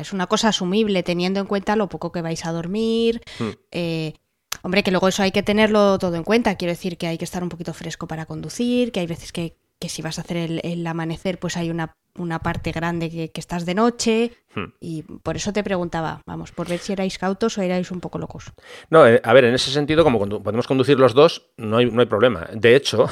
es 0.00 0.12
una 0.12 0.26
cosa 0.26 0.48
asumible 0.48 1.02
teniendo 1.02 1.40
en 1.40 1.46
cuenta 1.46 1.76
lo 1.76 1.88
poco 1.88 2.12
que 2.12 2.22
vais 2.22 2.44
a 2.46 2.52
dormir. 2.52 3.22
Hmm. 3.38 3.50
Eh, 3.70 4.14
hombre, 4.62 4.82
que 4.82 4.90
luego 4.90 5.08
eso 5.08 5.22
hay 5.22 5.32
que 5.32 5.42
tenerlo 5.42 5.98
todo 5.98 6.16
en 6.16 6.24
cuenta. 6.24 6.56
Quiero 6.56 6.72
decir 6.72 6.98
que 6.98 7.06
hay 7.06 7.18
que 7.18 7.24
estar 7.24 7.42
un 7.42 7.48
poquito 7.48 7.74
fresco 7.74 8.06
para 8.06 8.26
conducir, 8.26 8.90
que 8.90 9.00
hay 9.00 9.06
veces 9.06 9.32
que, 9.32 9.56
que 9.80 9.88
si 9.88 10.02
vas 10.02 10.18
a 10.18 10.22
hacer 10.22 10.36
el, 10.36 10.60
el, 10.64 10.86
amanecer, 10.86 11.38
pues 11.38 11.56
hay 11.56 11.70
una 11.70 11.94
una 12.18 12.38
parte 12.40 12.72
grande 12.72 13.10
que, 13.10 13.30
estás 13.34 13.66
de 13.66 13.74
noche 13.74 14.32
hmm. 14.54 14.64
y 14.80 15.02
por 15.02 15.36
eso 15.36 15.52
te 15.52 15.62
preguntaba, 15.62 16.22
vamos, 16.26 16.52
por 16.52 16.68
ver 16.68 16.78
si 16.78 16.92
erais 16.92 17.18
cautos 17.18 17.58
o 17.58 17.62
erais 17.62 17.90
un 17.90 18.00
poco 18.00 18.18
locos. 18.18 18.52
No, 18.90 19.06
eh, 19.06 19.20
a 19.22 19.32
ver, 19.32 19.44
en 19.44 19.54
ese 19.54 19.70
sentido, 19.70 20.04
como 20.04 20.18
podemos 20.42 20.66
conducir 20.66 20.98
los 20.98 21.14
dos, 21.14 21.50
no 21.56 21.78
hay, 21.78 21.90
no 21.90 22.00
hay 22.00 22.06
problema. 22.06 22.48
De 22.52 22.76
hecho, 22.76 23.08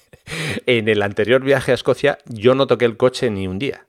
en 0.66 0.88
el 0.88 1.02
anterior 1.02 1.42
viaje 1.42 1.72
a 1.72 1.74
Escocia 1.74 2.18
yo 2.26 2.54
no 2.54 2.66
toqué 2.66 2.84
el 2.84 2.96
coche 2.96 3.30
ni 3.30 3.46
un 3.46 3.58
día. 3.58 3.86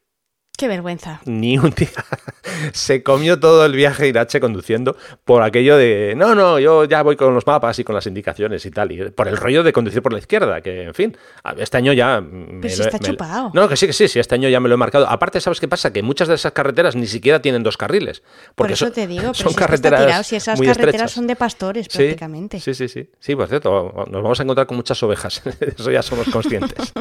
Qué 0.64 0.70
vergüenza. 0.70 1.20
Ni 1.26 1.58
un 1.58 1.72
día. 1.72 1.90
Se 2.72 3.04
comió 3.04 3.38
todo 3.38 3.66
el 3.66 3.74
viaje 3.74 4.08
Irache 4.08 4.40
conduciendo 4.40 4.96
por 5.26 5.44
aquello 5.44 5.76
de, 5.76 6.14
no, 6.16 6.36
no, 6.36 6.58
yo 6.58 6.86
ya 6.86 7.02
voy 7.02 7.18
con 7.18 7.34
los 7.36 7.46
mapas 7.46 7.80
y 7.80 7.84
con 7.84 7.94
las 7.94 8.08
indicaciones 8.08 8.66
y 8.66 8.72
tal. 8.72 8.94
Y 8.94 9.10
por 9.10 9.28
el 9.28 9.36
rollo 9.36 9.62
de 9.64 9.74
conducir 9.74 10.02
por 10.02 10.14
la 10.14 10.20
izquierda, 10.20 10.62
que 10.62 10.84
en 10.84 10.94
fin, 10.94 11.18
este 11.58 11.76
año 11.76 11.92
ya... 11.92 12.22
Me 12.22 12.70
si 12.70 12.82
está 12.82 12.98
chupado. 12.98 13.52
No, 13.54 13.68
que 13.68 13.76
sí, 13.76 13.88
que 13.88 13.92
sí, 13.92 14.08
sí, 14.08 14.20
este 14.20 14.36
año 14.36 14.48
ya 14.48 14.62
me 14.62 14.70
lo 14.70 14.76
he 14.76 14.78
marcado. 14.78 15.06
Aparte, 15.10 15.42
¿sabes 15.42 15.60
qué 15.60 15.68
pasa? 15.68 15.92
Que 15.92 16.02
muchas 16.02 16.30
de 16.30 16.36
esas 16.36 16.54
carreteras 16.54 16.96
ni 16.96 17.08
siquiera 17.08 17.42
tienen 17.42 17.62
dos 17.62 17.76
carriles. 17.76 18.24
por 18.56 18.72
eso 18.72 18.90
te 18.90 19.06
digo, 19.06 19.34
son 19.34 19.54
carreteras 19.54 20.26
si 20.26 20.38
esas 20.38 20.62
carreteras 20.62 21.12
son 21.12 21.28
de 21.28 21.36
pastores 21.36 21.90
prácticamente. 21.90 22.62
Sí, 22.62 22.74
sí, 22.74 22.88
sí. 22.88 23.10
Sí, 23.20 23.36
por 23.36 23.50
cierto, 23.50 24.06
nos 24.10 24.24
vamos 24.24 24.40
a 24.40 24.44
encontrar 24.44 24.66
con 24.66 24.78
muchas 24.78 25.04
ovejas. 25.04 25.42
eso 25.60 25.92
ya 25.92 26.02
somos 26.02 26.30
conscientes. 26.30 26.94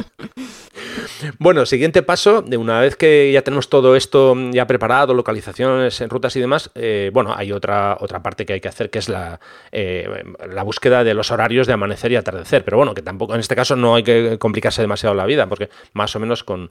bueno, 1.39 1.65
siguiente 1.65 2.03
paso, 2.03 2.41
de 2.41 2.57
una 2.57 2.81
vez 2.81 2.97
que 2.97 3.31
ya 3.31 3.41
tenemos 3.41 3.52
todo 3.61 3.95
esto 3.95 4.35
ya 4.51 4.67
preparado, 4.67 5.13
localizaciones 5.13 6.01
en 6.01 6.09
rutas 6.09 6.35
y 6.35 6.39
demás, 6.39 6.71
eh, 6.75 7.11
bueno, 7.13 7.33
hay 7.35 7.51
otra, 7.51 7.97
otra 7.99 8.21
parte 8.21 8.45
que 8.45 8.53
hay 8.53 8.61
que 8.61 8.67
hacer 8.67 8.89
que 8.89 8.99
es 8.99 9.09
la, 9.09 9.39
eh, 9.71 10.23
la 10.49 10.63
búsqueda 10.63 11.03
de 11.03 11.13
los 11.13 11.31
horarios 11.31 11.67
de 11.67 11.73
amanecer 11.73 12.11
y 12.11 12.15
atardecer. 12.15 12.63
Pero 12.63 12.77
bueno, 12.77 12.93
que 12.93 13.01
tampoco 13.01 13.33
en 13.33 13.39
este 13.39 13.55
caso 13.55 13.75
no 13.75 13.95
hay 13.95 14.03
que 14.03 14.37
complicarse 14.39 14.81
demasiado 14.81 15.15
la 15.15 15.25
vida, 15.25 15.47
porque 15.47 15.69
más 15.93 16.15
o 16.15 16.19
menos 16.19 16.43
con, 16.43 16.69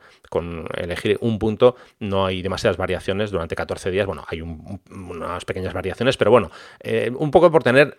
elegir 0.77 1.19
un 1.21 1.39
punto 1.39 1.77
no 2.01 2.27
hay 2.27 2.43
demasiadas 2.43 2.77
variaciones 2.77 3.31
durante 3.31 3.55
14 3.55 3.91
días. 3.91 4.07
Bueno, 4.07 4.25
hay 4.29 4.41
unas 4.41 5.45
pequeñas 5.45 5.73
variaciones, 5.73 6.17
pero 6.17 6.31
bueno, 6.31 6.51
eh, 6.81 7.11
un 7.17 7.31
poco 7.31 7.51
por 7.51 7.63
tener 7.63 7.95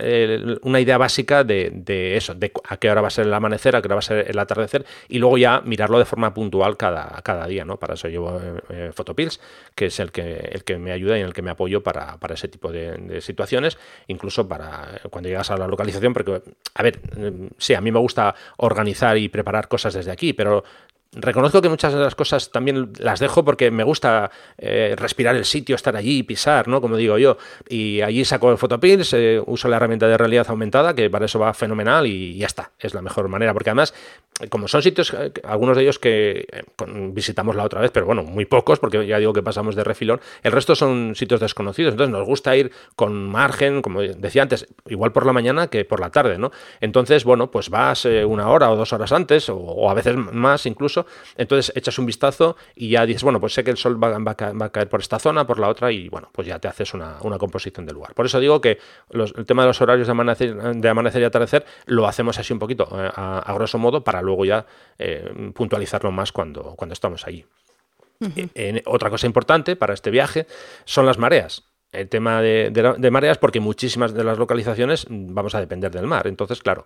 una 0.64 0.80
idea 0.80 0.98
básica 0.98 1.44
de, 1.44 2.16
eso, 2.16 2.34
de 2.34 2.52
a 2.68 2.78
qué 2.78 2.90
hora 2.90 3.02
va 3.02 3.08
a 3.08 3.12
ser 3.12 3.26
el 3.26 3.34
amanecer, 3.34 3.76
a 3.76 3.82
qué 3.82 3.88
hora 3.88 3.96
va 3.96 4.00
a 4.00 4.04
ser 4.04 4.30
el 4.30 4.40
atardecer, 4.40 4.86
y 5.08 5.20
luego 5.20 5.38
ya 5.38 5.62
mirarlo 5.62 6.00
de 6.00 6.06
forma 6.06 6.34
puntual 6.34 6.78
cada, 6.78 7.22
cada 7.24 7.48
día, 7.48 7.66
¿no? 7.66 7.78
Para 7.78 7.94
eso 7.96 8.08
llevo 8.08 8.40
Photopills, 8.94 9.40
que 9.76 9.88
es 9.88 10.00
el 10.00 10.12
que, 10.12 10.50
el 10.52 10.64
que 10.64 10.78
me 10.78 10.92
ayuda 10.92 11.18
y 11.18 11.22
en 11.22 11.28
el 11.28 11.34
que 11.34 11.42
me 11.42 11.52
apoyo 11.52 11.84
para, 11.84 12.18
ese 12.34 12.48
tipo 12.48 12.72
de, 12.72 13.22
situaciones, 13.22 13.78
incluso 14.08 14.48
para 14.48 15.02
cuando 15.10 15.30
llegas 15.30 15.52
a 15.52 15.58
la 15.58 15.68
localización, 15.68 16.14
porque, 16.14 16.42
a 16.74 16.84
ver, 16.84 17.00
sí, 17.58 17.74
a 17.74 17.82
mí 17.82 17.92
me 17.92 18.00
gusta 18.00 18.36
organizar 18.58 19.18
y 19.18 19.30
preparar 19.30 19.68
cosas 19.68 19.94
desde 19.94 20.12
aquí, 20.12 20.34
pero 20.34 20.64
Reconozco 21.16 21.62
que 21.62 21.70
muchas 21.70 21.94
de 21.94 22.00
las 22.00 22.16
cosas 22.16 22.52
también 22.52 22.92
las 22.98 23.20
dejo 23.20 23.46
porque 23.46 23.70
me 23.70 23.84
gusta 23.84 24.32
eh, 24.58 24.96
respirar 24.98 25.36
el 25.36 25.46
sitio, 25.46 25.76
estar 25.76 25.96
allí 25.96 26.20
y 26.20 26.24
pisar, 26.24 26.68
¿no? 26.68 26.82
Como 26.82 26.98
digo 26.98 27.20
yo. 27.20 27.38
Y 27.70 28.02
allí 28.02 28.26
saco 28.26 28.52
el 28.52 28.58
Photopills, 28.58 29.14
eh, 29.14 29.42
uso 29.46 29.68
la 29.68 29.76
herramienta 29.76 30.08
de 30.08 30.18
realidad 30.18 30.48
aumentada, 30.50 30.96
que 30.96 31.12
para 31.12 31.26
eso 31.26 31.38
va 31.38 31.54
fenomenal 31.54 32.08
y 32.08 32.36
ya 32.38 32.48
está. 32.48 32.72
Es 32.80 32.96
la 32.96 33.04
mejor 33.04 33.28
manera. 33.28 33.54
Porque 33.54 33.70
además, 33.70 33.94
como 34.50 34.68
son 34.68 34.82
sitios, 34.82 35.14
eh, 35.14 35.32
algunos 35.44 35.78
de 35.78 35.84
ellos 35.84 36.00
que 36.00 36.48
visitamos 37.12 37.56
la 37.56 37.64
otra 37.64 37.82
vez, 37.82 37.92
pero 37.92 38.06
bueno, 38.06 38.24
muy 38.24 38.46
pocos, 38.46 38.80
porque 38.80 39.06
ya 39.06 39.20
digo 39.20 39.34
que 39.34 39.44
pasamos 39.44 39.76
de 39.76 39.84
refilón, 39.84 40.22
el 40.44 40.52
resto 40.52 40.76
son 40.76 41.16
sitios 41.16 41.40
desconocidos. 41.40 41.94
Entonces 41.94 42.12
nos 42.12 42.26
gusta 42.26 42.56
ir 42.56 42.72
con 42.96 43.28
margen, 43.30 43.82
como 43.82 44.02
decía 44.02 44.42
antes, 44.42 44.68
igual 44.88 45.12
por 45.12 45.26
la 45.26 45.34
mañana 45.34 45.68
que 45.68 45.86
por 45.86 46.00
la 46.00 46.10
tarde, 46.10 46.38
¿no? 46.38 46.52
Entonces, 46.82 47.24
bueno, 47.24 47.52
pues 47.52 47.70
vas 47.70 48.06
una 48.06 48.50
hora 48.50 48.72
o 48.72 48.76
dos 48.76 48.94
horas 48.94 49.12
antes, 49.12 49.50
o 49.50 49.90
a 49.90 49.94
veces 49.94 50.16
más 50.16 50.66
incluso 50.66 51.06
entonces 51.38 51.72
echas 51.76 51.98
un 52.00 52.06
vistazo 52.06 52.56
y 52.76 52.90
ya 52.90 53.06
dices, 53.06 53.24
bueno, 53.24 53.40
pues 53.40 53.54
sé 53.54 53.64
que 53.64 53.72
el 53.72 53.78
sol 53.78 54.02
va, 54.02 54.16
a, 54.16 54.70
caer 54.70 54.90
por 54.90 55.02
esta 55.02 55.20
zona, 55.20 55.46
por 55.46 55.60
la 55.60 55.70
otra, 55.70 55.92
y 55.92 56.10
bueno, 56.10 56.30
pues 56.32 56.48
ya 56.48 56.60
te 56.60 56.68
haces 56.68 56.94
una, 56.94 57.18
composición 57.38 57.86
del 57.86 57.96
lugar. 57.96 58.14
Por 58.14 58.26
eso 58.26 58.40
digo 58.40 58.62
que 58.62 58.80
el 59.12 59.46
tema 59.46 59.64
de 59.64 59.68
los 59.68 59.82
horarios 59.82 60.08
de 60.08 60.12
amanecer, 60.12 60.56
de 60.56 60.90
amanecer 60.90 61.22
y 61.22 61.26
atardecer 61.26 61.66
lo 61.86 62.08
hacemos 62.08 62.38
así 62.38 62.54
un 62.54 62.60
poquito, 62.60 62.88
eh, 62.94 63.10
a, 63.14 63.54
grosso 63.54 63.78
modo, 63.78 64.04
para 64.04 64.22
luego 64.24 64.46
ya 64.46 64.66
eh, 64.98 65.52
puntualizarlo 65.54 66.12
más 66.12 66.32
cuando, 66.32 66.76
cuando 66.76 66.94
estamos 66.94 67.28
allí. 67.28 67.46
otra 68.86 69.10
cosa 69.10 69.28
importante 69.28 69.76
para 69.76 69.94
este 69.94 70.10
viaje 70.10 70.48
son 70.86 71.06
las 71.06 71.18
mareas 71.18 71.64
el 71.94 72.10
tema 72.10 72.42
de, 72.42 73.10
mareas 73.12 73.38
porque 73.38 73.60
muchísimas 73.60 74.14
de 74.14 74.24
las 74.24 74.38
localizaciones 74.38 75.06
vamos 75.10 75.56
a 75.56 75.60
depender 75.60 75.92
del 75.92 76.08
mar. 76.08 76.28
Entonces, 76.28 76.60
claro, 76.62 76.86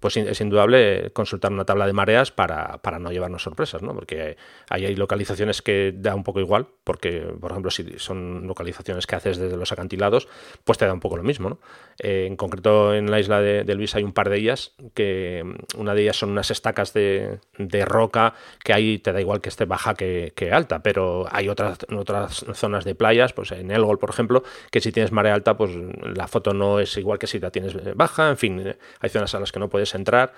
pues 0.00 0.16
es 0.16 0.40
indudable 0.40 1.10
consultar 1.12 1.52
una 1.52 1.64
tabla 1.64 1.86
de 1.86 1.92
mareas 1.92 2.30
para, 2.30 2.78
para, 2.78 2.98
no 2.98 3.10
llevarnos 3.10 3.42
sorpresas, 3.42 3.82
¿no? 3.82 3.94
Porque 3.94 4.36
ahí 4.68 4.86
hay 4.86 4.96
localizaciones 4.96 5.62
que 5.62 5.92
da 5.96 6.14
un 6.14 6.24
poco 6.24 6.40
igual, 6.40 6.66
porque, 6.84 7.20
por 7.40 7.50
ejemplo, 7.50 7.70
si 7.70 7.98
son 7.98 8.46
localizaciones 8.46 9.06
que 9.06 9.16
haces 9.16 9.38
desde 9.38 9.56
los 9.56 9.72
acantilados, 9.72 10.28
pues 10.64 10.78
te 10.78 10.86
da 10.86 10.92
un 10.92 11.00
poco 11.00 11.16
lo 11.16 11.22
mismo, 11.22 11.50
¿no? 11.50 11.58
Eh, 11.98 12.26
en 12.26 12.36
concreto, 12.36 12.94
en 12.94 13.10
la 13.10 13.20
isla 13.20 13.40
de, 13.40 13.74
Luis 13.74 13.94
hay 13.94 14.02
un 14.02 14.12
par 14.12 14.28
de 14.28 14.38
ellas, 14.38 14.74
que 14.94 15.44
una 15.76 15.94
de 15.94 16.02
ellas 16.02 16.16
son 16.16 16.30
unas 16.30 16.50
estacas 16.50 16.92
de, 16.92 17.38
de 17.58 17.84
roca, 17.84 18.34
que 18.62 18.72
ahí 18.72 18.98
te 18.98 19.12
da 19.12 19.20
igual 19.20 19.40
que 19.40 19.48
esté 19.48 19.64
baja 19.64 19.94
que, 19.94 20.32
que 20.34 20.52
alta, 20.52 20.82
pero 20.82 21.26
hay 21.30 21.48
otras, 21.48 21.78
otras 21.90 22.44
zonas 22.54 22.84
de 22.84 22.94
playas, 22.94 23.32
pues 23.32 23.52
en 23.52 23.70
Elgol, 23.70 23.98
por 23.98 24.10
ejemplo, 24.10 24.42
que 24.70 24.80
si 24.80 24.92
tienes 24.92 25.12
marea 25.12 25.34
alta, 25.34 25.56
pues 25.56 25.72
la 26.02 26.28
foto 26.28 26.54
no 26.54 26.80
es 26.80 26.96
igual 26.96 27.18
que 27.18 27.26
si 27.26 27.38
la 27.38 27.50
tienes 27.50 27.76
baja, 27.96 28.30
en 28.30 28.36
fin, 28.36 28.76
hay 29.00 29.10
zonas 29.10 29.34
a 29.34 29.40
las 29.40 29.52
que 29.52 29.60
no 29.60 29.68
puedes 29.68 29.87
entrar. 29.94 30.32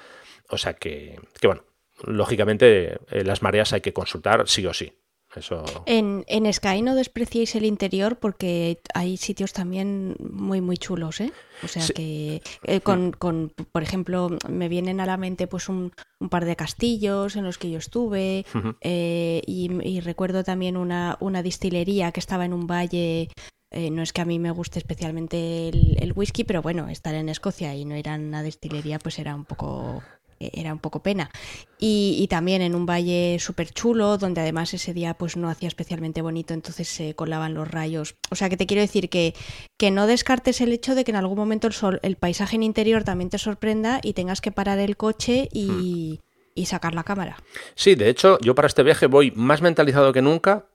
O 0.48 0.58
sea 0.58 0.74
que, 0.74 1.18
bueno, 1.42 1.64
lógicamente 2.04 2.98
eh, 3.10 3.24
las 3.24 3.42
mareas 3.42 3.72
hay 3.72 3.80
que 3.80 3.92
consultar 3.92 4.48
sí 4.48 4.66
o 4.66 4.74
sí. 4.74 4.92
Eso... 5.34 5.64
En, 5.86 6.24
en 6.26 6.52
Sky 6.52 6.82
no 6.82 6.96
despreciéis 6.96 7.54
el 7.54 7.64
interior 7.64 8.18
porque 8.18 8.80
hay 8.94 9.16
sitios 9.16 9.52
también 9.52 10.16
muy 10.18 10.60
muy 10.60 10.76
chulos, 10.76 11.20
¿eh? 11.20 11.32
O 11.62 11.68
sea 11.68 11.86
que 11.94 12.42
eh, 12.64 12.80
con, 12.80 13.12
con, 13.12 13.52
por 13.70 13.84
ejemplo, 13.84 14.36
me 14.48 14.68
vienen 14.68 14.98
a 14.98 15.06
la 15.06 15.16
mente 15.16 15.46
pues 15.46 15.68
un, 15.68 15.92
un 16.18 16.28
par 16.30 16.46
de 16.46 16.56
castillos 16.56 17.36
en 17.36 17.44
los 17.44 17.58
que 17.58 17.70
yo 17.70 17.78
estuve 17.78 18.44
eh, 18.80 19.42
y, 19.46 19.70
y, 19.88 20.00
recuerdo 20.00 20.42
también 20.42 20.76
una, 20.76 21.16
una 21.20 21.44
distillería 21.44 22.10
que 22.10 22.20
estaba 22.20 22.44
en 22.44 22.52
un 22.52 22.66
valle 22.66 23.28
Eh, 23.70 23.90
no 23.90 24.02
es 24.02 24.12
que 24.12 24.20
a 24.20 24.24
mí 24.24 24.38
me 24.38 24.50
guste 24.50 24.78
especialmente 24.78 25.68
el, 25.68 25.96
el, 26.00 26.12
whisky, 26.12 26.44
pero 26.44 26.60
bueno, 26.60 26.88
estar 26.88 27.14
en 27.14 27.28
Escocia 27.28 27.74
y 27.74 27.84
no 27.84 27.96
ir 27.96 28.08
a 28.08 28.16
una 28.16 28.42
destilería 28.42 28.98
pues 28.98 29.18
era 29.18 29.34
un 29.34 29.44
poco 29.44 30.02
era 30.40 30.72
un 30.72 30.78
poco 30.78 31.02
pena. 31.02 31.30
Y, 31.78 32.26
también 32.28 32.62
en 32.62 32.74
un 32.74 32.86
valle 32.86 33.38
súper 33.40 33.70
chulo, 33.70 34.18
donde 34.18 34.40
además 34.40 34.72
ese 34.74 34.94
día 34.94 35.14
pues 35.14 35.36
no 35.36 35.48
hacía 35.48 35.68
especialmente 35.68 36.22
bonito, 36.22 36.54
entonces 36.54 36.88
se 36.88 37.14
colaban 37.14 37.54
los 37.54 37.70
rayos. 37.70 38.16
O 38.30 38.36
sea 38.36 38.48
que 38.48 38.56
te 38.56 38.66
quiero 38.66 38.80
decir 38.80 39.08
que, 39.08 39.34
que 39.78 39.90
no 39.90 40.06
descartes 40.06 40.60
el 40.60 40.72
hecho 40.72 40.94
de 40.94 41.04
que 41.04 41.10
en 41.10 41.16
algún 41.16 41.36
momento 41.36 41.66
el, 41.66 41.72
sol, 41.72 42.00
el 42.02 42.16
paisaje 42.16 42.56
en 42.56 42.62
interior 42.62 43.04
también 43.04 43.30
te 43.30 43.38
sorprenda 43.38 44.00
y 44.02 44.12
tengas 44.12 44.40
que 44.40 44.52
parar 44.52 44.78
el 44.78 44.96
coche 44.96 45.48
y, 45.52 46.18
hmm. 46.20 46.50
y 46.54 46.66
sacar 46.66 46.94
la 46.94 47.04
cámara. 47.04 47.36
Sí, 47.74 47.94
de 47.94 48.08
hecho, 48.08 48.38
yo 48.40 48.54
para 48.54 48.68
este 48.68 48.82
viaje 48.82 49.06
voy 49.06 49.32
más 49.32 49.62
mentalizado 49.62 50.12
que 50.12 50.22
nunca 50.22 50.66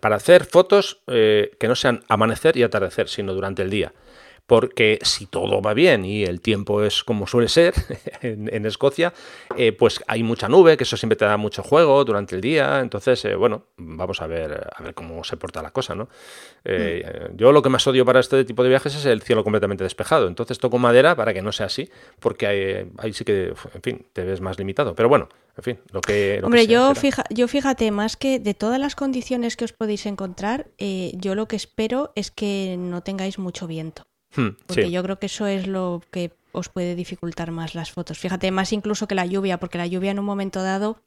para 0.00 0.16
hacer 0.16 0.44
fotos 0.44 1.02
eh, 1.06 1.56
que 1.60 1.68
no 1.68 1.74
sean 1.74 2.02
amanecer 2.08 2.56
y 2.56 2.62
atardecer, 2.62 3.08
sino 3.08 3.34
durante 3.34 3.62
el 3.62 3.70
día 3.70 3.92
porque 4.46 5.00
si 5.02 5.26
todo 5.26 5.60
va 5.60 5.74
bien 5.74 6.04
y 6.04 6.22
el 6.22 6.40
tiempo 6.40 6.82
es 6.82 7.02
como 7.02 7.26
suele 7.26 7.48
ser 7.48 7.74
en, 8.22 8.64
Escocia, 8.66 9.12
eh, 9.56 9.72
pues 9.72 10.02
hay 10.06 10.22
mucha 10.22 10.48
nube, 10.48 10.76
que 10.76 10.84
eso 10.84 10.96
siempre 10.96 11.16
te 11.16 11.24
da 11.24 11.36
mucho 11.36 11.62
juego 11.62 12.04
durante 12.04 12.36
el 12.36 12.40
día, 12.40 12.80
entonces, 12.80 13.24
eh, 13.24 13.34
bueno, 13.34 13.66
vamos 13.76 14.22
a 14.22 14.26
ver, 14.26 14.68
a 14.74 14.82
ver 14.82 14.94
cómo 14.94 15.22
se 15.24 15.36
porta 15.36 15.62
la 15.62 15.72
cosa, 15.72 15.94
¿no? 15.94 16.08
Eh, 16.64 17.28
mm. 17.32 17.36
Yo 17.36 17.52
lo 17.52 17.62
que 17.62 17.68
más 17.68 17.86
odio 17.86 18.04
para 18.04 18.20
este 18.20 18.44
tipo 18.44 18.62
de 18.62 18.68
viajes 18.68 18.94
es 18.94 19.04
el 19.04 19.22
cielo 19.22 19.42
completamente 19.44 19.84
despejado, 19.84 20.28
entonces 20.28 20.58
toco 20.58 20.78
madera 20.78 21.16
para 21.16 21.34
que 21.34 21.42
no 21.42 21.52
sea 21.52 21.66
así, 21.66 21.90
porque 22.20 22.46
ahí, 22.98 23.12
sí 23.12 23.24
que, 23.24 23.54
en 23.74 23.82
fin, 23.82 24.06
te 24.12 24.24
ves 24.24 24.40
más 24.40 24.58
limitado, 24.58 24.94
pero 24.94 25.08
bueno, 25.08 25.28
en 25.56 25.64
fin, 25.64 25.78
lo 25.90 26.00
que... 26.00 26.40
Hombre, 26.42 26.66
yo, 26.66 26.94
fija, 26.94 27.24
yo 27.30 27.48
fíjate, 27.48 27.90
más 27.90 28.16
que 28.16 28.38
de 28.38 28.54
todas 28.54 28.78
las 28.78 28.94
condiciones 28.94 29.56
que 29.56 29.64
os 29.64 29.72
podéis 29.72 30.06
encontrar, 30.06 30.66
yo 30.78 31.34
lo 31.34 31.48
que 31.48 31.56
espero 31.56 32.12
es 32.14 32.30
que 32.30 32.76
no 32.78 33.02
tengáis 33.02 33.38
mucho 33.38 33.66
viento. 33.66 34.06
Hmm, 34.36 34.50
porque 34.66 34.90
yo 34.90 35.02
creo 35.02 35.18
que 35.18 35.26
eso 35.26 35.46
es 35.46 35.66
lo 35.66 36.02
que 36.10 36.32
os 36.52 36.68
puede 36.68 36.94
dificultar 36.94 37.50
más 37.50 37.74
las 37.74 37.90
fotos. 37.90 38.18
Fíjate, 38.18 38.50
más 38.50 38.72
incluso 38.72 39.06
que 39.06 39.14
la 39.14 39.26
lluvia, 39.26 39.58
porque 39.58 39.78
la 39.78 39.86
lluvia 39.86 40.10
en 40.10 40.18
un 40.18 40.24
momento 40.24 40.62
dado 40.62 40.98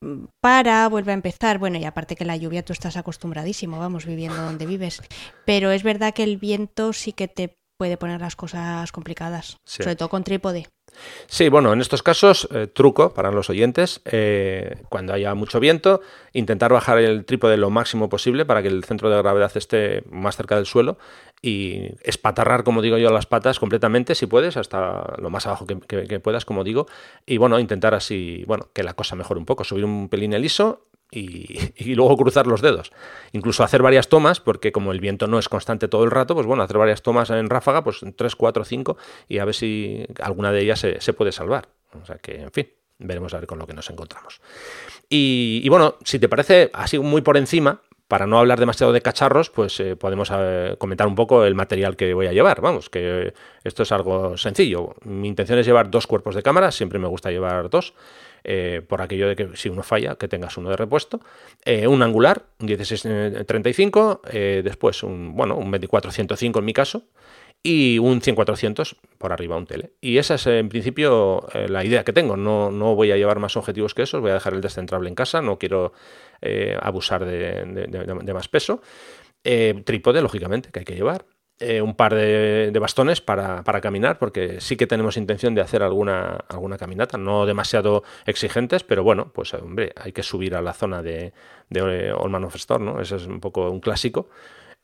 mm, 0.00 0.24
para, 0.40 0.88
vuelve 0.88 1.12
a 1.12 1.14
empezar. 1.14 1.58
Bueno, 1.58 1.78
y 1.78 1.84
aparte 1.84 2.16
que 2.16 2.24
la 2.24 2.36
lluvia 2.36 2.64
tú 2.64 2.72
estás 2.72 2.96
acostumbradísimo, 2.96 3.78
vamos, 3.78 4.06
viviendo 4.06 4.40
donde 4.42 4.66
vives. 4.66 5.02
Pero 5.44 5.70
es 5.70 5.82
verdad 5.82 6.14
que 6.14 6.22
el 6.22 6.36
viento 6.36 6.92
sí 6.92 7.12
que 7.12 7.28
te 7.28 7.58
puede 7.78 7.96
poner 7.96 8.20
las 8.20 8.34
cosas 8.34 8.90
complicadas, 8.90 9.56
sobre 9.64 9.94
todo 9.94 10.08
con 10.08 10.24
trípode. 10.24 10.66
Sí, 11.28 11.48
bueno, 11.48 11.72
en 11.72 11.80
estos 11.80 12.02
casos, 12.02 12.48
eh, 12.50 12.66
truco 12.66 13.14
para 13.14 13.30
los 13.30 13.50
oyentes, 13.50 14.00
eh, 14.04 14.82
cuando 14.88 15.12
haya 15.12 15.34
mucho 15.34 15.60
viento, 15.60 16.00
intentar 16.32 16.72
bajar 16.72 16.98
el 16.98 17.24
trípode 17.24 17.56
lo 17.56 17.70
máximo 17.70 18.08
posible 18.08 18.44
para 18.44 18.62
que 18.62 18.68
el 18.68 18.82
centro 18.84 19.10
de 19.10 19.18
gravedad 19.18 19.52
esté 19.54 20.02
más 20.10 20.36
cerca 20.36 20.56
del 20.56 20.66
suelo 20.66 20.98
y 21.40 21.90
espatarrar, 22.02 22.64
como 22.64 22.82
digo 22.82 22.98
yo, 22.98 23.10
las 23.10 23.26
patas 23.26 23.58
completamente, 23.58 24.14
si 24.14 24.26
puedes, 24.26 24.56
hasta 24.56 25.14
lo 25.18 25.30
más 25.30 25.46
abajo 25.46 25.66
que, 25.66 26.20
puedas, 26.20 26.44
como 26.44 26.64
digo, 26.64 26.86
y 27.26 27.36
bueno, 27.36 27.58
intentar 27.58 27.94
así, 27.94 28.44
bueno, 28.46 28.68
que 28.72 28.82
la 28.82 28.94
cosa 28.94 29.16
mejore 29.16 29.38
un 29.38 29.46
poco, 29.46 29.64
subir 29.64 29.84
un 29.84 30.08
pelín 30.08 30.32
el 30.32 30.44
ISO 30.44 30.88
y, 31.10 31.94
luego 31.94 32.16
cruzar 32.16 32.46
los 32.46 32.60
dedos. 32.60 32.92
Incluso 33.32 33.64
hacer 33.64 33.82
varias 33.82 34.08
tomas, 34.08 34.40
porque 34.40 34.72
como 34.72 34.92
el 34.92 35.00
viento 35.00 35.26
no 35.26 35.38
es 35.38 35.48
constante 35.48 35.88
todo 35.88 36.04
el 36.04 36.10
rato, 36.10 36.34
pues 36.34 36.46
bueno, 36.46 36.62
hacer 36.62 36.76
varias 36.76 37.02
tomas 37.02 37.30
en 37.30 37.48
ráfaga, 37.48 37.82
pues 37.82 38.00
3, 38.14 38.36
4, 38.36 38.64
5, 38.64 38.96
y 39.28 39.38
a 39.38 39.44
ver 39.44 39.54
si 39.54 40.06
alguna 40.20 40.52
de 40.52 40.60
ellas 40.60 40.80
se, 40.80 41.12
puede 41.14 41.32
salvar. 41.32 41.68
O 42.02 42.04
sea 42.04 42.18
que, 42.18 42.42
en 42.42 42.52
fin, 42.52 42.68
veremos 42.98 43.32
a 43.32 43.38
ver 43.38 43.46
con 43.46 43.58
lo 43.58 43.66
que 43.66 43.72
nos 43.72 43.88
encontramos. 43.88 44.40
Y, 45.08 45.66
bueno, 45.70 45.96
si 46.04 46.18
te 46.18 46.28
parece 46.28 46.70
así 46.74 46.98
muy 46.98 47.22
por 47.22 47.38
encima, 47.38 47.80
para 48.08 48.26
no 48.26 48.38
hablar 48.38 48.58
demasiado 48.58 48.92
de 48.94 49.02
cacharros, 49.02 49.50
pues 49.50 49.78
eh, 49.80 49.94
podemos 49.94 50.32
eh, 50.34 50.76
comentar 50.78 51.06
un 51.06 51.14
poco 51.14 51.44
el 51.44 51.54
material 51.54 51.94
que 51.94 52.14
voy 52.14 52.26
a 52.26 52.32
llevar. 52.32 52.62
Vamos, 52.62 52.88
que 52.88 53.34
esto 53.64 53.82
es 53.82 53.92
algo 53.92 54.38
sencillo. 54.38 54.96
Mi 55.04 55.28
intención 55.28 55.58
es 55.58 55.66
llevar 55.66 55.90
dos 55.90 56.06
cuerpos 56.06 56.34
de 56.34 56.42
cámara, 56.42 56.72
siempre 56.72 56.98
me 56.98 57.06
gusta 57.06 57.30
llevar 57.30 57.68
dos. 57.68 57.92
Eh, 58.44 58.82
por 58.86 59.02
aquello 59.02 59.28
de 59.28 59.36
que 59.36 59.50
si 59.54 59.68
uno 59.68 59.82
falla, 59.82 60.14
que 60.14 60.26
tengas 60.26 60.56
uno 60.56 60.70
de 60.70 60.76
repuesto. 60.76 61.20
Un 61.86 62.02
angular, 62.02 62.44
un 62.60 62.66
1635, 62.66 64.22
eh, 64.30 64.62
después 64.64 65.02
un, 65.02 65.36
bueno, 65.36 65.56
un 65.56 65.70
2405 65.70 66.58
en 66.58 66.64
mi 66.64 66.72
caso, 66.72 67.02
y 67.62 67.98
un 67.98 68.20
100-400 68.20 68.96
por 69.18 69.32
arriba, 69.32 69.56
un 69.56 69.66
tele. 69.66 69.92
Y 70.00 70.18
esa 70.18 70.34
es 70.34 70.46
en 70.46 70.68
principio 70.68 71.46
la 71.68 71.84
idea 71.84 72.04
que 72.04 72.12
tengo. 72.12 72.36
No, 72.36 72.70
no, 72.70 72.94
voy 72.94 73.10
a 73.12 73.16
llevar 73.16 73.38
más 73.38 73.56
objetivos 73.56 73.94
que 73.94 74.02
esos, 74.02 74.20
voy 74.20 74.30
a 74.30 74.34
dejar 74.34 74.54
el 74.54 74.60
descentrable 74.60 75.08
en 75.08 75.14
casa, 75.14 75.42
no 75.42 75.58
quiero 75.58 75.92
abusar 76.80 77.24
de, 77.24 78.32
más 78.32 78.48
peso. 78.48 78.80
trípode, 79.42 80.22
lógicamente, 80.22 80.70
que 80.70 80.80
hay 80.80 80.84
que 80.84 80.94
llevar. 80.94 81.26
Eh, 81.60 81.82
un 81.82 81.96
par 81.96 82.14
de, 82.14 82.76
bastones 82.80 83.20
para, 83.20 83.64
caminar, 83.80 84.20
porque 84.20 84.60
sí 84.60 84.76
que 84.76 84.86
tenemos 84.86 85.16
intención 85.16 85.56
de 85.56 85.60
hacer 85.60 85.82
alguna, 85.82 86.44
alguna 86.48 86.78
caminata, 86.78 87.18
no 87.18 87.46
demasiado 87.46 88.04
exigentes, 88.26 88.84
pero 88.84 89.02
bueno, 89.02 89.32
pues 89.34 89.54
hombre, 89.54 89.92
hay 89.96 90.12
que 90.12 90.22
subir 90.22 90.54
a 90.54 90.62
la 90.62 90.72
zona 90.72 91.02
de, 91.02 91.32
de 91.68 92.12
Allman 92.16 92.44
of 92.44 92.54
Store, 92.54 92.84
¿no? 92.84 93.00
Ese 93.00 93.16
es 93.16 93.26
un 93.26 93.40
poco 93.40 93.70
un 93.70 93.80
clásico. 93.80 94.28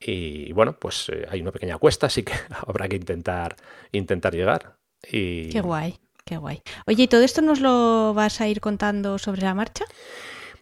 Y 0.01 0.53
bueno, 0.53 0.79
pues 0.79 1.09
eh, 1.13 1.27
hay 1.31 1.41
una 1.41 1.53
pequeña 1.53 1.79
cuesta, 1.79 2.07
así 2.07 2.23
que 2.23 2.33
habrá 2.67 2.89
que 2.89 2.97
intentar, 2.97 3.57
intentar 3.93 4.35
llegar. 4.35 4.77
Y... 5.11 5.49
Qué 5.51 5.61
guay, 5.61 5.99
qué 6.25 6.37
guay. 6.37 6.63
Oye, 6.87 7.05
¿y 7.05 7.09
todo 7.09 7.23
esto 7.23 7.43
nos 7.43 7.61
lo 7.61 8.15
vas 8.15 8.41
a 8.41 8.49
ir 8.49 8.61
contando 8.61 9.19
sobre 9.19 9.43
la 9.43 9.55
marcha? 9.55 9.85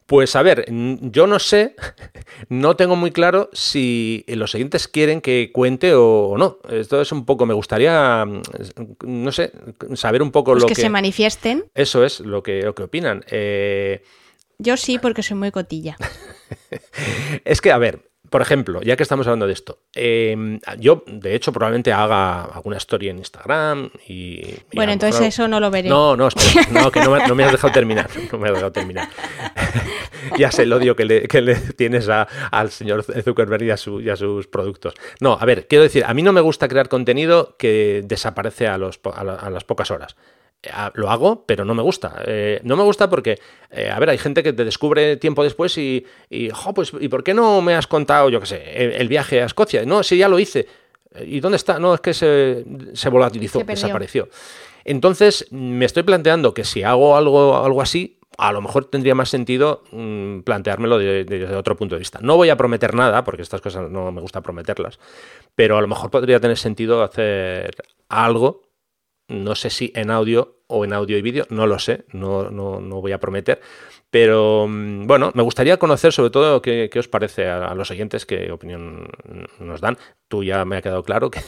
Pues 0.06 0.36
a 0.36 0.42
ver, 0.42 0.66
yo 0.68 1.26
no 1.26 1.38
sé, 1.38 1.74
no 2.48 2.76
tengo 2.76 2.96
muy 2.96 3.12
claro 3.12 3.48
si 3.52 4.24
los 4.28 4.50
siguientes 4.50 4.88
quieren 4.88 5.20
que 5.20 5.50
cuente 5.52 5.94
o 5.94 6.36
no. 6.36 6.58
Esto 6.68 7.00
es 7.00 7.12
un 7.12 7.24
poco, 7.24 7.46
me 7.46 7.54
gustaría, 7.54 8.26
no 9.06 9.32
sé, 9.32 9.52
saber 9.94 10.22
un 10.22 10.30
poco 10.30 10.52
pues 10.52 10.62
lo 10.62 10.68
que... 10.68 10.74
que 10.74 10.82
se 10.82 10.90
manifiesten. 10.90 11.64
Eso 11.74 12.04
es 12.04 12.20
lo 12.20 12.42
que, 12.42 12.62
lo 12.62 12.74
que 12.74 12.82
opinan. 12.82 13.24
Eh, 13.30 14.02
yo 14.58 14.76
sí, 14.76 14.98
porque 14.98 15.22
soy 15.22 15.36
muy 15.36 15.50
cotilla. 15.50 15.96
es 17.44 17.60
que, 17.60 17.72
a 17.72 17.78
ver, 17.78 18.11
por 18.32 18.42
ejemplo, 18.42 18.80
ya 18.82 18.96
que 18.96 19.04
estamos 19.04 19.26
hablando 19.28 19.46
de 19.46 19.52
esto, 19.52 19.78
em, 19.94 20.58
yo 20.80 21.04
de 21.06 21.36
hecho 21.36 21.52
probablemente 21.52 21.92
haga 21.92 22.42
alguna 22.46 22.78
historia 22.78 23.12
en 23.12 23.18
Instagram 23.18 23.90
y... 24.08 24.56
bueno, 24.74 24.90
entonces 24.90 25.28
eso 25.28 25.46
no 25.46 25.60
lo 25.60 25.70
veré. 25.70 25.88
No, 25.88 26.16
no, 26.16 26.26
espera, 26.26 26.66
no, 26.72 26.90
que 26.90 27.00
no 27.00 27.34
me, 27.34 27.44
has 27.44 27.52
dejado 27.52 27.72
terminar, 27.72 28.08
no 28.32 28.38
me 28.38 28.48
has 28.48 28.54
dejado 28.54 28.72
terminar. 28.72 29.08
ya 30.38 30.50
sé 30.50 30.62
el 30.62 30.72
odio 30.72 30.96
que 30.96 31.04
le, 31.04 31.54
tienes 31.76 32.08
al 32.08 32.70
señor 32.70 33.04
Zuckerberg 33.04 33.62
y 33.62 33.70
a, 33.70 34.16
sus 34.16 34.46
productos. 34.46 34.94
No, 35.20 35.36
a 35.40 35.44
ver, 35.44 35.66
quiero 35.68 35.82
decir, 35.82 36.04
a 36.06 36.14
mí 36.14 36.22
no 36.22 36.32
me 36.32 36.40
gusta 36.40 36.68
crear 36.68 36.88
contenido 36.88 37.56
que 37.58 38.02
desaparece 38.04 38.66
a, 38.66 38.74
a 38.74 39.50
las 39.50 39.64
pocas 39.64 39.90
horas 39.90 40.16
lo 40.94 41.10
hago, 41.10 41.44
pero 41.46 41.64
no 41.64 41.74
me 41.74 41.82
gusta. 41.82 42.22
Eh, 42.26 42.60
no 42.64 42.76
me 42.76 42.82
gusta 42.82 43.10
porque, 43.10 43.38
eh, 43.70 43.90
a 43.90 43.98
ver, 43.98 44.10
hay 44.10 44.18
gente 44.18 44.42
que 44.42 44.52
te 44.52 44.64
descubre 44.64 45.16
tiempo 45.16 45.42
después 45.42 45.76
y, 45.78 46.04
y 46.30 46.50
pues, 46.74 46.92
¿y 47.00 47.08
por 47.08 47.24
qué 47.24 47.34
no 47.34 47.60
me 47.62 47.74
has 47.74 47.86
contado, 47.86 48.28
yo 48.30 48.40
qué 48.40 48.46
sé, 48.46 48.96
el, 49.00 49.08
viaje 49.08 49.42
a 49.42 49.46
Escocia? 49.46 49.84
No, 49.84 50.02
sí, 50.02 50.16
ya 50.18 50.28
lo 50.28 50.38
hice. 50.38 50.66
¿Y 51.26 51.40
dónde 51.40 51.56
está? 51.56 51.78
No, 51.78 51.94
es 51.94 52.00
que 52.00 52.14
se, 52.14 52.64
se 52.94 53.08
volatilizó, 53.08 53.62
desapareció. 53.64 54.28
Entonces, 54.84 55.46
me 55.50 55.84
estoy 55.84 56.04
planteando 56.04 56.54
que 56.54 56.64
si 56.64 56.82
hago 56.82 57.16
algo, 57.16 57.56
algo 57.56 57.82
así, 57.82 58.18
a 58.38 58.52
lo 58.52 58.60
mejor 58.62 58.86
tendría 58.86 59.14
más 59.14 59.28
sentido 59.28 59.82
mm, 59.92 60.40
planteármelo 60.40 60.98
desde 60.98 61.54
otro 61.54 61.76
punto 61.76 61.96
de 61.96 62.00
vista. 62.00 62.18
No 62.22 62.36
voy 62.36 62.48
a 62.48 62.56
prometer 62.56 62.94
nada, 62.94 63.24
porque 63.24 63.42
estas 63.42 63.60
cosas 63.60 63.90
no 63.90 64.10
me 64.10 64.20
gusta 64.20 64.40
prometerlas, 64.40 64.98
pero 65.54 65.76
a 65.76 65.80
lo 65.80 65.88
mejor 65.88 66.10
podría 66.10 66.40
tener 66.40 66.56
sentido 66.56 67.02
hacer 67.02 67.70
algo 68.08 68.62
no 69.28 69.54
sé 69.54 69.70
si 69.70 69.92
en 69.94 70.10
audio 70.10 70.58
o 70.66 70.84
en 70.84 70.92
audio 70.92 71.18
y 71.18 71.22
vídeo, 71.22 71.46
no 71.50 71.66
lo 71.66 71.78
sé, 71.78 72.04
no, 72.12 72.50
no, 72.50 72.80
no, 72.80 73.00
voy 73.00 73.12
a 73.12 73.20
prometer. 73.20 73.60
Pero 74.10 74.66
mm, 74.68 75.06
bueno, 75.06 75.30
me 75.34 75.42
gustaría 75.42 75.78
conocer 75.78 76.12
sobre 76.12 76.30
todo 76.30 76.60
qué, 76.62 76.90
os 76.98 77.08
parece 77.08 77.46
a, 77.46 77.74
los 77.74 77.90
oyentes, 77.90 78.26
qué 78.26 78.50
opinión 78.52 79.08
nos 79.58 79.80
dan. 79.80 79.98
Tú 80.28 80.44
ya 80.44 80.64
me 80.64 80.76
ha 80.76 80.82
quedado 80.82 81.02
claro 81.02 81.30
que, 81.30 81.40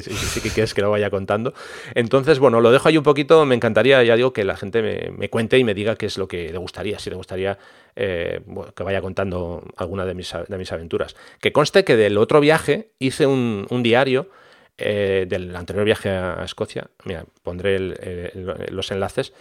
sí 0.00 0.40
que 0.40 0.50
quieres 0.50 0.74
que 0.74 0.82
lo 0.82 0.90
vaya 0.90 1.10
contando. 1.10 1.54
Entonces, 1.94 2.38
bueno, 2.38 2.60
lo 2.60 2.70
dejo 2.70 2.88
ahí 2.88 2.96
un 2.96 3.04
poquito. 3.04 3.44
Me 3.44 3.54
encantaría, 3.54 4.02
ya 4.02 4.16
digo, 4.16 4.32
que 4.32 4.44
la 4.44 4.56
gente 4.56 5.12
me, 5.16 5.28
cuente 5.28 5.58
y 5.58 5.64
me 5.64 5.74
diga 5.74 5.96
qué 5.96 6.06
es 6.06 6.18
lo 6.18 6.28
que 6.28 6.50
le 6.50 6.58
gustaría, 6.58 6.98
si 6.98 7.10
le 7.10 7.16
gustaría 7.16 7.58
eh, 7.94 8.40
que 8.74 8.82
vaya 8.82 9.00
contando 9.00 9.64
alguna 9.76 10.04
de 10.04 10.14
mis, 10.14 10.32
de 10.48 10.58
mis 10.58 10.72
aventuras. 10.72 11.16
Que 11.40 11.52
conste 11.52 11.84
que 11.84 11.96
del 11.96 12.18
otro 12.18 12.40
viaje 12.40 12.90
hice 12.98 13.26
un, 13.26 13.66
un 13.70 13.82
diario 13.82 14.28
eh, 14.78 15.26
del 15.28 15.54
anterior 15.56 15.84
viaje 15.84 16.10
a 16.10 16.44
Escocia. 16.44 16.88
Mira, 17.04 17.24
pondré 17.42 17.78
los 18.70 18.90
enlaces. 18.90 19.32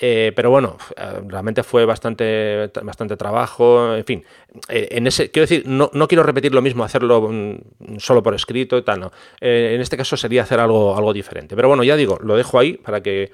Eh, 0.00 0.32
pero 0.36 0.50
bueno, 0.50 0.76
eh, 0.96 1.20
realmente 1.26 1.64
fue 1.64 1.84
bastante, 1.84 2.70
bastante 2.82 3.16
trabajo, 3.16 3.96
en 3.96 4.04
fin. 4.04 4.24
en 4.68 5.06
ese, 5.08 5.30
quiero 5.30 5.48
decir, 5.48 5.66
no, 5.66 5.90
quiero 6.06 6.22
repetir 6.22 6.54
lo 6.54 6.62
mismo, 6.62 6.84
hacerlo 6.84 7.28
mm, 7.32 7.98
solo 7.98 8.22
por 8.22 8.34
escrito 8.34 8.78
y 8.78 8.82
tal, 8.82 9.00
no. 9.00 9.12
en 9.40 9.80
este 9.80 9.96
caso 9.96 10.16
sería 10.16 10.42
hacer 10.42 10.60
algo, 10.60 10.96
algo 10.96 11.12
diferente. 11.12 11.56
Pero 11.56 11.68
bueno, 11.68 11.82
ya 11.82 11.96
digo, 11.96 12.18
lo 12.22 12.36
dejo 12.36 12.58
ahí 12.58 12.74
para 12.74 13.02
que 13.02 13.32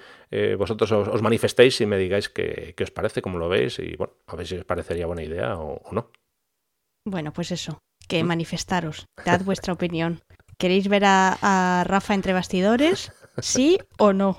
vosotros 0.58 0.90
os, 0.90 1.22
manifestéis 1.22 1.80
y 1.82 1.86
me 1.86 1.98
digáis 1.98 2.30
qué, 2.30 2.74
os 2.82 2.90
parece, 2.90 3.20
cómo 3.20 3.38
lo 3.38 3.48
veis 3.48 3.78
y 3.78 3.94
bueno, 3.96 4.14
a 4.26 4.36
ver 4.36 4.46
si 4.46 4.56
os 4.56 4.64
parecería 4.64 5.06
buena 5.06 5.22
idea 5.22 5.56
o 5.58 5.92
no. 5.92 6.10
Bueno, 7.06 7.32
pues 7.32 7.50
eso, 7.50 7.78
que 8.08 8.22
mm. 8.22 8.26
manifestaros, 8.26 9.06
dad 9.24 9.42
vuestra 9.44 9.72
opinión. 9.72 10.20
¿Queréis 10.58 10.88
ver 10.88 11.04
a, 11.04 11.84
Rafa 11.86 12.14
entre 12.14 12.32
bastidores? 12.32 13.12
¿Sí 13.38 13.78
o 13.98 14.12
no? 14.12 14.38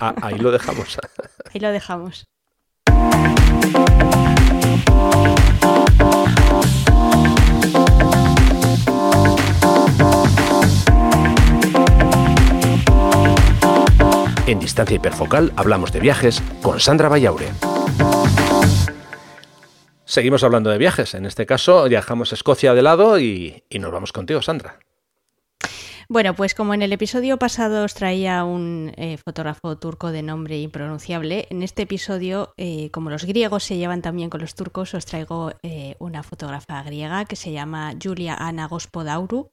Ah, 0.00 0.14
ahí 0.22 0.38
lo 0.38 0.50
dejamos. 0.50 0.98
Ahí 1.54 1.60
lo 1.60 1.70
dejamos. 1.70 2.26
En 14.46 14.60
Distancia 14.60 14.96
Hiperfocal 14.96 15.52
hablamos 15.56 15.92
de 15.92 16.00
viajes 16.00 16.42
con 16.60 16.80
Sandra 16.80 17.08
Vallaure. 17.08 17.48
Seguimos 20.04 20.44
hablando 20.44 20.70
de 20.70 20.78
viajes. 20.78 21.14
En 21.14 21.24
este 21.24 21.46
caso, 21.46 21.88
viajamos 21.88 22.30
a 22.30 22.34
Escocia 22.34 22.74
de 22.74 22.82
lado 22.82 23.18
y, 23.18 23.64
nos 23.70 23.90
vamos 23.90 24.12
contigo, 24.12 24.42
Sandra. 24.42 24.78
Bueno, 26.08 26.34
pues 26.34 26.54
como 26.54 26.74
en 26.74 26.82
el 26.82 26.92
episodio 26.92 27.38
pasado 27.38 27.84
os 27.84 27.94
traía 27.94 28.44
un 28.44 28.92
eh, 28.96 29.16
fotógrafo 29.16 29.78
turco 29.78 30.12
de 30.12 30.22
nombre 30.22 30.60
impronunciable, 30.60 31.46
en 31.48 31.62
este 31.62 31.82
episodio, 31.82 32.52
eh, 32.58 32.90
como 32.90 33.08
los 33.08 33.24
griegos 33.24 33.64
se 33.64 33.78
llevan 33.78 34.02
también 34.02 34.28
con 34.28 34.42
los 34.42 34.54
turcos, 34.54 34.92
os 34.92 35.06
traigo 35.06 35.52
eh, 35.62 35.96
una 35.98 36.22
fotógrafa 36.22 36.82
griega 36.82 37.24
que 37.24 37.36
se 37.36 37.52
llama 37.52 37.94
Julia 38.02 38.34
Ana 38.34 38.68
Gospodauru. 38.68 39.50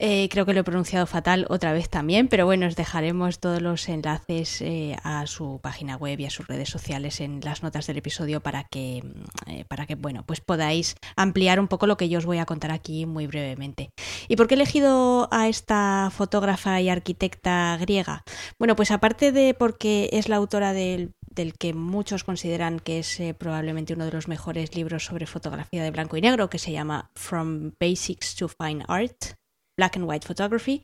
Eh, 0.00 0.28
creo 0.28 0.44
que 0.44 0.52
lo 0.54 0.60
he 0.60 0.64
pronunciado 0.64 1.06
fatal 1.06 1.46
otra 1.48 1.72
vez 1.72 1.88
también, 1.88 2.26
pero 2.26 2.46
bueno, 2.46 2.66
os 2.66 2.74
dejaremos 2.74 3.38
todos 3.38 3.62
los 3.62 3.88
enlaces 3.88 4.60
eh, 4.60 4.96
a 5.04 5.24
su 5.28 5.60
página 5.62 5.96
web 5.96 6.18
y 6.18 6.26
a 6.26 6.30
sus 6.30 6.48
redes 6.48 6.68
sociales 6.68 7.20
en 7.20 7.40
las 7.44 7.62
notas 7.62 7.86
del 7.86 7.98
episodio 7.98 8.40
para 8.40 8.64
que, 8.64 9.04
eh, 9.46 9.64
para 9.68 9.86
que 9.86 9.94
bueno, 9.94 10.24
pues 10.26 10.40
podáis 10.40 10.96
ampliar 11.14 11.60
un 11.60 11.68
poco 11.68 11.86
lo 11.86 11.96
que 11.96 12.08
yo 12.08 12.18
os 12.18 12.26
voy 12.26 12.38
a 12.38 12.44
contar 12.44 12.72
aquí 12.72 13.06
muy 13.06 13.28
brevemente. 13.28 13.90
¿Y 14.26 14.34
por 14.34 14.48
qué 14.48 14.54
he 14.54 14.56
elegido 14.56 15.28
a 15.30 15.46
esta 15.46 16.10
fotógrafa 16.12 16.80
y 16.80 16.88
arquitecta 16.88 17.76
griega? 17.80 18.24
Bueno, 18.58 18.74
pues 18.74 18.90
aparte 18.90 19.30
de 19.30 19.54
porque 19.54 20.10
es 20.12 20.28
la 20.28 20.36
autora 20.36 20.72
del 20.72 21.12
del 21.30 21.54
que 21.54 21.74
muchos 21.74 22.22
consideran 22.22 22.78
que 22.78 23.00
es 23.00 23.20
probablemente 23.38 23.94
uno 23.94 24.04
de 24.04 24.12
los 24.12 24.28
mejores 24.28 24.76
libros 24.76 25.04
sobre 25.04 25.26
fotografía 25.26 25.82
de 25.82 25.90
blanco 25.90 26.16
y 26.16 26.20
negro, 26.20 26.48
que 26.48 26.60
se 26.60 26.70
llama 26.70 27.10
From 27.16 27.72
Basics 27.80 28.36
to 28.36 28.46
Fine 28.46 28.84
Art, 28.86 29.34
Black 29.76 29.96
and 29.96 30.08
White 30.08 30.26
Photography. 30.26 30.82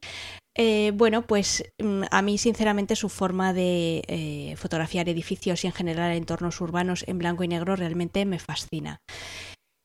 Eh, 0.57 0.93
bueno, 0.95 1.23
pues 1.27 1.65
mm, 1.79 2.03
a 2.11 2.23
mí 2.23 2.37
sinceramente 2.37 2.97
su 2.97 3.09
forma 3.09 3.53
de 3.53 4.03
eh, 4.09 4.55
fotografiar 4.57 5.09
edificios 5.09 5.65
y 5.65 5.69
en 5.69 5.73
general 5.73 6.13
entornos 6.13 6.61
urbanos 6.61 7.05
en 7.07 7.19
blanco 7.19 7.45
y 7.45 7.49
negro 7.49 7.77
realmente 7.77 8.25
me 8.27 8.39
fascina. 8.39 9.01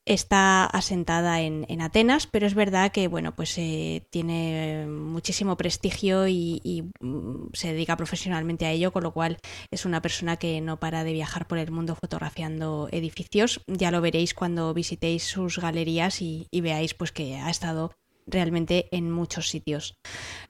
Está 0.08 0.66
asentada 0.66 1.42
en, 1.42 1.82
Atenas, 1.82 2.28
pero 2.28 2.46
es 2.46 2.54
verdad 2.54 2.92
que 2.92 3.08
bueno, 3.08 3.36
pues 3.36 3.58
eh, 3.58 4.06
tiene 4.12 4.86
muchísimo 4.88 5.58
prestigio 5.58 6.28
y, 6.28 6.92
mm, 7.00 7.54
se 7.54 7.74
dedica 7.74 7.98
profesionalmente 7.98 8.68
a 8.68 8.72
ello, 8.72 8.92
con 8.92 9.04
lo 9.04 9.14
cual 9.14 9.38
es 9.72 9.86
una 9.86 10.02
persona 10.02 10.38
que 10.38 10.62
no 10.62 10.80
para 10.80 11.04
de 11.04 11.14
viajar 11.14 11.48
por 11.48 11.58
el 11.58 11.72
mundo 11.72 11.96
fotografiando 11.96 12.88
edificios. 12.92 13.62
Ya 13.68 13.90
lo 13.90 14.02
veréis 14.02 14.36
cuando 14.36 14.74
visitéis 14.76 15.24
sus 15.24 15.58
galerías 15.58 16.22
y, 16.22 16.48
y 16.52 16.62
veáis 16.62 16.94
pues 16.94 17.12
que 17.12 17.38
ha 17.38 17.50
estado 17.50 17.92
realmente 18.26 18.88
en 18.92 19.12
muchos 19.12 19.50
sitios. 19.50 19.96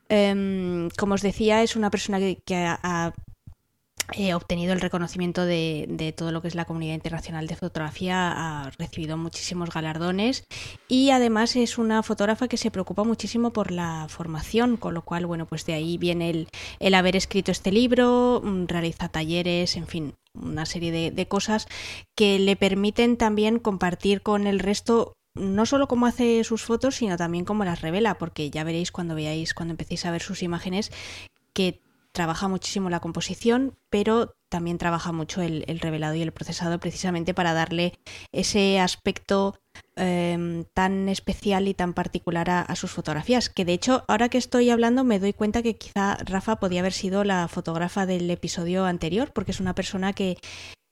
Em, 0.09 0.89
como 0.97 1.15
os 1.15 1.21
decía, 1.21 1.63
es 1.63 1.75
una 1.75 1.89
persona 1.89 2.19
que, 2.19 2.55
ha, 2.55 3.13
eh, 4.13 4.35
obtenido 4.35 4.71
el 4.71 4.81
reconocimiento 4.81 5.45
de, 5.45 6.13
todo 6.15 6.31
lo 6.31 6.41
que 6.41 6.47
es 6.47 6.53
la 6.53 6.65
comunidad 6.65 6.93
internacional 6.93 7.47
de 7.47 7.55
fotografía, 7.55 8.31
ha 8.35 8.69
recibido 8.77 9.17
muchísimos 9.17 9.71
galardones 9.71 10.45
y 10.87 11.09
además 11.09 11.55
es 11.55 11.79
una 11.79 12.03
fotógrafa 12.03 12.47
que 12.47 12.57
se 12.57 12.69
preocupa 12.69 13.03
muchísimo 13.03 13.51
por 13.51 13.71
la 13.71 14.05
formación, 14.07 14.77
con 14.77 14.93
lo 14.93 15.01
cual, 15.03 15.25
bueno, 15.25 15.47
pues 15.47 15.65
de 15.65 15.73
ahí 15.73 15.97
viene 15.97 16.29
el, 16.29 16.49
el 16.79 16.93
haber 16.93 17.15
escrito 17.15 17.51
este 17.51 17.71
libro, 17.71 18.41
mm, 18.43 18.67
realiza 18.67 19.09
talleres, 19.09 19.75
en 19.75 19.87
fin, 19.87 20.13
una 20.35 20.67
serie 20.67 20.91
de, 20.91 21.09
de 21.09 21.27
cosas 21.27 21.67
que 22.15 22.37
le 22.37 22.55
permiten 22.55 23.17
también 23.17 23.57
compartir 23.57 24.21
con 24.21 24.45
el 24.45 24.59
resto 24.59 25.15
no 25.35 25.65
solo 25.65 25.87
cómo 25.87 26.07
hace 26.07 26.43
sus 26.43 26.63
fotos, 26.63 26.95
sino 26.95 27.17
también 27.17 27.45
cómo 27.45 27.65
las 27.65 27.81
revela, 27.81 28.17
porque 28.17 28.49
ya 28.49 28.63
veréis 28.63 28.91
cuando 28.91 29.15
veáis, 29.15 29.53
cuando 29.53 29.73
empecéis 29.73 30.05
a 30.05 30.11
ver 30.11 30.21
sus 30.21 30.41
imágenes, 30.41 30.91
que 31.53 31.81
trabaja 32.15 32.47
muchísimo 32.47 32.89
la 32.89 33.01
composición, 33.01 33.77
pero 33.89 34.35
también 34.49 34.77
trabaja 34.77 35.11
mucho 35.11 35.41
el, 35.41 35.65
revelado 35.81 36.15
y 36.15 36.21
el 36.21 36.31
procesado 36.31 36.79
precisamente 36.79 37.33
para 37.33 37.53
darle 37.53 37.93
ese 38.31 38.79
aspecto 38.79 39.59
em, 39.97 40.63
tan 40.73 41.09
especial 41.09 41.67
y 41.67 41.73
tan 41.73 41.93
particular 41.93 42.49
a, 42.49 42.61
a, 42.61 42.75
sus 42.77 42.91
fotografías. 42.91 43.49
Que 43.49 43.65
de 43.65 43.73
hecho, 43.73 44.05
ahora 44.07 44.29
que 44.29 44.37
estoy 44.37 44.69
hablando, 44.69 45.03
me 45.03 45.19
doy 45.19 45.33
cuenta 45.33 45.61
que 45.61 45.75
quizá 45.75 46.15
Rafa 46.23 46.55
podía 46.55 46.79
haber 46.79 46.93
sido 46.93 47.25
la 47.25 47.49
fotógrafa 47.49 48.05
del 48.05 48.31
episodio 48.31 48.85
anterior, 48.85 49.31
porque 49.33 49.51
es 49.51 49.59
una 49.59 49.75
persona 49.75 50.13
que 50.13 50.37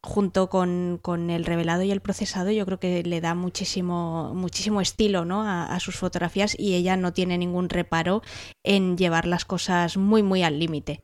junto 0.04 0.50
con, 0.50 1.30
el 1.30 1.46
revelado 1.46 1.84
y 1.84 1.92
el 1.92 2.02
procesado, 2.02 2.52
yo 2.52 2.66
creo 2.66 2.80
que 2.80 3.04
le 3.04 3.22
da 3.22 3.36
muchísimo, 3.36 4.34
muchísimo 4.36 4.82
estilo 4.82 5.24
¿no? 5.24 5.44
a, 5.44 5.80
sus 5.80 5.96
fotografías 5.96 6.56
y 6.60 6.76
ella 6.76 6.98
no 6.98 7.14
tiene 7.14 7.38
ningún 7.38 7.70
reparo 7.70 8.22
en 8.64 8.98
llevar 8.98 9.26
las 9.26 9.46
cosas 9.46 9.96
muy, 9.96 10.22
muy 10.22 10.44
al 10.44 10.60
límite. 10.60 11.04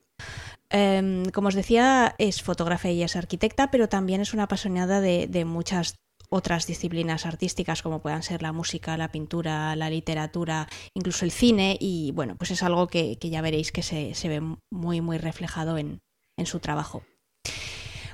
Em, 0.69 1.25
como 1.31 1.47
os 1.47 1.55
decía, 1.55 2.13
es 2.17 2.43
fotógrafa 2.43 2.89
y 2.89 3.01
es 3.01 3.15
arquitecta, 3.15 3.71
pero 3.71 3.87
también 3.87 4.21
es 4.21 4.33
una 4.33 4.43
apasionada 4.43 4.99
de, 4.99 5.45
muchas 5.45 5.95
otras 6.29 6.67
disciplinas 6.67 7.25
artísticas 7.25 7.81
como 7.81 8.01
puedan 8.01 8.21
ser 8.21 8.43
la 8.43 8.51
música, 8.51 8.97
la 8.97 9.11
pintura, 9.11 9.75
la 9.75 9.89
literatura, 9.89 10.67
incluso 10.93 11.25
el 11.25 11.31
cine 11.31 11.77
y 11.79 12.11
bueno, 12.11 12.35
pues 12.37 12.51
es 12.51 12.61
algo 12.61 12.87
que, 12.87 13.17
ya 13.19 13.41
veréis 13.41 13.71
que 13.71 13.81
se, 13.81 14.29
ve 14.29 14.41
muy 14.69 15.01
muy 15.01 15.17
reflejado 15.17 15.77
en 15.77 16.01
su 16.45 16.59
trabajo. 16.59 17.01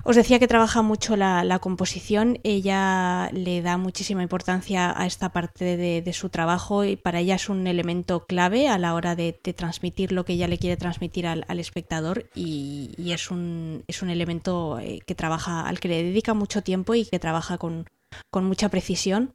Os 0.08 0.16
decía 0.16 0.38
que 0.38 0.48
trabaja 0.48 0.84
mucho 0.84 1.18
la, 1.18 1.58
composición, 1.58 2.38
ella 2.44 3.32
le 3.34 3.64
da 3.64 3.78
muchísima 3.78 4.22
importancia 4.22 4.94
a 4.96 5.08
esta 5.08 5.30
parte 5.30 5.78
de, 5.78 6.14
su 6.14 6.30
trabajo 6.30 6.86
y 6.86 6.96
para 6.96 7.22
ella 7.22 7.34
es 7.34 7.50
un 7.50 7.66
elemento 7.66 8.28
clave 8.28 8.68
a 8.68 8.78
la 8.78 8.94
hora 8.94 9.16
de, 9.16 9.34
transmitir 9.34 10.12
lo 10.12 10.24
que 10.24 10.34
ella 10.34 10.48
le 10.48 10.60
quiere 10.60 10.78
transmitir 10.78 11.26
al, 11.26 11.60
espectador 11.60 12.30
y, 12.36 12.94
es, 13.12 13.32
un, 13.32 13.84
es, 13.88 14.04
un, 14.04 14.12
elemento 14.12 14.78
eh, 14.78 15.00
que 15.08 15.16
trabaja, 15.16 15.68
al 15.68 15.80
que 15.80 15.88
le 15.88 16.04
dedica 16.04 16.36
mucho 16.36 16.62
tiempo 16.62 16.94
y 16.94 17.06
que 17.06 17.18
trabaja 17.18 17.58
con, 17.58 17.90
con 18.30 18.46
mucha 18.46 18.70
precisión 18.70 19.34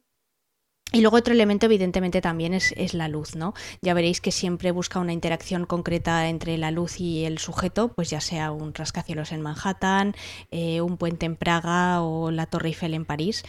y 0.91 1.01
luego 1.01 1.17
otro 1.17 1.33
elemento 1.33 1.67
evidentemente 1.67 2.21
también 2.21 2.53
es, 2.53 2.93
la 2.93 3.07
luz, 3.07 3.35
¿no? 3.35 3.53
Ya 3.81 3.93
veréis 3.93 4.19
que 4.19 4.31
siempre 4.31 4.71
busca 4.71 4.99
una 4.99 5.13
interacción 5.13 5.65
concreta 5.65 6.27
entre 6.27 6.57
la 6.57 6.71
luz 6.71 6.99
y 6.99 7.23
el 7.23 7.37
sujeto, 7.37 7.93
pues 7.93 8.09
ya 8.09 8.19
sea 8.19 8.51
un 8.51 8.73
rascacielos 8.73 9.31
en 9.31 9.41
Manhattan, 9.41 10.15
eh, 10.51 10.81
un 10.81 10.97
puente 10.97 11.25
en 11.25 11.37
Praga 11.37 12.01
o 12.01 12.31
la 12.31 12.45
Torre 12.45 12.69
Eiffel 12.69 12.93
en 12.93 13.05
París. 13.05 13.43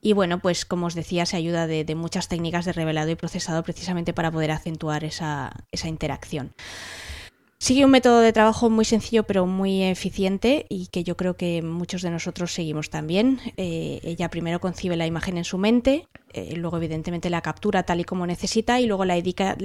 Y 0.00 0.14
bueno, 0.14 0.38
pues 0.38 0.64
como 0.64 0.86
os 0.86 0.94
decía, 0.94 1.26
se 1.26 1.36
ayuda 1.36 1.66
de, 1.66 1.84
muchas 1.94 2.28
técnicas 2.28 2.64
de 2.64 2.72
revelado 2.72 3.10
y 3.10 3.14
procesado 3.14 3.62
precisamente 3.62 4.14
para 4.14 4.30
poder 4.30 4.50
acentuar 4.50 5.04
esa, 5.04 5.52
esa 5.72 5.88
interacción. 5.88 6.54
Sigue 7.58 7.86
un 7.86 7.90
método 7.90 8.20
de 8.20 8.34
trabajo 8.34 8.68
muy 8.68 8.84
sencillo 8.84 9.24
pero 9.24 9.46
muy 9.46 9.82
eficiente 9.82 10.66
y 10.68 10.88
que 10.88 11.04
yo 11.04 11.16
creo 11.16 11.36
que 11.36 11.62
muchos 11.62 12.02
de 12.02 12.10
nosotros 12.10 12.52
seguimos 12.52 12.90
también. 12.90 13.40
Eh, 13.56 14.00
ella 14.02 14.28
primero 14.28 14.60
concibe 14.60 14.96
la 14.96 15.06
imagen 15.06 15.38
en 15.38 15.44
su 15.44 15.56
mente, 15.56 16.06
eh, 16.34 16.54
luego 16.56 16.76
evidentemente 16.76 17.30
la 17.30 17.40
captura 17.40 17.82
tal 17.84 18.00
y 18.00 18.04
como 18.04 18.26
necesita 18.26 18.78
y 18.78 18.86
luego 18.86 19.06
la 19.06 19.16
edita, 19.16 19.56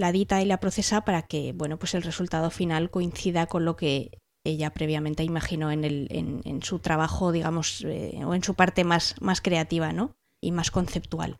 y 0.42 0.46
la 0.46 0.60
procesa 0.60 1.02
para 1.02 1.24
que 1.24 1.52
bueno 1.54 1.78
pues 1.78 1.94
el 1.94 2.04
resultado 2.04 2.50
final 2.50 2.90
coincida 2.90 3.46
con 3.48 3.66
lo 3.66 3.76
que 3.76 4.12
ella 4.44 4.72
previamente 4.72 5.24
imaginó 5.24 5.70
en, 5.72 5.84
el, 5.84 6.08
en, 6.10 6.64
su 6.64 6.80
trabajo, 6.80 7.32
digamos, 7.32 7.84
eh, 7.86 8.22
o 8.26 8.34
en 8.34 8.44
su 8.44 8.56
parte 8.56 8.84
más, 8.84 9.16
más 9.20 9.40
creativa 9.42 9.94
¿no? 9.94 10.16
y 10.42 10.52
más 10.52 10.72
conceptual. 10.72 11.38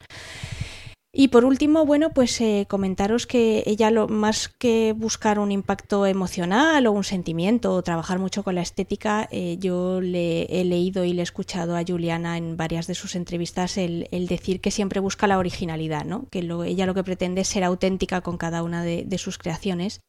Y 1.14 1.28
por 1.28 1.44
último, 1.44 1.86
bueno, 1.86 2.12
pues 2.12 2.40
eh, 2.40 2.66
comentaros 2.70 3.28
que 3.28 3.64
ella 3.66 3.92
lo 3.92 4.08
más 4.08 4.48
que 4.48 4.94
buscar 4.96 5.40
un 5.40 5.52
impacto 5.52 6.06
emocional 6.06 6.88
o 6.88 6.94
un 6.94 7.04
sentimiento 7.04 7.74
o 7.74 7.84
trabajar 7.84 8.18
mucho 8.18 8.44
con 8.44 8.56
la 8.56 8.62
estética, 8.62 9.28
eh, 9.30 9.58
yo 9.60 10.00
le 10.00 10.44
he 10.44 10.64
leído 10.64 11.04
y 11.04 11.12
le 11.12 11.22
he 11.22 11.24
escuchado 11.24 11.76
a 11.76 11.84
Juliana 11.86 12.38
en 12.38 12.56
varias 12.56 12.88
de 12.88 12.96
sus 12.96 13.16
entrevistas 13.16 13.78
el, 13.78 14.08
decir 14.30 14.62
que 14.62 14.72
siempre 14.72 15.02
busca 15.02 15.28
la 15.28 15.38
originalidad, 15.38 16.06
¿no? 16.06 16.30
Que 16.30 16.40
ella 16.40 16.86
lo 16.86 16.94
que 16.94 17.04
pretende 17.04 17.42
es 17.42 17.50
ser 17.50 17.66
auténtica 17.66 18.22
con 18.22 18.38
cada 18.38 18.64
una 18.64 18.82
de, 18.82 19.18
sus 19.18 19.38
creaciones. 19.38 20.00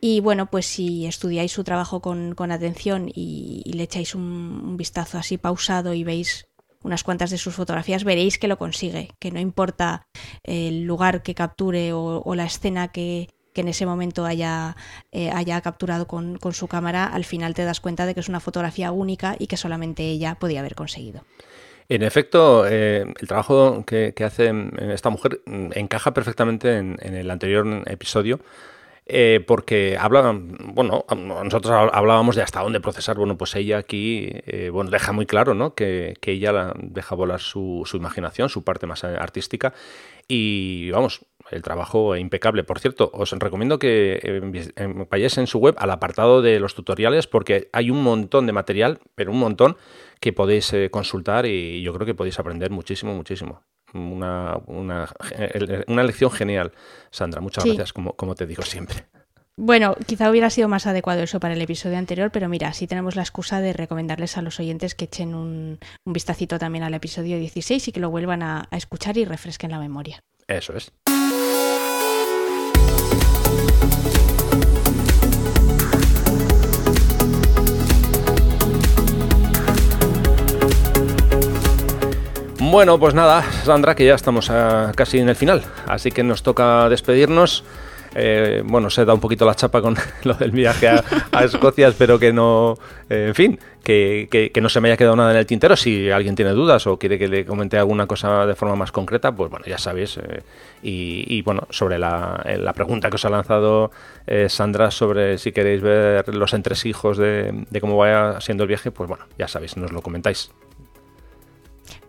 Y 0.00 0.20
bueno, 0.20 0.46
pues 0.50 0.66
si 0.66 1.06
estudiáis 1.06 1.50
su 1.50 1.64
trabajo 1.64 2.00
con, 2.00 2.52
atención 2.52 3.10
y, 3.12 3.72
le 3.74 3.82
echáis 3.82 4.14
un 4.14 4.76
vistazo 4.76 5.18
así 5.18 5.36
pausado 5.36 5.94
y 5.94 6.04
veis 6.04 6.46
unas 6.84 7.02
cuantas 7.02 7.30
de 7.30 7.38
sus 7.38 7.54
fotografías, 7.54 8.04
veréis 8.04 8.38
que 8.38 8.46
lo 8.46 8.58
consigue, 8.58 9.10
que 9.18 9.32
no 9.32 9.40
importa 9.40 10.06
el 10.44 10.84
lugar 10.84 11.22
que 11.22 11.34
capture 11.34 11.92
o, 11.92 12.34
la 12.36 12.44
escena 12.44 12.88
que, 12.88 13.28
en 13.56 13.68
ese 13.68 13.86
momento 13.86 14.24
haya, 14.24 14.76
eh, 15.12 15.30
haya 15.30 15.60
capturado 15.60 16.06
con, 16.06 16.38
con, 16.38 16.52
su 16.52 16.68
cámara, 16.68 17.06
al 17.06 17.24
final 17.24 17.54
te 17.54 17.64
das 17.64 17.80
cuenta 17.80 18.06
de 18.06 18.14
que 18.14 18.20
es 18.20 18.28
una 18.28 18.40
fotografía 18.40 18.92
única 18.92 19.36
y 19.38 19.46
que 19.46 19.56
solamente 19.56 20.02
ella 20.04 20.36
podía 20.36 20.60
haber 20.60 20.74
conseguido. 20.74 21.24
En 21.88 22.02
efecto, 22.02 22.66
eh, 22.66 23.04
el 23.20 23.28
trabajo 23.28 23.84
que, 23.84 24.14
hace 24.24 24.52
esta 24.92 25.10
mujer 25.10 25.42
encaja 25.46 26.14
perfectamente 26.14 26.78
en, 26.78 26.96
el 27.00 27.30
anterior 27.30 27.82
episodio. 27.86 28.40
Eh, 29.06 29.44
porque 29.46 29.98
habla, 30.00 30.34
bueno, 30.34 31.04
nosotros 31.14 31.90
hablábamos 31.92 32.36
de 32.36 32.42
hasta 32.42 32.62
dónde 32.62 32.80
procesar. 32.80 33.16
Bueno, 33.18 33.36
pues 33.36 33.54
ella 33.54 33.78
aquí, 33.78 34.28
eh, 34.46 34.70
bueno, 34.72 34.90
deja 34.90 35.12
muy 35.12 35.26
claro, 35.26 35.54
¿no? 35.54 35.74
Que, 35.74 36.14
que 36.20 36.32
ella 36.32 36.72
deja 36.78 37.14
volar 37.14 37.40
su, 37.40 37.86
imaginación, 37.92 38.48
su 38.48 38.64
parte 38.64 38.86
más 38.86 39.04
artística. 39.04 39.74
Y 40.26 40.90
vamos, 40.90 41.26
el 41.50 41.62
trabajo 41.62 42.16
impecable. 42.16 42.64
Por 42.64 42.78
cierto, 42.78 43.10
os 43.12 43.32
recomiendo 43.32 43.78
que 43.78 44.72
vayáis 45.10 45.36
en 45.36 45.46
su 45.46 45.58
web 45.58 45.74
al 45.78 45.90
apartado 45.90 46.40
de 46.40 46.58
los 46.58 46.74
tutoriales 46.74 47.26
porque 47.26 47.68
hay 47.72 47.90
un 47.90 48.02
montón 48.02 48.46
de 48.46 48.52
material, 48.52 49.00
pero 49.14 49.32
un 49.32 49.38
montón 49.38 49.76
que 50.20 50.32
podéis 50.32 50.72
eh, 50.72 50.88
consultar 50.90 51.44
y 51.44 51.82
yo 51.82 51.92
creo 51.92 52.06
que 52.06 52.14
podéis 52.14 52.38
aprender 52.38 52.70
muchísimo, 52.70 53.14
muchísimo. 53.14 53.62
Una, 53.94 54.58
una, 54.66 55.08
una 55.86 56.02
lección 56.02 56.30
genial, 56.30 56.72
Sandra. 57.10 57.40
Muchas 57.40 57.64
gracias, 57.64 57.92
como, 57.92 58.14
como 58.14 58.34
te 58.34 58.46
digo 58.46 58.62
siempre. 58.62 59.06
Bueno, 59.56 59.96
quizá 60.06 60.30
hubiera 60.30 60.50
sido 60.50 60.68
más 60.68 60.86
adecuado 60.88 61.22
eso 61.22 61.38
para 61.38 61.54
el 61.54 61.62
episodio 61.62 61.96
anterior, 61.96 62.32
pero 62.32 62.48
mira, 62.48 62.72
sí 62.72 62.88
tenemos 62.88 63.14
la 63.14 63.22
excusa 63.22 63.60
de 63.60 63.72
recomendarles 63.72 64.36
a 64.36 64.42
los 64.42 64.58
oyentes 64.58 64.96
que 64.96 65.04
echen 65.04 65.34
un, 65.34 65.78
un 66.04 66.12
vistacito 66.12 66.58
también 66.58 66.82
al 66.82 66.94
episodio 66.94 67.38
16 67.38 67.86
y 67.86 67.92
que 67.92 68.00
lo 68.00 68.10
vuelvan 68.10 68.42
a 68.42 68.68
escuchar 68.72 69.16
y 69.16 69.24
refresquen 69.24 69.70
la 69.70 69.78
memoria. 69.78 70.18
Eso 70.48 70.76
es. 70.76 70.92
Bueno, 82.74 82.98
pues 82.98 83.14
nada, 83.14 83.40
Sandra, 83.62 83.94
que 83.94 84.04
ya 84.04 84.16
estamos 84.16 84.50
casi 84.96 85.20
en 85.20 85.28
el 85.28 85.36
final, 85.36 85.62
así 85.86 86.10
que 86.10 86.24
nos 86.24 86.42
toca 86.42 86.88
despedirnos. 86.88 87.62
Eh, 88.16 88.62
bueno, 88.64 88.90
se 88.90 89.04
da 89.04 89.14
un 89.14 89.20
poquito 89.20 89.46
la 89.46 89.54
chapa 89.54 89.80
con 89.80 89.96
lo 90.24 90.34
del 90.34 90.50
viaje 90.50 90.88
a, 90.88 91.44
Escocia, 91.44 91.86
espero 91.86 92.18
que 92.18 92.32
no, 92.32 92.76
eh, 93.08 93.26
en 93.28 93.34
fin, 93.36 93.60
que, 93.84 94.50
no 94.60 94.68
se 94.68 94.80
me 94.80 94.88
haya 94.88 94.96
quedado 94.96 95.14
nada 95.14 95.30
en 95.30 95.36
el 95.36 95.46
tintero. 95.46 95.76
Si 95.76 96.10
alguien 96.10 96.34
tiene 96.34 96.50
dudas 96.50 96.84
o 96.88 96.98
quiere 96.98 97.16
que 97.16 97.28
le 97.28 97.46
comente 97.46 97.78
alguna 97.78 98.08
cosa 98.08 98.44
de 98.44 98.56
forma 98.56 98.74
más 98.74 98.90
concreta, 98.90 99.30
pues 99.30 99.52
bueno, 99.52 99.64
ya 99.66 99.78
sabéis. 99.78 100.16
Eh, 100.16 100.42
y, 100.82 101.42
bueno, 101.42 101.68
sobre 101.70 101.96
la, 101.96 102.72
pregunta 102.74 103.08
que 103.08 103.14
os 103.14 103.24
ha 103.24 103.30
lanzado 103.30 103.92
Sandra 104.48 104.90
sobre 104.90 105.38
si 105.38 105.52
queréis 105.52 105.80
ver 105.80 106.34
los 106.34 106.52
entresijos 106.52 107.18
de, 107.18 107.66
de 107.70 107.80
cómo 107.80 107.96
vaya 107.96 108.40
siendo 108.40 108.64
el 108.64 108.68
viaje, 108.68 108.90
pues 108.90 109.08
bueno, 109.08 109.26
ya 109.38 109.46
sabéis, 109.46 109.76
nos 109.76 109.92
lo 109.92 110.02
comentáis. 110.02 110.50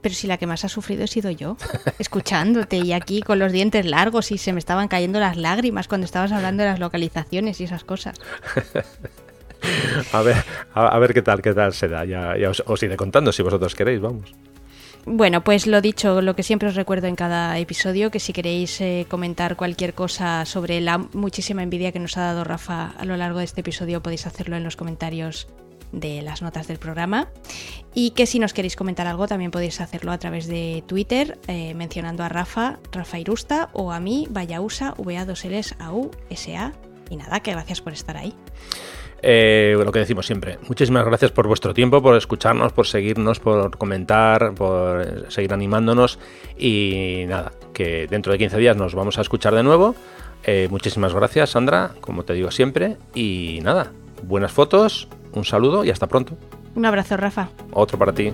Pero 0.06 0.14
si 0.14 0.28
la 0.28 0.38
que 0.38 0.46
más 0.46 0.64
ha 0.64 0.70
sufrido 0.70 1.04
he 1.04 1.08
sido 1.08 1.32
yo, 1.32 1.58
escuchándote 1.98 2.78
y 2.78 2.94
aquí 2.94 3.24
con 3.24 3.40
los 3.40 3.52
dientes 3.52 3.88
largos 3.88 4.32
y 4.32 4.38
se 4.38 4.54
me 4.54 4.60
estaban 4.60 4.88
cayendo 4.88 5.20
las 5.20 5.36
lágrimas 5.36 5.88
cuando 5.88 6.06
estabas 6.06 6.32
hablando 6.32 6.62
de 6.62 6.70
las 6.70 6.80
localizaciones 6.80 7.60
y 7.60 7.64
esas 7.64 7.84
cosas. 7.84 8.16
a 10.14 10.22
ver, 10.22 10.36
a, 10.76 11.00
ver 11.00 11.12
qué 11.12 11.24
tal, 11.24 11.42
qué 11.42 11.56
tal 11.56 11.74
se 11.74 11.88
da. 11.88 12.06
Ya, 12.06 12.36
os, 12.68 12.84
iré 12.84 12.96
contando 12.98 13.32
si 13.32 13.42
vosotros 13.42 13.74
queréis, 13.74 14.00
vamos. 14.00 14.32
Bueno, 15.08 15.44
pues 15.44 15.66
lo 15.66 15.82
dicho, 15.82 16.22
lo 16.22 16.36
que 16.36 16.44
siempre 16.44 16.70
os 16.70 16.76
recuerdo 16.76 17.08
en 17.08 17.16
cada 17.16 17.58
episodio, 17.58 18.12
que 18.12 18.20
si 18.20 18.32
queréis 18.32 18.80
eh, 18.82 19.08
comentar 19.10 19.56
cualquier 19.56 19.96
cosa 19.96 20.46
sobre 20.46 20.82
la 20.82 21.00
muchísima 21.00 21.64
envidia 21.64 21.92
que 21.92 22.00
nos 22.00 22.16
ha 22.18 22.22
dado 22.22 22.44
Rafa 22.44 22.94
a 22.96 23.06
lo 23.06 23.18
largo 23.18 23.40
de 23.40 23.46
este 23.46 23.62
episodio, 23.62 24.04
podéis 24.04 24.28
hacerlo 24.28 24.56
en 24.56 24.64
los 24.64 24.76
comentarios 24.76 25.48
de 25.96 26.22
las 26.22 26.42
notas 26.42 26.68
del 26.68 26.78
programa. 26.78 27.30
Y 27.94 28.12
que 28.12 28.26
si 28.26 28.40
nos 28.40 28.54
queréis 28.54 28.76
comentar 28.76 29.08
algo 29.08 29.28
también 29.28 29.52
podéis 29.52 29.82
hacerlo 29.82 30.12
a 30.12 30.18
través 30.18 30.48
de 30.48 30.84
Twitter 30.86 31.40
eh, 31.48 31.74
mencionando 31.74 32.24
a 32.24 32.30
Rafa, 32.30 32.80
Rafa 32.92 33.20
Irusta 33.20 33.70
o 33.74 33.92
a 33.92 34.00
mí, 34.00 34.28
Vayausa, 34.30 34.94
va 35.00 35.26
2 35.26 35.46
ls 35.46 35.76
a 35.80 35.94
u 35.94 36.12
s 36.30 36.56
a. 36.56 36.74
Y 37.10 37.16
nada, 37.18 37.40
que 37.40 37.52
gracias 37.52 37.82
por 37.82 37.94
estar 37.94 38.18
ahí. 38.18 38.34
Eh, 39.22 39.76
lo 39.84 39.92
que 39.92 40.00
decimos 40.00 40.28
siempre, 40.28 40.60
muchísimas 40.68 41.04
gracias 41.06 41.32
por 41.32 41.48
vuestro 41.48 41.74
tiempo, 41.74 42.02
por 42.02 42.16
escucharnos, 42.16 42.74
por 42.74 42.86
seguirnos, 42.86 43.40
por 43.40 43.76
comentar, 43.78 44.54
por 44.54 45.32
seguir 45.32 45.54
animándonos. 45.54 46.20
Y 46.58 47.24
nada, 47.28 47.52
que 47.74 48.08
dentro 48.08 48.32
de 48.32 48.38
15 48.38 48.58
días 48.58 48.78
nos 48.78 48.94
vamos 48.94 49.18
a 49.18 49.22
escuchar 49.22 49.56
de 49.56 49.64
nuevo. 49.64 49.96
Eh, 50.44 50.68
muchísimas 50.70 51.14
gracias, 51.14 51.52
Sandra, 51.52 51.92
como 52.02 52.24
te 52.24 52.34
digo 52.34 52.52
siempre, 52.52 52.98
y 53.16 53.62
nada, 53.64 53.92
buenas 54.22 54.52
fotos, 54.52 55.08
un 55.36 55.46
saludo 55.46 55.84
y 55.84 55.90
hasta 55.90 56.08
pronto. 56.08 56.38
Un 56.76 56.86
abrazo, 56.86 57.18
Rafa. 57.18 57.50
Otro 57.72 57.98
para 57.98 58.14
ti. 58.14 58.34